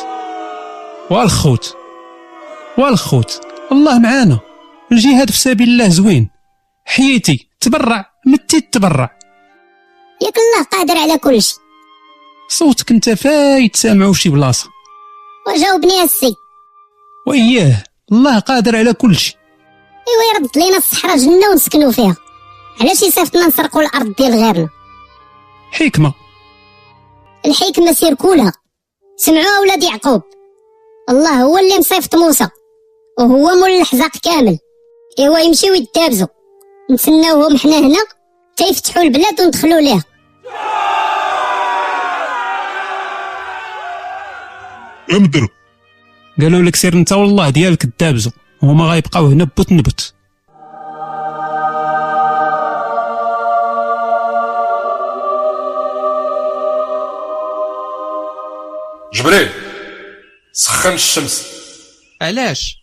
والخوت 1.10 1.78
والخوت. 2.78 3.42
الله 3.72 4.00
معانا. 4.00 4.40
الجهاد 4.92 5.32
في 5.32 5.38
سبيل 5.38 5.70
الله 5.70 5.88
زوين. 5.88 6.30
حياتي 6.86 7.48
تبرع 7.62 8.06
متي 8.26 8.62
تبرع. 8.62 9.19
ياك 10.30 10.38
الله 10.38 10.64
قادر 10.64 10.98
على 10.98 11.18
كل 11.18 11.42
شيء. 11.42 11.60
صوتك 12.48 12.92
انت 12.92 13.10
فايت 13.10 13.76
سامعو 13.76 14.14
شي 14.14 14.30
بلاصة. 14.30 14.70
وجاوبني 15.48 16.04
السي 16.04 16.36
وإياه 17.28 17.84
الله 18.12 18.40
قادر 18.40 18.76
على 18.76 18.94
كل 18.94 19.16
شيء. 19.16 19.36
إيوا 20.08 20.36
يرد 20.36 20.58
لينا 20.58 20.78
الصحراء 20.78 21.18
جنة 21.18 21.50
ونسكنوا 21.50 21.92
فيها. 21.92 22.16
علاش 22.82 23.02
يصيفطنا 23.02 23.48
نسرقوا 23.48 23.82
الأرض 23.82 24.16
ديال 24.16 24.32
غيرنا؟ 24.32 24.70
حكمة. 25.72 26.14
الحكمة 27.46 27.94
سير 27.94 28.14
كولها. 28.14 28.54
سمعوا 29.18 29.58
أولاد 29.58 29.84
يعقوب. 29.84 30.22
الله 31.10 31.44
هو 31.44 31.58
اللي 31.58 31.78
مصيفط 31.78 32.16
موسى. 32.16 32.48
وهو 33.20 33.56
مول 33.56 33.70
الحزاق 33.70 34.12
كامل. 34.24 34.60
إيوا 35.20 35.40
يمشيو 35.40 35.74
يتابزوا 35.74 36.28
نتسناوهم 36.92 37.58
حنا 37.58 37.80
هنا 37.80 38.04
تيفتحوا 38.56 39.04
البلاد 39.04 39.42
وندخلوا 39.42 39.80
ليها. 39.80 40.04
امدر 45.12 45.48
قالوا 46.42 46.62
لك 46.62 46.76
سير 46.76 46.94
انت 46.94 47.12
والله 47.12 47.50
ديالك 47.50 47.82
تدابزو 47.86 48.32
هما 48.64 48.86
غيبقاو 48.86 49.28
هنا 49.28 49.44
بوت 49.58 49.72
نبت 49.72 50.14
جبريل 59.14 59.50
سخن 60.54 60.94
الشمس. 60.94 61.46
علاش؟ 62.22 62.78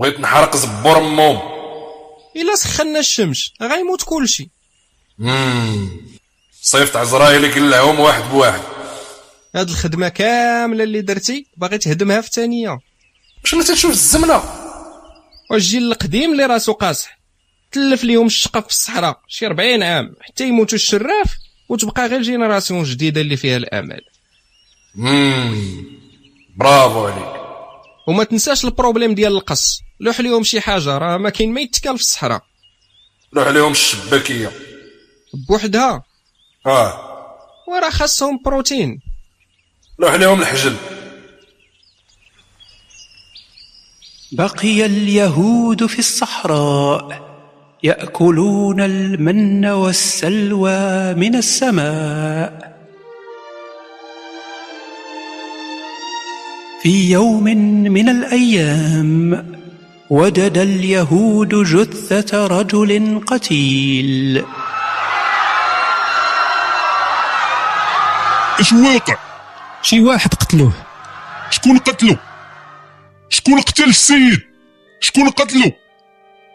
بغيت 0.00 0.20
نحرق 0.20 0.56
زبور 0.56 0.98
أمهم. 0.98 1.40
إلا 2.36 2.54
سخنا 2.54 2.98
الشمس 2.98 3.52
غيموت 3.62 4.02
كلشي. 4.02 4.50
مم. 5.18 5.90
صيفط 6.62 6.96
عزرايل 6.96 7.44
يقلعهم 7.44 8.00
واحد 8.00 8.22
بواحد. 8.30 8.75
هاد 9.56 9.68
الخدمة 9.68 10.08
كاملة 10.08 10.84
اللي 10.84 11.00
درتي 11.00 11.46
باغي 11.56 11.78
تهدمها 11.78 12.20
في 12.20 12.30
ثانية 12.30 12.78
واش 13.42 13.54
ما 13.54 13.62
تشوف 13.62 13.90
الزمنة. 13.90 14.42
والجيل 15.50 15.82
القديم 15.92 16.32
اللي 16.32 16.46
راسو 16.46 16.72
قاصح. 16.72 17.18
تلف 17.72 18.04
ليهم 18.04 18.26
الشقة 18.26 18.60
في 18.60 18.68
الصحراء 18.68 19.20
شي 19.28 19.46
40 19.46 19.82
عام 19.82 20.14
حتى 20.20 20.48
يموتوا 20.48 20.74
الشراف 20.74 21.36
وتبقى 21.68 22.06
غير 22.06 22.22
génération 22.22 22.82
جديدة 22.82 23.20
اللي 23.20 23.36
فيها 23.36 23.56
الأمل. 23.56 24.00
مم. 24.94 25.84
برافو 26.56 27.06
عليك. 27.06 27.40
وما 28.08 28.24
تنساش 28.24 28.64
ال 28.64 28.70
problème 28.70 29.14
ديال 29.14 29.32
القص. 29.32 29.80
لوح 30.00 30.20
ليهم 30.20 30.42
شي 30.42 30.60
حاجة 30.60 30.98
راه 30.98 31.16
ما 31.16 31.30
كاين 31.30 31.52
ما 31.52 31.60
يتكال 31.60 31.96
في 31.96 32.02
الصحراء. 32.02 32.42
لوح 33.32 33.46
عليهم 33.46 33.72
الشباكية. 33.72 34.52
بوحدها. 35.48 36.02
آه. 36.66 37.00
وراه 37.68 37.90
خاصهم 37.90 38.40
بروتين. 38.44 39.05
لوح 39.98 40.12
عليهم 40.12 40.40
الحجل. 40.40 40.76
بقي 44.32 44.86
اليهود 44.86 45.86
في 45.86 45.98
الصحراء 45.98 47.20
يأكلون 47.82 48.80
المن 48.80 49.66
والسلوى 49.66 51.14
من 51.14 51.34
السماء. 51.34 52.76
في 56.82 57.10
يوم 57.10 57.44
من 57.92 58.08
الأيام 58.08 59.46
وجد 60.10 60.58
اليهود 60.58 61.54
جثة 61.54 62.46
رجل 62.46 63.20
قتيل. 63.26 64.44
واقع 68.72 69.25
شي 69.86 70.00
واحد 70.00 70.34
قتلوه. 70.34 70.72
شكون 71.50 71.78
قتلو؟ 71.78 72.16
شكون 73.28 73.60
قتل 73.60 73.84
السيد؟ 73.84 74.40
شكون 75.00 75.30
قتلو؟ 75.30 75.72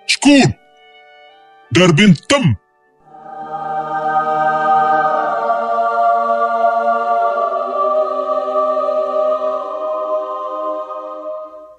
شكون؟ 0.08 0.54
داربين 1.72 2.10
الدم 2.10 2.56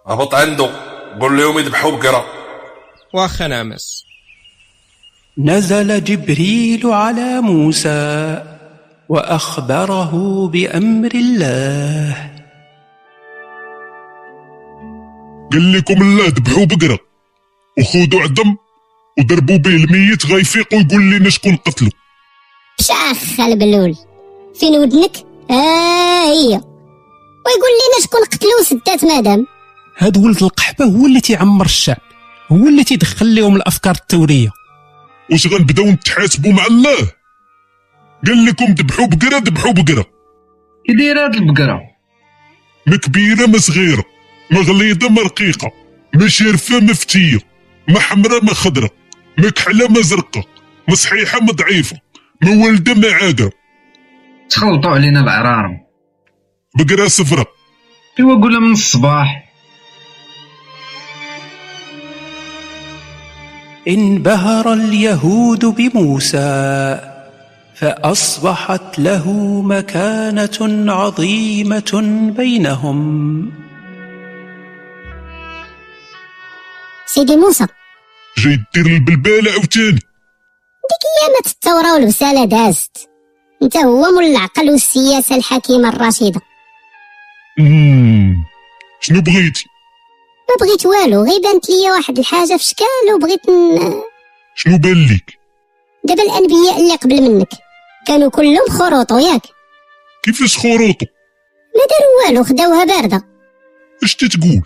هبط 0.06 0.34
عنده. 0.34 0.70
قول 1.20 1.38
لهم 1.38 1.58
يذبحوا 1.58 1.90
بقرة. 1.90 2.24
واخا 3.14 3.46
نعمس 3.46 4.04
نزل 5.38 6.04
جبريل 6.04 6.86
على 6.86 7.40
موسى. 7.40 8.51
وأخبره 9.08 10.12
بأمر 10.48 11.10
الله. 11.14 12.30
قال 15.52 15.72
لكم 15.72 16.02
الله 16.02 16.26
ذبحوا 16.26 16.64
بقرة. 16.64 16.98
وخذوا 17.78 18.20
عظم 18.20 18.56
وضربوا 19.18 19.56
به 19.56 19.70
الميت 19.70 20.26
غيفيق 20.26 20.74
ويقول 20.74 21.10
لنا 21.10 21.30
شكون 21.30 21.56
قتلو 21.56 21.88
بشاخ 22.78 23.40
البلول 23.40 23.96
فين 24.54 24.74
ودنك؟ 24.74 25.16
ها 25.50 26.24
هي. 26.24 26.48
ويقول 27.46 27.72
لنا 27.80 27.98
شكون 28.02 28.20
قتلو 28.24 28.62
سدات 28.64 29.04
مادام. 29.04 29.46
هاد 29.98 30.16
ولد 30.16 30.42
القحبة 30.42 30.84
هو 30.84 31.06
اللي 31.06 31.20
تيعمر 31.20 31.64
الشعب 31.64 31.96
هو 32.52 32.68
اللي 32.68 32.84
تيدخل 32.84 33.34
لهم 33.34 33.56
الأفكار 33.56 33.94
الثوريه 33.94 34.50
واش 35.30 35.46
غنبداو 35.46 35.86
نتحاسبوا 35.86 36.52
مع 36.52 36.66
الله؟ 36.66 37.21
قال 38.26 38.44
لكم 38.44 38.64
ذبحوا 38.64 39.06
بقرة 39.06 39.38
ذبحوا 39.38 39.72
بقرة. 39.72 40.06
كي 40.86 40.92
دايره 40.94 41.24
هاد 41.24 41.34
البقره 41.34 41.80
ما 42.86 42.96
كبيرة 42.96 43.46
ما 43.46 43.58
صغيرة 43.58 44.04
ما 44.50 44.60
غليظة 44.60 45.08
ما 45.08 45.22
رقيقة 45.22 45.72
ما 46.14 46.28
شارفه 46.28 46.80
ما 46.80 46.92
فتية 46.92 47.38
ما 47.88 48.00
حمراء 48.00 48.44
ما 48.44 48.54
خضراء 48.54 48.92
ما 49.38 49.50
كحلة 49.50 49.88
ما 49.88 50.00
زرقاء 50.00 50.44
ما 50.88 50.94
صحيحة 50.94 51.40
ما 51.40 51.52
ضعيفة 51.52 51.96
ما 52.42 52.50
والده 52.50 52.94
ما 52.94 53.12
عاقرة. 53.12 53.52
تخلطوا 54.50 54.90
علينا 54.90 55.20
العرارم 55.20 55.80
بقرة 56.74 57.08
صفراء. 57.08 57.48
إيوا 58.18 58.40
قولها 58.40 58.60
من 58.60 58.72
الصباح. 58.72 59.52
انبهر 63.88 64.72
اليهود 64.72 65.64
بموسى 65.64 67.11
فأصبحت 67.82 68.98
له 68.98 69.32
مكانة 69.62 70.92
عظيمة 70.92 71.92
بينهم. 72.36 73.52
سيدي 77.06 77.36
موسى. 77.36 77.66
جاي 78.38 78.64
دير 78.74 78.86
البلبالة 78.86 79.52
عاوتاني 79.52 79.92
ديك 79.92 81.02
ايامات 81.22 81.46
الثورة 81.46 81.94
والبسالة 81.94 82.44
دازت. 82.44 83.10
انت 83.62 83.76
هو 83.76 84.10
مول 84.10 84.24
العقل 84.24 84.70
والسياسة 84.70 85.36
الحكيمة 85.36 85.88
الرشيدة. 85.88 86.40
مم. 87.58 88.44
شنو 89.00 89.20
بغيتي؟ 89.20 89.66
ما 90.48 90.66
بغيت 90.66 90.86
والو 90.86 91.24
غير 91.24 91.40
بانت 91.42 91.70
ليا 91.70 91.92
واحد 91.92 92.18
الحاجة 92.18 92.56
في 92.56 92.64
شكال 92.64 93.14
وبغيت 93.14 93.50
ن... 93.50 93.78
شنو 94.54 94.78
بان 94.78 95.06
ليك؟ 95.06 95.38
دابا 96.04 96.22
الأنبياء 96.22 96.80
اللي 96.80 96.96
قبل 96.96 97.22
منك. 97.22 97.61
كانوا 98.06 98.30
كلهم 98.30 98.68
خروطو 98.70 99.18
ياك 99.18 99.42
كيفاش 100.22 100.58
خروطو؟ 100.58 101.06
ما 101.74 101.84
داروا 101.90 102.26
والو 102.26 102.44
خداوها 102.44 102.84
باردة. 102.84 103.22
اش 104.04 104.16
تتقول؟ 104.16 104.62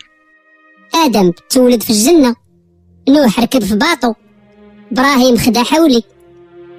آدم 0.95 1.31
تولد 1.49 1.83
في 1.83 1.89
الجنة. 1.89 2.35
نوح 3.09 3.39
ركب 3.39 3.63
في 3.63 3.75
bateau. 3.75 4.13
إبراهيم 4.91 5.37
خدا 5.37 5.63
حولي. 5.63 6.03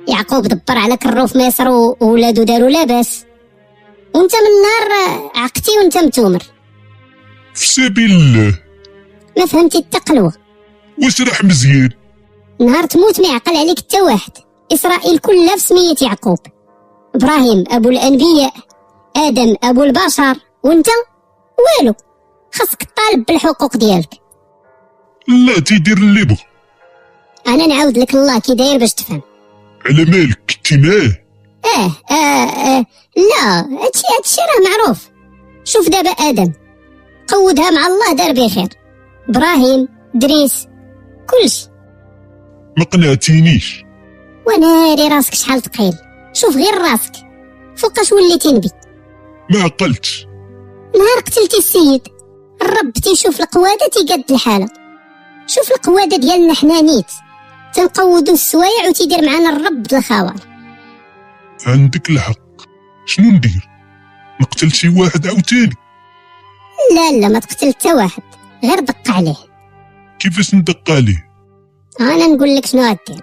يعقوب 0.09 0.47
دبر 0.47 0.79
على 0.79 0.97
كرو 0.97 1.27
في 1.27 1.39
مصر 1.39 1.69
وولادو 1.69 2.43
داروا 2.43 2.71
لاباس. 2.71 3.25
وانت 4.15 4.33
من 4.35 4.41
النهار 4.47 5.31
عقتي 5.35 5.71
وانت 5.79 5.99
متومر. 5.99 6.43
في 7.55 7.67
سبيل 7.69 8.11
الله. 8.11 8.59
ما 9.39 9.47
فهمتي 9.47 9.79
التقلوة. 9.79 10.33
واشرح 11.03 11.45
مزيان. 11.45 11.91
نهار 12.61 12.87
تموت 12.87 13.21
ما 13.21 13.29
يعقل 13.29 13.57
عليك 13.57 13.79
حتى 13.79 14.01
واحد. 14.01 14.33
إسرائيل 14.73 15.19
كلها 15.19 15.57
في 15.57 15.63
سمية 15.63 15.95
يعقوب. 16.03 16.39
إبراهيم 17.15 17.65
أبو 17.71 17.89
الأنبياء 17.89 18.53
آدم 19.17 19.57
أبو 19.63 19.83
البشر 19.83 20.37
وأنت؟ 20.63 20.87
والو 21.59 21.95
خاصك 22.55 22.83
تطالب 22.83 23.27
بالحقوق 23.27 23.77
ديالك. 23.77 24.15
لا 25.29 25.61
تيدير 25.61 25.97
اللي 25.97 26.25
بغا 26.25 26.37
أنا 27.49 27.67
نعاود 27.67 27.99
لك 27.99 28.15
الله 28.15 28.39
كي 28.39 28.55
داير 28.55 28.79
باش 28.79 28.95
تفهم. 28.95 29.23
على 29.87 30.05
مالك 30.05 30.41
كنتي 30.51 30.77
معاه 30.77 31.19
آه 31.65 32.15
آه, 32.15 32.49
آه 32.49 32.87
لا 33.17 33.61
هادشي 33.61 34.03
هادشي 34.19 34.41
راه 34.41 34.71
معروف. 34.71 35.09
شوف 35.65 35.89
دابا 35.89 36.11
آدم 36.11 36.53
قودها 37.29 37.71
مع 37.71 37.87
الله 37.87 38.13
دار 38.13 38.33
بخير 38.33 38.69
إبراهيم 39.29 39.89
دريس 40.15 40.67
كلشي 41.31 41.69
ما 42.79 42.85
قنعتينيش. 42.85 43.85
وناري 44.49 45.09
راسك 45.09 45.35
شحال 45.35 45.63
ثقيل 45.63 45.95
شوف 46.33 46.57
غير 46.57 46.79
راسك. 46.79 47.13
فوقاش 47.77 48.13
وليتي 48.13 48.53
نبي؟ 48.53 48.71
ما 49.51 49.63
عقلتش 49.63 50.27
نهار 50.95 51.21
قتلتي 51.27 51.59
السيد. 51.59 52.09
الرب 52.63 52.93
تيشوف 52.93 53.41
القوادة 53.41 53.89
تيقاد 53.93 54.31
الحالة. 54.31 54.69
شوف 55.47 55.71
القوادة 55.71 56.17
ديالنا 56.17 56.55
حنا 56.55 56.81
نيت. 56.81 57.11
تنقودو 57.75 58.33
السوايع 58.33 58.89
وتيدير 58.89 59.23
معانا 59.23 59.57
الرب 59.57 59.83
بالخوار 59.83 60.35
عندك 61.67 62.11
الحق. 62.11 62.63
شنو 63.07 63.31
ندير؟ 63.31 63.69
نقتل 64.41 64.73
شي 64.73 64.89
واحد 64.89 65.27
عاوتاني 65.27 65.75
لا 66.95 67.13
لا 67.21 67.29
ما 67.29 67.39
تقتل 67.39 67.73
حتى 67.73 67.95
واحد. 67.95 68.23
غير 68.65 68.81
دق 68.81 69.11
عليه. 69.11 69.37
كيفاش 70.19 70.55
ندق 70.55 70.91
عليه؟ 70.91 71.29
أنا 72.01 72.27
نقول 72.27 72.57
لك 72.57 72.67
شنو 72.67 72.83
غدير. 72.83 73.23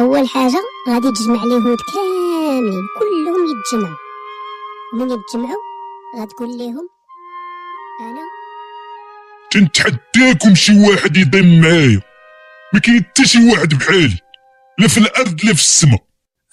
أول 0.00 0.28
حاجة 0.28 0.60
غادي 0.88 1.10
تجمع 1.10 1.44
اليهود 1.44 1.78
كاملين 1.94 2.82
كلهم 2.98 3.46
يتجمعوا. 3.50 3.96
ومن 4.94 5.10
يتجمعوا 5.10 5.62
غتقول 6.20 6.58
لهم 6.58 6.88
أنا 8.00 8.22
تنتحداكم 9.50 10.54
شي 10.54 10.72
واحد 10.88 11.16
يضم 11.16 11.60
معايا. 11.60 12.00
ما 12.74 12.80
كاين 12.80 13.04
حتى 13.04 13.26
شي 13.26 13.50
واحد 13.50 13.74
بحالي 13.74 14.18
لا 14.78 14.88
في 14.88 14.98
الأرض 14.98 15.44
لا 15.44 15.54
في 15.54 15.60
السماء. 15.60 16.04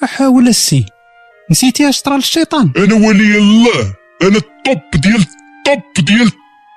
أحاول 0.03 0.47
السي 0.47 0.85
نسيتي 1.51 1.89
أش 1.89 2.01
طرا 2.01 2.15
للشيطان؟ 2.15 2.71
أنا 2.77 3.07
ولي 3.07 3.37
الله 3.37 3.95
أنا 4.21 4.37
الطب 4.37 5.01
ديال 5.01 5.25
الطب 5.67 6.05
ديال 6.05 6.31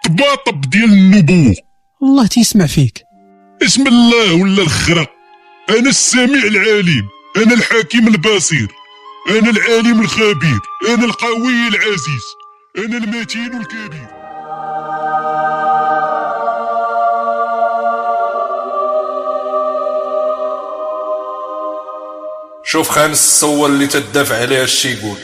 الطباطب 0.07 0.61
ديال 0.61 0.93
النبوه 0.93 1.55
الله 2.03 2.27
تيسمع 2.27 2.67
فيك. 2.67 3.03
اسم 3.63 3.87
الله 3.87 4.43
ولا 4.43 4.63
الخرا 4.63 5.07
أنا 5.71 5.91
السميع 5.91 6.43
العليم 6.45 7.09
أنا 7.37 7.55
الحكيم 7.55 8.09
البصير 8.09 8.69
أنا 9.31 9.51
العالم 9.51 10.01
الخبير 10.01 10.61
أنا 10.89 11.05
القوي 11.05 11.69
العزيز 11.69 12.25
أنا 12.79 12.97
المتين 12.97 13.61
الكبير. 13.61 14.09
شوف 22.65 22.89
خامس 22.89 23.19
الصور 23.25 23.69
اللي 23.69 23.87
تدافع 23.87 24.37
عليها 24.37 24.65
الشي 24.65 24.93
يقول. 24.93 25.19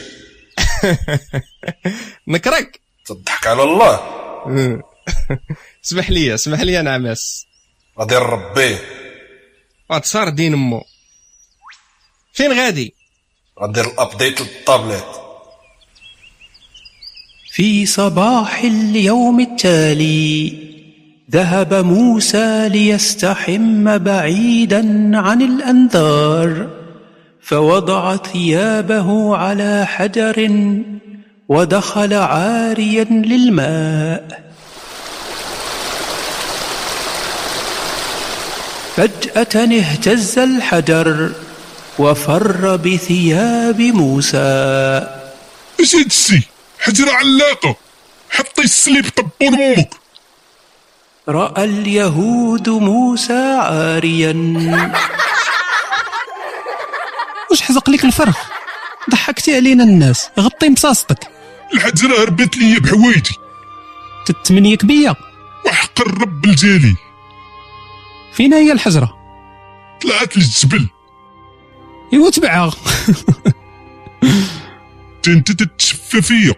نكرك. 2.27 2.81
تضحك 3.05 3.47
على 3.47 3.63
الله. 3.63 3.99
اسمح 5.85 6.09
لي 6.09 6.33
اسمح 6.33 6.59
لي 6.61 6.81
نعمس 6.81 7.45
غادي 7.99 8.15
نربيه. 8.15 9.00
وتصار 9.91 10.29
دين 10.29 10.53
امو 10.53 10.83
فين 12.33 12.51
غادي؟ 12.53 12.93
غندير 13.61 13.85
الأبديت 13.85 14.41
للطابليت 14.41 15.03
في 17.51 17.85
صباح 17.85 18.59
اليوم 18.59 19.39
التالي 19.39 20.53
ذهب 21.31 21.73
موسى 21.73 22.69
ليستحم 22.69 23.97
بعيدا 23.97 25.11
عن 25.17 25.41
الأنذار 25.41 26.69
فوضع 27.41 28.15
ثيابه 28.15 29.37
على 29.37 29.85
حجر 29.87 30.49
ودخل 31.49 32.13
عاريا 32.13 33.03
للماء. 33.03 34.50
فجأة 38.95 39.77
اهتز 39.79 40.39
الحجر 40.39 41.31
وفر 41.99 42.75
بثياب 42.75 43.81
موسى. 43.81 44.37
اش 45.81 45.95
هادشي 45.95 46.41
حجره 46.79 47.11
علاقة 47.11 47.75
حطي 48.29 48.61
السليب 48.61 49.05
طبون 49.09 49.59
أمك 49.59 49.89
رأى 51.29 51.63
اليهود 51.63 52.69
موسى 52.69 53.57
عاريا. 53.61 54.33
واش 57.51 57.61
حزق 57.61 57.89
لك 57.89 58.05
الفرخ؟ 58.05 58.37
ضحكتي 59.09 59.55
علينا 59.55 59.83
الناس 59.83 60.29
غطي 60.39 60.69
مصاصتك. 60.69 61.19
الحجره 61.73 62.23
هربت 62.23 62.57
ليا 62.57 62.79
بحوايجي 62.79 63.35
تتمنيك 64.25 64.85
بيا. 64.85 65.15
وحق 65.65 66.01
الرب 66.01 66.45
الجليل. 66.45 66.97
فين 68.33 68.53
هي 68.53 68.71
الحجره 68.71 69.17
طلعت 70.03 70.37
للجبل 70.37 70.89
ايوا 72.13 72.29
تبعها 72.29 72.71
انت 75.27 75.51
تتشفى 75.61 76.21
فيا. 76.21 76.55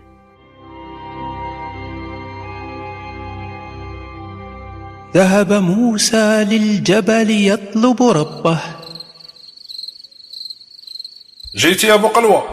ذهب 5.16 5.54
موسى 5.54 6.44
للجبل 6.50 7.48
يطلب 7.48 8.04
ربه. 8.04 8.60
جيتي 11.56 11.88
يا 11.88 11.94
أبو 11.94 12.08
قلوة. 12.08 12.44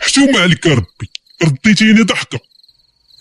حشومة 0.00 0.40
عليك 0.40 0.66
يا 0.66 0.74
ربي؟ 0.74 1.10
رديتيني 1.42 2.02
ضحكة. 2.02 2.38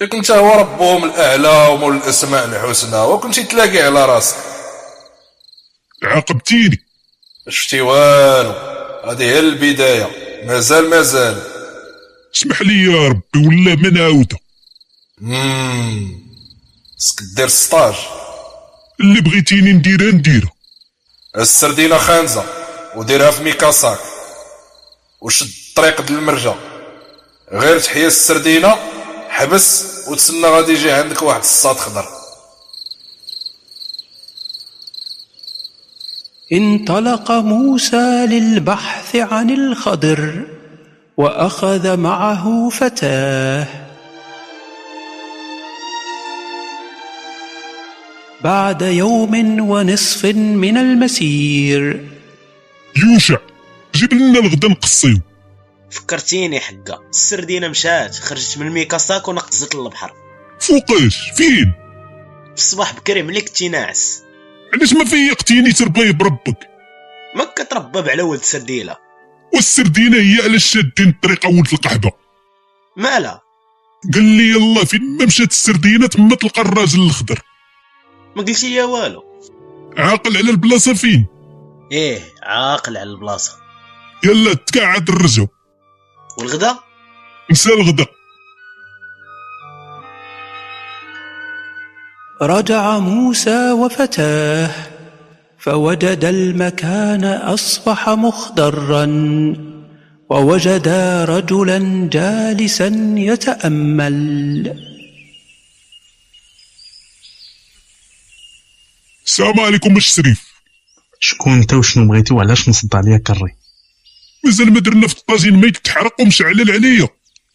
ياك 0.01 0.15
إنت 0.15 0.31
هو 0.31 0.59
ربهم 0.59 1.03
الأعلى 1.03 1.67
ومول 1.73 1.95
الأسماء 1.95 2.45
الحسنى 2.45 2.99
وكنتي 3.01 3.43
تلاقي 3.43 3.81
على 3.81 4.05
راسك. 4.05 4.37
عاقبتيني. 6.03 6.83
شفتي 7.49 7.81
والو؟ 7.81 8.51
هذه 9.05 9.23
هي 9.23 9.39
البداية. 9.39 10.09
مازال 10.45 10.89
مازال. 10.89 11.41
اسمح 12.35 12.61
لي 12.61 12.83
يا 12.83 13.07
ربي 13.07 13.47
ولا 13.47 13.75
ما 13.75 13.89
نعاودها. 13.89 14.39
مم. 15.17 16.21
خصك 16.99 17.19
دير 17.35 17.47
ستاج 17.47 17.95
اللي 18.99 19.21
بغيتيني 19.21 19.73
نديرها 19.73 20.11
نديرها 20.11 20.51
السردينه 21.37 21.97
خانزة 21.97 22.45
وديرها 22.95 23.31
في 23.31 23.43
ميكاساك. 23.43 23.99
وشد 25.21 25.47
الطريق 25.69 26.01
د 26.01 26.09
المرجة 26.09 26.55
غير 27.51 27.79
تحيا 27.79 28.07
السردينه 28.07 28.75
حبس 29.29 29.85
وتسنى 30.07 30.45
غادي 30.47 30.71
يجي 30.71 30.91
عندك 30.91 31.21
واحد 31.21 31.39
الصاد 31.39 31.75
خضر. 31.75 32.20
انطلق 36.53 37.31
موسى 37.31 38.25
للبحث 38.29 39.15
عن 39.15 39.49
الخضر 39.49 40.45
وأخذ 41.17 41.97
معه 41.97 42.69
فتاة. 42.69 43.67
بعد 48.43 48.81
يوم 48.81 49.59
ونصف 49.69 50.25
من 50.35 50.77
المسير. 50.77 52.07
يوشع 52.97 53.37
جيب 53.95 54.13
لنا 54.13 54.39
الغدا 54.39 54.67
نقصيو. 54.67 55.19
فكرتيني 55.91 56.59
حقا 56.59 56.99
السردينه 57.09 57.67
مشات 57.67 58.15
خرجت 58.15 58.57
من 58.57 58.67
الميكاساك 58.67 59.27
ونقزت 59.27 59.75
للبحر 59.75 60.13
فوقاش 60.59 61.31
فين؟ 61.35 61.73
في 62.55 62.57
الصباح 62.57 62.93
بكري 62.93 63.23
ملي 63.23 63.41
كنتي 63.41 63.69
ناعس. 63.69 64.23
علاش 64.73 64.93
ما 64.93 65.05
فيقتيني 65.05 65.71
تربي 65.71 66.11
بربك؟ 66.11 66.69
ما 67.35 67.45
كتربى 67.45 68.11
على 68.11 68.21
ولد 68.21 68.41
سرديلة. 68.41 68.97
والسردينه 69.53 70.17
هي 70.17 70.43
علاش 70.43 70.65
شادين 70.65 71.09
الطريقة 71.09 71.49
ولد 71.49 71.67
القحبه 71.73 72.11
مالا؟ 72.97 73.41
قال 74.13 74.23
لي 74.23 74.49
يلا 74.49 74.85
فين 74.85 75.17
ما 75.17 75.25
مشات 75.25 75.51
السردينه 75.51 76.07
تما 76.07 76.35
تلقى 76.35 76.61
الراجل 76.61 77.01
الخضر. 77.01 77.41
ما 78.35 78.43
قلتي 78.43 78.69
ليا 78.69 78.83
والو. 78.83 79.23
عاقل 79.97 80.37
على 80.37 80.49
البلاصة 80.51 80.93
فين؟ 80.93 81.27
إيه 81.91 82.21
عاقل 82.43 82.97
على 82.97 83.09
البلاصة. 83.09 83.51
يلا 84.23 84.53
تقعد 84.53 85.09
الرجو. 85.09 85.47
والغدا؟ 86.37 86.79
نسى 87.51 87.73
الغدا. 87.73 88.05
رجع 92.41 92.99
موسى 92.99 93.71
وفتاه 93.71 94.71
فوجد 95.59 96.25
المكان 96.25 97.23
أصبح 97.23 98.09
مخضرا 98.09 99.05
ووجدا 100.29 101.25
رجلا 101.25 102.09
جالسا 102.11 103.15
يتأمل. 103.17 104.15
السلام 109.25 109.59
عليكم 109.59 109.97
الشريف 109.97 110.51
شكون 111.19 111.53
أنت 111.53 111.73
وشنو 111.73 112.07
بغيتي 112.07 112.33
وعلاش 112.33 112.69
نصب 112.69 112.95
عليا 112.95 113.17
كري؟ 113.17 113.55
مازال 114.45 114.73
ما 114.73 114.79
درنا 114.79 115.07
في 115.07 115.17
الطاجين 115.17 115.61
ما 115.61 115.67
يتحرق 115.67 116.21
ومشعلل 116.21 116.71
عليا. 116.71 117.07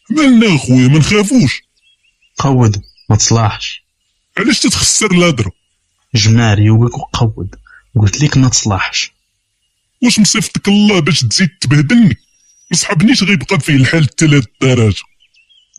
مالنا 0.09 0.55
أخويا 0.55 0.87
ما 0.87 0.99
نخافوش. 0.99 1.61
قود 2.37 2.81
ما 3.09 3.15
تصلاحش 3.15 3.86
علاش 4.39 4.59
تتخسر 4.59 5.11
الهضرة؟ 5.11 5.51
جمع 6.15 6.53
ريوقك 6.53 6.97
وقود 6.97 7.55
قلت 7.95 8.21
لك 8.21 8.37
ما 8.37 8.49
تصلاحش 8.49 9.11
واش 10.03 10.19
مصيفطك 10.19 10.67
الله 10.67 10.99
باش 10.99 11.19
تزيد 11.19 11.49
تبهدلني؟ 11.61 12.15
ما 12.71 12.77
صحابنيش 12.77 13.23
غيبقى 13.23 13.59
فيه 13.59 13.75
الحال 13.75 14.03
حتى 14.03 14.27
لهاد 14.27 14.45
الدرجه 14.63 15.03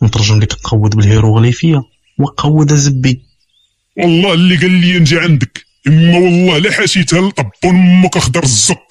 نترجم 0.03 0.39
لك 0.39 0.53
قود 0.53 0.95
بالهيروغليفية. 0.95 1.83
وقود 2.19 2.73
زبي. 2.73 3.21
والله 3.97 4.33
اللي 4.33 4.55
قال 4.55 4.71
لي 4.71 4.99
نجي 4.99 5.19
عندك. 5.19 5.65
إما 5.87 6.17
والله 6.17 6.57
لا 6.57 6.71
حاشيتها 6.71 7.21
لطبون 7.21 7.75
أمك 7.75 8.17
أخضر 8.17 8.43
الزك 8.43 8.87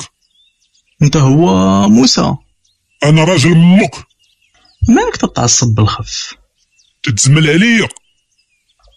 أنت 1.02 1.16
هو 1.16 1.48
موسى. 1.88 2.34
أنا 3.04 3.24
راجل 3.24 3.52
أمك 3.52 3.94
مالك 4.88 5.16
تتعصب 5.16 5.74
بالخف؟ 5.74 6.34
تتزمل 7.02 7.50
عليا. 7.50 7.88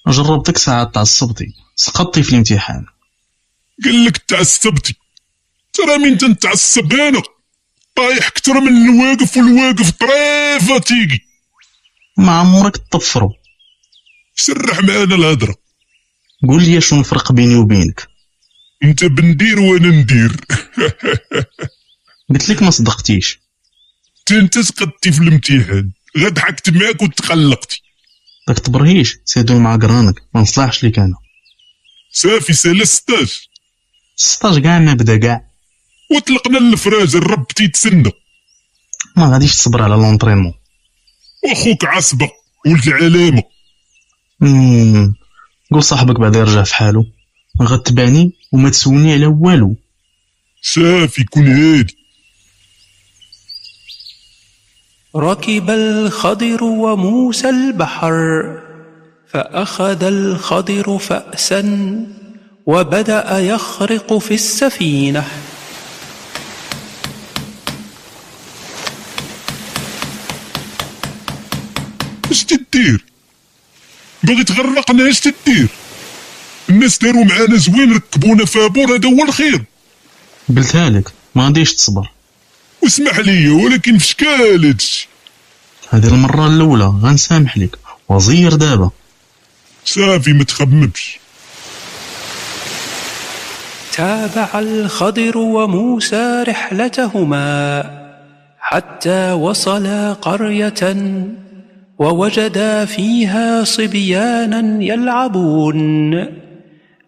جربتك 0.07 0.57
ساعات 0.57 0.95
تعصبتي 0.95 1.53
سقطتي 1.75 2.23
في 2.23 2.29
الامتحان. 2.29 2.85
قال 3.83 4.05
لك 4.05 4.17
تعصبتي 4.17 4.95
ترى 5.73 5.97
من 5.97 6.17
تنتعصب 6.17 6.93
أنا؟ 6.93 7.21
طايح 7.95 8.27
أكثر 8.27 8.59
من 8.59 8.89
الواقف 8.89 9.37
والواقف 9.37 9.91
طريفه 9.91 10.77
تيجي 10.77 11.25
ما 12.17 12.31
عمرك 12.31 12.77
تطفرو. 12.77 13.33
سرح 14.35 14.79
معانا 14.83 15.15
الهضره 15.15 15.55
قول 16.47 16.63
لي 16.63 16.81
شنو 16.81 16.99
الفرق 16.99 17.31
بيني 17.31 17.55
وبينك. 17.55 18.07
أنت 18.83 19.05
بندير 19.05 19.59
وأنا 19.59 19.87
ندير. 19.87 20.35
قلت 22.29 22.49
لك 22.49 22.63
ما 22.63 22.71
صدقتيش. 22.71 23.39
انت 24.31 24.59
سقطتي 24.59 25.11
في 25.11 25.19
الامتحان. 25.19 25.91
غضحكت 26.17 26.69
معاك 26.69 27.01
وتقلقتي. 27.01 27.81
داك 28.47 28.59
تبرهيش 28.59 29.17
سيدو 29.25 29.59
مع 29.59 29.75
قرانك 29.75 30.21
ما 30.35 30.41
نصلحش 30.41 30.83
ليك 30.83 30.99
أنا. 30.99 31.15
صافي 32.11 32.53
سالا 32.53 32.85
ستاج 32.85 33.39
ستاج 34.15 34.59
كاع 34.59 34.79
ما 34.79 34.93
بدا 34.93 35.17
كاع 35.17 35.47
وطلقنا 36.11 36.57
الفراج 36.57 37.15
الرب 37.15 37.47
تيتسنى. 37.47 38.11
ما 39.17 39.33
غاديش 39.33 39.55
تصبر 39.55 39.81
على 39.83 39.93
لونطرينمون 39.95 40.53
واخوك 41.43 41.85
عصبة 41.85 42.29
ولد 42.65 42.87
العلامه 42.87 43.43
مم. 44.39 45.13
قول 45.71 45.83
صاحبك 45.83 46.19
بعدا 46.19 46.39
يرجع 46.39 46.63
في 46.63 46.75
حالو 46.75 47.05
غتبعني 47.61 48.31
وما 48.51 48.69
تسولني 48.69 49.13
على 49.13 49.25
والو. 49.25 49.75
صافي 50.61 51.23
كون 51.23 51.47
هادي. 51.47 51.97
ركب 55.15 55.69
الخضر 55.69 56.63
وموسى 56.63 57.49
البحر 57.49 58.43
فأخذ 59.27 60.03
الخضر 60.03 60.97
فأسا 60.97 61.63
وبدأ 62.65 63.39
يخرق 63.39 64.17
في 64.17 64.33
السفينة. 64.33 65.25
اش 72.31 72.43
تدير 72.43 73.05
باغي 74.23 74.43
تغرقنا 74.43 75.09
اش 75.09 75.19
تدير 75.19 75.67
الناس 76.69 76.97
داروا 76.97 77.23
معانا 77.23 77.57
زوين 77.57 77.93
ركبونا 77.93 78.45
فابور 78.45 78.95
هذا 78.95 79.09
هو 79.09 79.23
الخير 79.23 79.63
قلتها 80.57 80.89
لك 80.89 81.11
ما 81.35 81.45
غاديش 81.45 81.73
تصبر. 81.75 82.09
واسمح 82.83 83.19
لي 83.19 83.49
ولكن 83.49 83.97
في 83.97 84.07
شكال 84.07 84.65
هادشي 84.65 85.09
هذه 85.89 86.07
المرة 86.07 86.47
الأولى 86.47 86.83
غنسامح 86.83 87.57
لك. 87.57 87.77
وزير 88.09 88.53
دابا. 88.55 88.89
صافي 89.85 90.33
ما 90.33 90.43
تخممش. 90.43 91.19
تابع 93.93 94.59
الخضر 94.59 95.37
وموسى 95.37 96.43
رحلتهما 96.47 97.83
حتى 98.59 99.31
وصلا 99.31 100.13
قرية 100.13 100.95
ووجدا 101.99 102.85
فيها 102.85 103.63
صبيانا 103.63 104.83
يلعبون. 104.83 106.25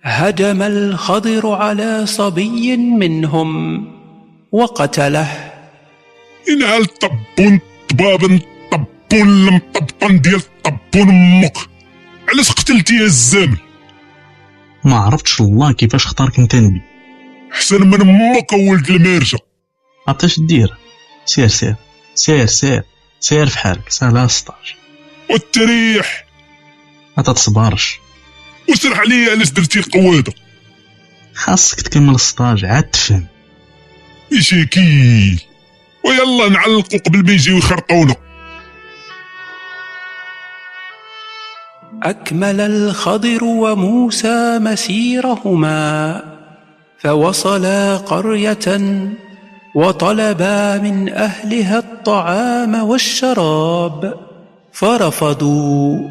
هجم 0.03 0.61
الخضر 0.61 1.51
على 1.51 2.05
صبي 2.05 2.77
منهم 2.77 3.83
وقتله. 4.51 5.52
ينعل 6.49 6.85
طبون 6.85 7.59
طبابن 7.89 8.39
طبون 8.71 9.29
المطبطن 9.29 10.21
ديال 10.21 10.41
طبون 10.63 11.09
أمك. 11.09 11.57
علاش 12.29 12.51
قتلتي 12.51 12.95
يا 12.95 13.03
الزامل. 13.03 13.57
ما 14.83 14.97
عرفتش 14.97 15.41
الله 15.41 15.71
كيفاش 15.71 16.05
اختارك 16.05 16.39
أنت 16.39 16.55
نبي. 16.55 16.81
أحسن 17.53 17.87
من 17.87 18.01
أمك 18.01 18.53
ولد 18.53 18.89
المارجه 18.89 19.37
عرفتاش 20.07 20.39
دير 20.39 20.73
سير 21.25 21.47
سير. 21.47 21.75
سير 22.15 22.45
سير. 22.45 22.83
سير 23.19 23.49
في 23.49 23.57
حالك. 23.59 23.89
سهلة 23.89 24.27
stage 24.27 24.75
والتريح. 25.29 26.25
ما 27.17 27.23
تتصبرش. 27.23 27.99
وشرح 28.69 28.99
لي 28.99 29.31
علاش 29.31 29.49
درتي 29.51 29.81
قوادة. 29.81 30.33
خاصك 31.33 31.81
تكمل 31.81 32.15
السطاج 32.15 32.65
عاد 32.65 32.83
تفهم. 32.83 33.27
مشاكيل 34.31 35.41
ويلا 36.05 36.49
نعلقوا 36.49 36.99
قبل 36.99 37.25
ما 37.25 37.31
يجيو 37.31 37.57
يخرطونا 37.57 38.15
أكمل 42.03 42.61
الخضر 42.61 43.43
وموسى 43.43 44.59
مسيرهما 44.59 46.21
فوصلا 46.99 47.97
قرية 47.97 48.67
وطلبا 49.75 50.77
من 50.77 51.09
أهلها 51.09 51.79
الطعام 51.79 52.83
والشراب 52.83 54.13
فرفضوا. 54.73 56.09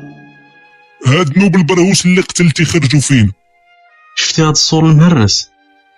هاد 1.06 1.38
نوب 1.38 1.56
البرهوس 1.56 2.06
اللي 2.06 2.20
قتلتي 2.20 2.64
خرجوا 2.64 3.00
فينا 3.00 3.32
شفتي 4.16 4.42
هاد 4.42 4.48
الصور 4.48 4.84
المهرس؟ 4.86 5.50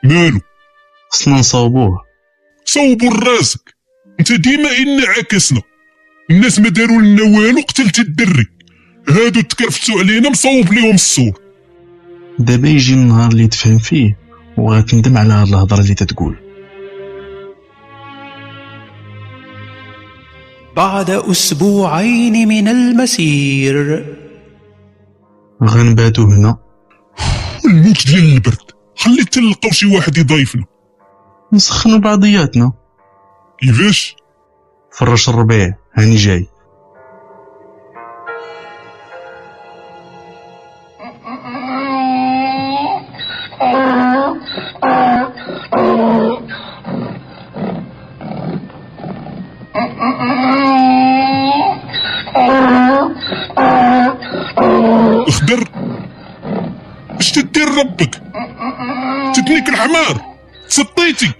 مالو؟ 0.02 0.40
خصنا 1.10 1.34
نصاوبوه 1.34 2.04
صوبوا 2.64 3.10
راسك 3.10 3.73
انت 4.20 4.32
ديما 4.32 4.68
إنا 4.78 5.04
عكسنا 5.18 5.62
الناس 6.30 6.58
ما 6.58 6.68
داروا 6.68 7.02
لنا 7.02 7.22
والو 7.22 7.60
قتلت 7.60 7.98
الدري 7.98 8.46
هادو 9.08 9.40
تكرفتوا 9.40 9.98
علينا 10.00 10.30
مصوب 10.30 10.72
ليهم 10.72 10.94
الصور 10.94 11.32
دابا 12.38 12.68
يجي 12.68 12.94
النهار 12.94 13.30
اللي 13.30 13.48
تفهم 13.48 13.78
فيه 13.78 14.16
وغتندم 14.56 15.18
على 15.18 15.32
هاد 15.32 15.48
الهضرة 15.48 15.80
اللي 15.80 15.94
تتقول. 15.94 16.36
بعد 20.76 21.10
أسبوعين 21.10 22.48
من 22.48 22.68
المسير. 22.68 24.06
غنباتو 25.64 26.22
هنا. 26.22 26.58
الموت 27.66 28.06
ديال 28.06 28.34
البرد. 28.34 28.70
خلي 28.96 29.24
تلقاو 29.24 29.70
شي 29.70 29.86
واحد 29.86 30.18
يضايفنا. 30.18 30.64
نسخنوا 31.52 31.98
بعضياتنا. 31.98 32.72
كيفاش؟ 33.60 34.16
فرش 34.90 35.28
الربيع 35.28 35.74
هاني 35.94 36.16
جاي. 36.16 36.46
اخضر. 55.28 55.64
اش 57.20 57.32
تدير 57.32 57.68
ربك؟ 57.68 58.22
تتنيك 59.34 59.68
الحمار. 59.68 60.33
تسطيتي 60.68 61.32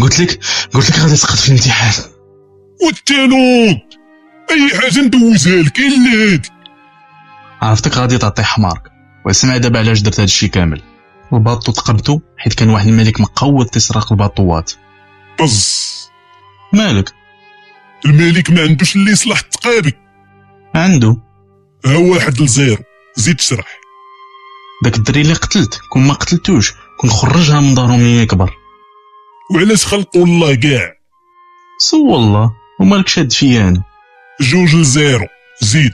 قلت 0.00 0.20
لك 0.20 0.40
قلت 0.74 0.90
لك 0.90 0.98
غادي 0.98 1.12
تسقط 1.12 1.36
في 1.36 1.48
الامتحان. 1.48 2.04
والتانوض 2.84 3.78
أي 4.50 4.80
حاجة 4.80 5.00
ندوزها 5.00 5.62
لك 5.62 5.78
إلا 5.78 6.32
هادي. 6.32 6.48
عرفتك 7.62 7.96
غادي 7.96 8.18
تعطي 8.18 8.42
حمارك. 8.42 8.82
واسمع 9.26 9.56
دابا 9.56 9.78
علاش 9.78 10.00
درت 10.00 10.20
هادشي 10.20 10.48
كامل. 10.48 10.82
الباطو 11.32 11.72
تقبتو 11.72 12.20
حيت 12.36 12.54
كان 12.54 12.70
واحد 12.70 12.88
الملك 12.88 13.20
مقود 13.20 13.66
تسرق 13.66 14.12
الباطوات. 14.12 14.72
بز. 15.40 15.92
مالك؟ 16.72 17.12
الملك 18.06 18.50
ما 18.50 18.62
عندوش 18.62 18.96
اللي 18.96 19.12
يصلح 19.12 19.38
التقابي 19.38 19.92
عنده. 20.74 21.16
ها 21.86 21.96
واحد 21.96 22.40
ل 22.40 22.48
zéro 22.48 22.82
زيد 23.16 23.40
شرح. 23.40 23.80
داك 24.84 24.96
الدري 24.96 25.20
اللي 25.20 25.34
قتلت. 25.34 25.80
كون 25.90 26.06
ما 26.06 26.14
قتلتوش. 26.14 26.72
كون 27.02 27.10
خرجها 27.10 27.60
من 27.60 27.74
دارو 27.74 27.96
ملي 27.96 28.22
يكبر 28.22 28.50
وعلاش 29.54 29.86
خلقوا 29.86 30.24
الله 30.24 30.54
كاع؟ 30.54 30.92
سو 31.78 32.06
والله 32.06 32.52
ومالك 32.80 33.08
شاد 33.08 33.32
فيا 33.32 33.68
أنا 33.68 33.82
جوج 34.40 34.74
ل 34.76 34.86
zéro 34.86 35.26
زيد. 35.60 35.92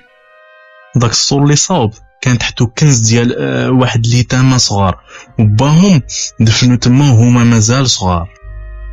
داك 0.97 1.11
الصور 1.11 1.43
اللي 1.43 1.57
صاوب 1.57 1.93
كان 2.23 2.39
تحتو 2.39 2.67
كنز 2.67 3.01
ديال 3.01 3.35
آه 3.39 3.71
واحد 3.71 4.07
اليتامى 4.07 4.59
صغار. 4.59 4.99
وباهم 5.39 6.03
دفنو 6.41 6.77
تما 6.77 7.11
وهما 7.11 7.45
مازال 7.45 7.91
صغار. 7.91 8.29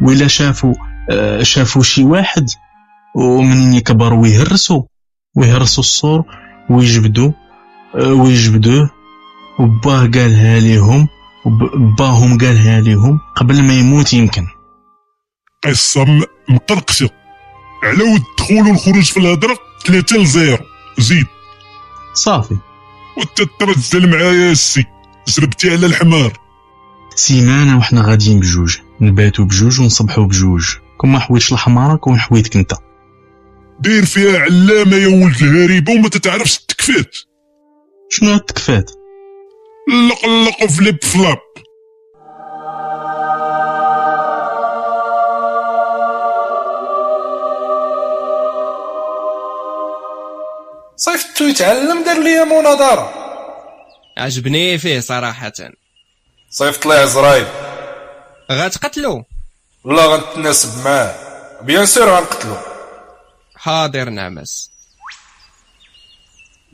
وإلا 0.02 0.28
شافوا 0.28 0.74
آه 1.12 1.44
شافوا 1.44 1.84
شي 1.84 2.04
واحد 2.04 2.50
ومنين 3.16 3.74
يكبروا 3.74 4.22
ويهرسوا 4.22 4.84
ويهرسوا 5.36 5.84
الصور 5.84 6.24
ويجبدوا 6.70 7.32
آه 7.96 8.14
ويجبدوه. 8.14 8.90
وباه 9.60 10.00
قالها 10.00 10.60
ليهم 10.60 11.08
وباهم 11.46 12.38
قالها 12.38 12.82
ليهم 12.82 13.20
قبل 13.36 13.64
ما 13.64 13.74
يموت 13.74 14.14
يمكن. 14.14 14.48
قصة 15.64 16.06
مقرقشة 16.50 17.10
على 17.84 18.04
ود 18.04 18.22
الدخول 18.30 18.68
والخروج 18.68 19.04
في 19.04 19.18
الهضرة 19.18 19.58
ثلاثة 19.86 20.18
لزيرو 20.18 20.66
زيد. 20.98 21.28
صافي. 22.14 22.58
وانت 23.18 23.42
ترزل 23.60 24.10
معايا 24.10 24.52
السي 24.52 24.86
جربتي 25.28 25.72
على 25.72 25.86
الحمار. 25.86 26.40
سيمانة 27.16 27.78
وحنا 27.78 28.02
غاديين 28.02 28.40
بجوج. 28.40 28.78
نباتو 29.02 29.44
بجوج 29.44 29.80
ونصبحو 29.80 30.26
بجوج. 30.26 30.76
كون 30.98 31.10
ما 31.10 31.20
حويتش 31.20 31.54
لحمارك 31.54 32.08
ونحويتك 32.08 32.58
انت. 32.58 32.74
دير 33.80 34.06
فيها 34.06 34.40
علامة 34.40 34.96
يا 34.96 35.08
ولد 35.08 35.44
الهريبة 35.44 35.94
وما 35.94 36.10
تتعرفش 36.10 36.58
التكفات 36.58 37.16
شنو 38.10 38.30
هاد 38.30 38.40
التكفات 38.40 38.92
لق 39.88 40.26
لق 40.26 40.66
فليب 40.66 41.04
فلاب. 41.04 41.38
صيفطو 50.96 51.44
يتعلم 51.44 52.04
دار 52.04 52.24
ليا 52.24 52.44
مناظرة. 52.44 53.14
عجبني 54.18 54.78
فيه 54.78 55.00
صراحة. 55.00 55.54
صيفط 56.50 56.86
ليه 56.86 56.96
عزرايل 56.96 57.48
غتقتلو؟ 58.52 59.24
لا 59.86 60.06
غنتناسب 60.06 60.86
معاه. 60.86 61.16
بيان 61.62 61.86
سور 61.86 62.10
غنقتلو. 62.10 62.56
حاضر 63.56 64.10
نعمس. 64.10 64.75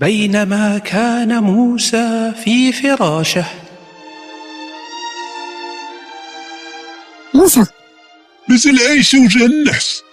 بينما 0.01 0.77
كان 0.77 1.43
موسى 1.43 2.33
في 2.43 2.71
فراشه. 2.71 3.45
موسى. 7.33 7.65
مازال 8.49 8.79
عايشة 8.87 9.19
وجه 9.19 9.45
النحس. 9.45 10.03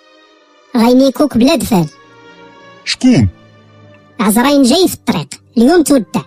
غينيكوك 0.76 1.36
بلا 1.36 1.54
دفال. 1.54 1.88
شكون؟ 2.84 3.28
عزراين 4.20 4.62
جاي 4.62 4.88
في 4.88 4.94
الطريق. 4.94 5.28
اليوم 5.58 5.82
تودع. 5.82 6.22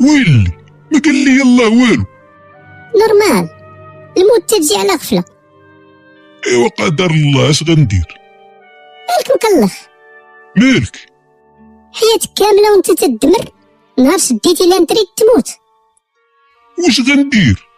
ويلي 0.00 0.52
ما 0.92 1.00
قال 1.04 1.14
لي 1.14 1.42
الله 1.42 1.68
والو. 1.68 2.04
normal. 2.96 3.48
الموت 4.18 4.54
تجي 4.54 4.76
على 4.76 4.92
غفلة. 4.92 5.24
ايوا 6.46 6.68
قدر 6.68 7.10
الله 7.10 7.50
اش 7.50 7.62
غندير؟ 7.62 8.18
مالك 9.08 9.30
مكلخ؟ 9.36 9.72
مالك؟ 10.56 11.13
حياتك 11.94 12.30
كاملة 12.36 12.72
وانت 12.72 12.90
تدمر؟ 12.90 13.50
نهار 13.98 14.18
شديتي 14.18 14.66
la 14.66 14.74
retraite 14.74 15.06
تموت. 15.16 15.48
واش 16.78 17.00
غندير؟ 17.00 17.68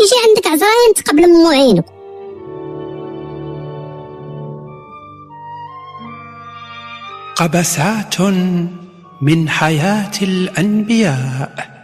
يجي 0.00 0.14
عندك 0.28 0.46
عزراين 0.46 0.94
تقبل 0.96 1.22
من 1.22 1.44
معينو 1.44 1.82
قبسات 7.36 8.20
من 9.22 9.48
حياة 9.48 10.12
الأنبياء. 10.22 11.77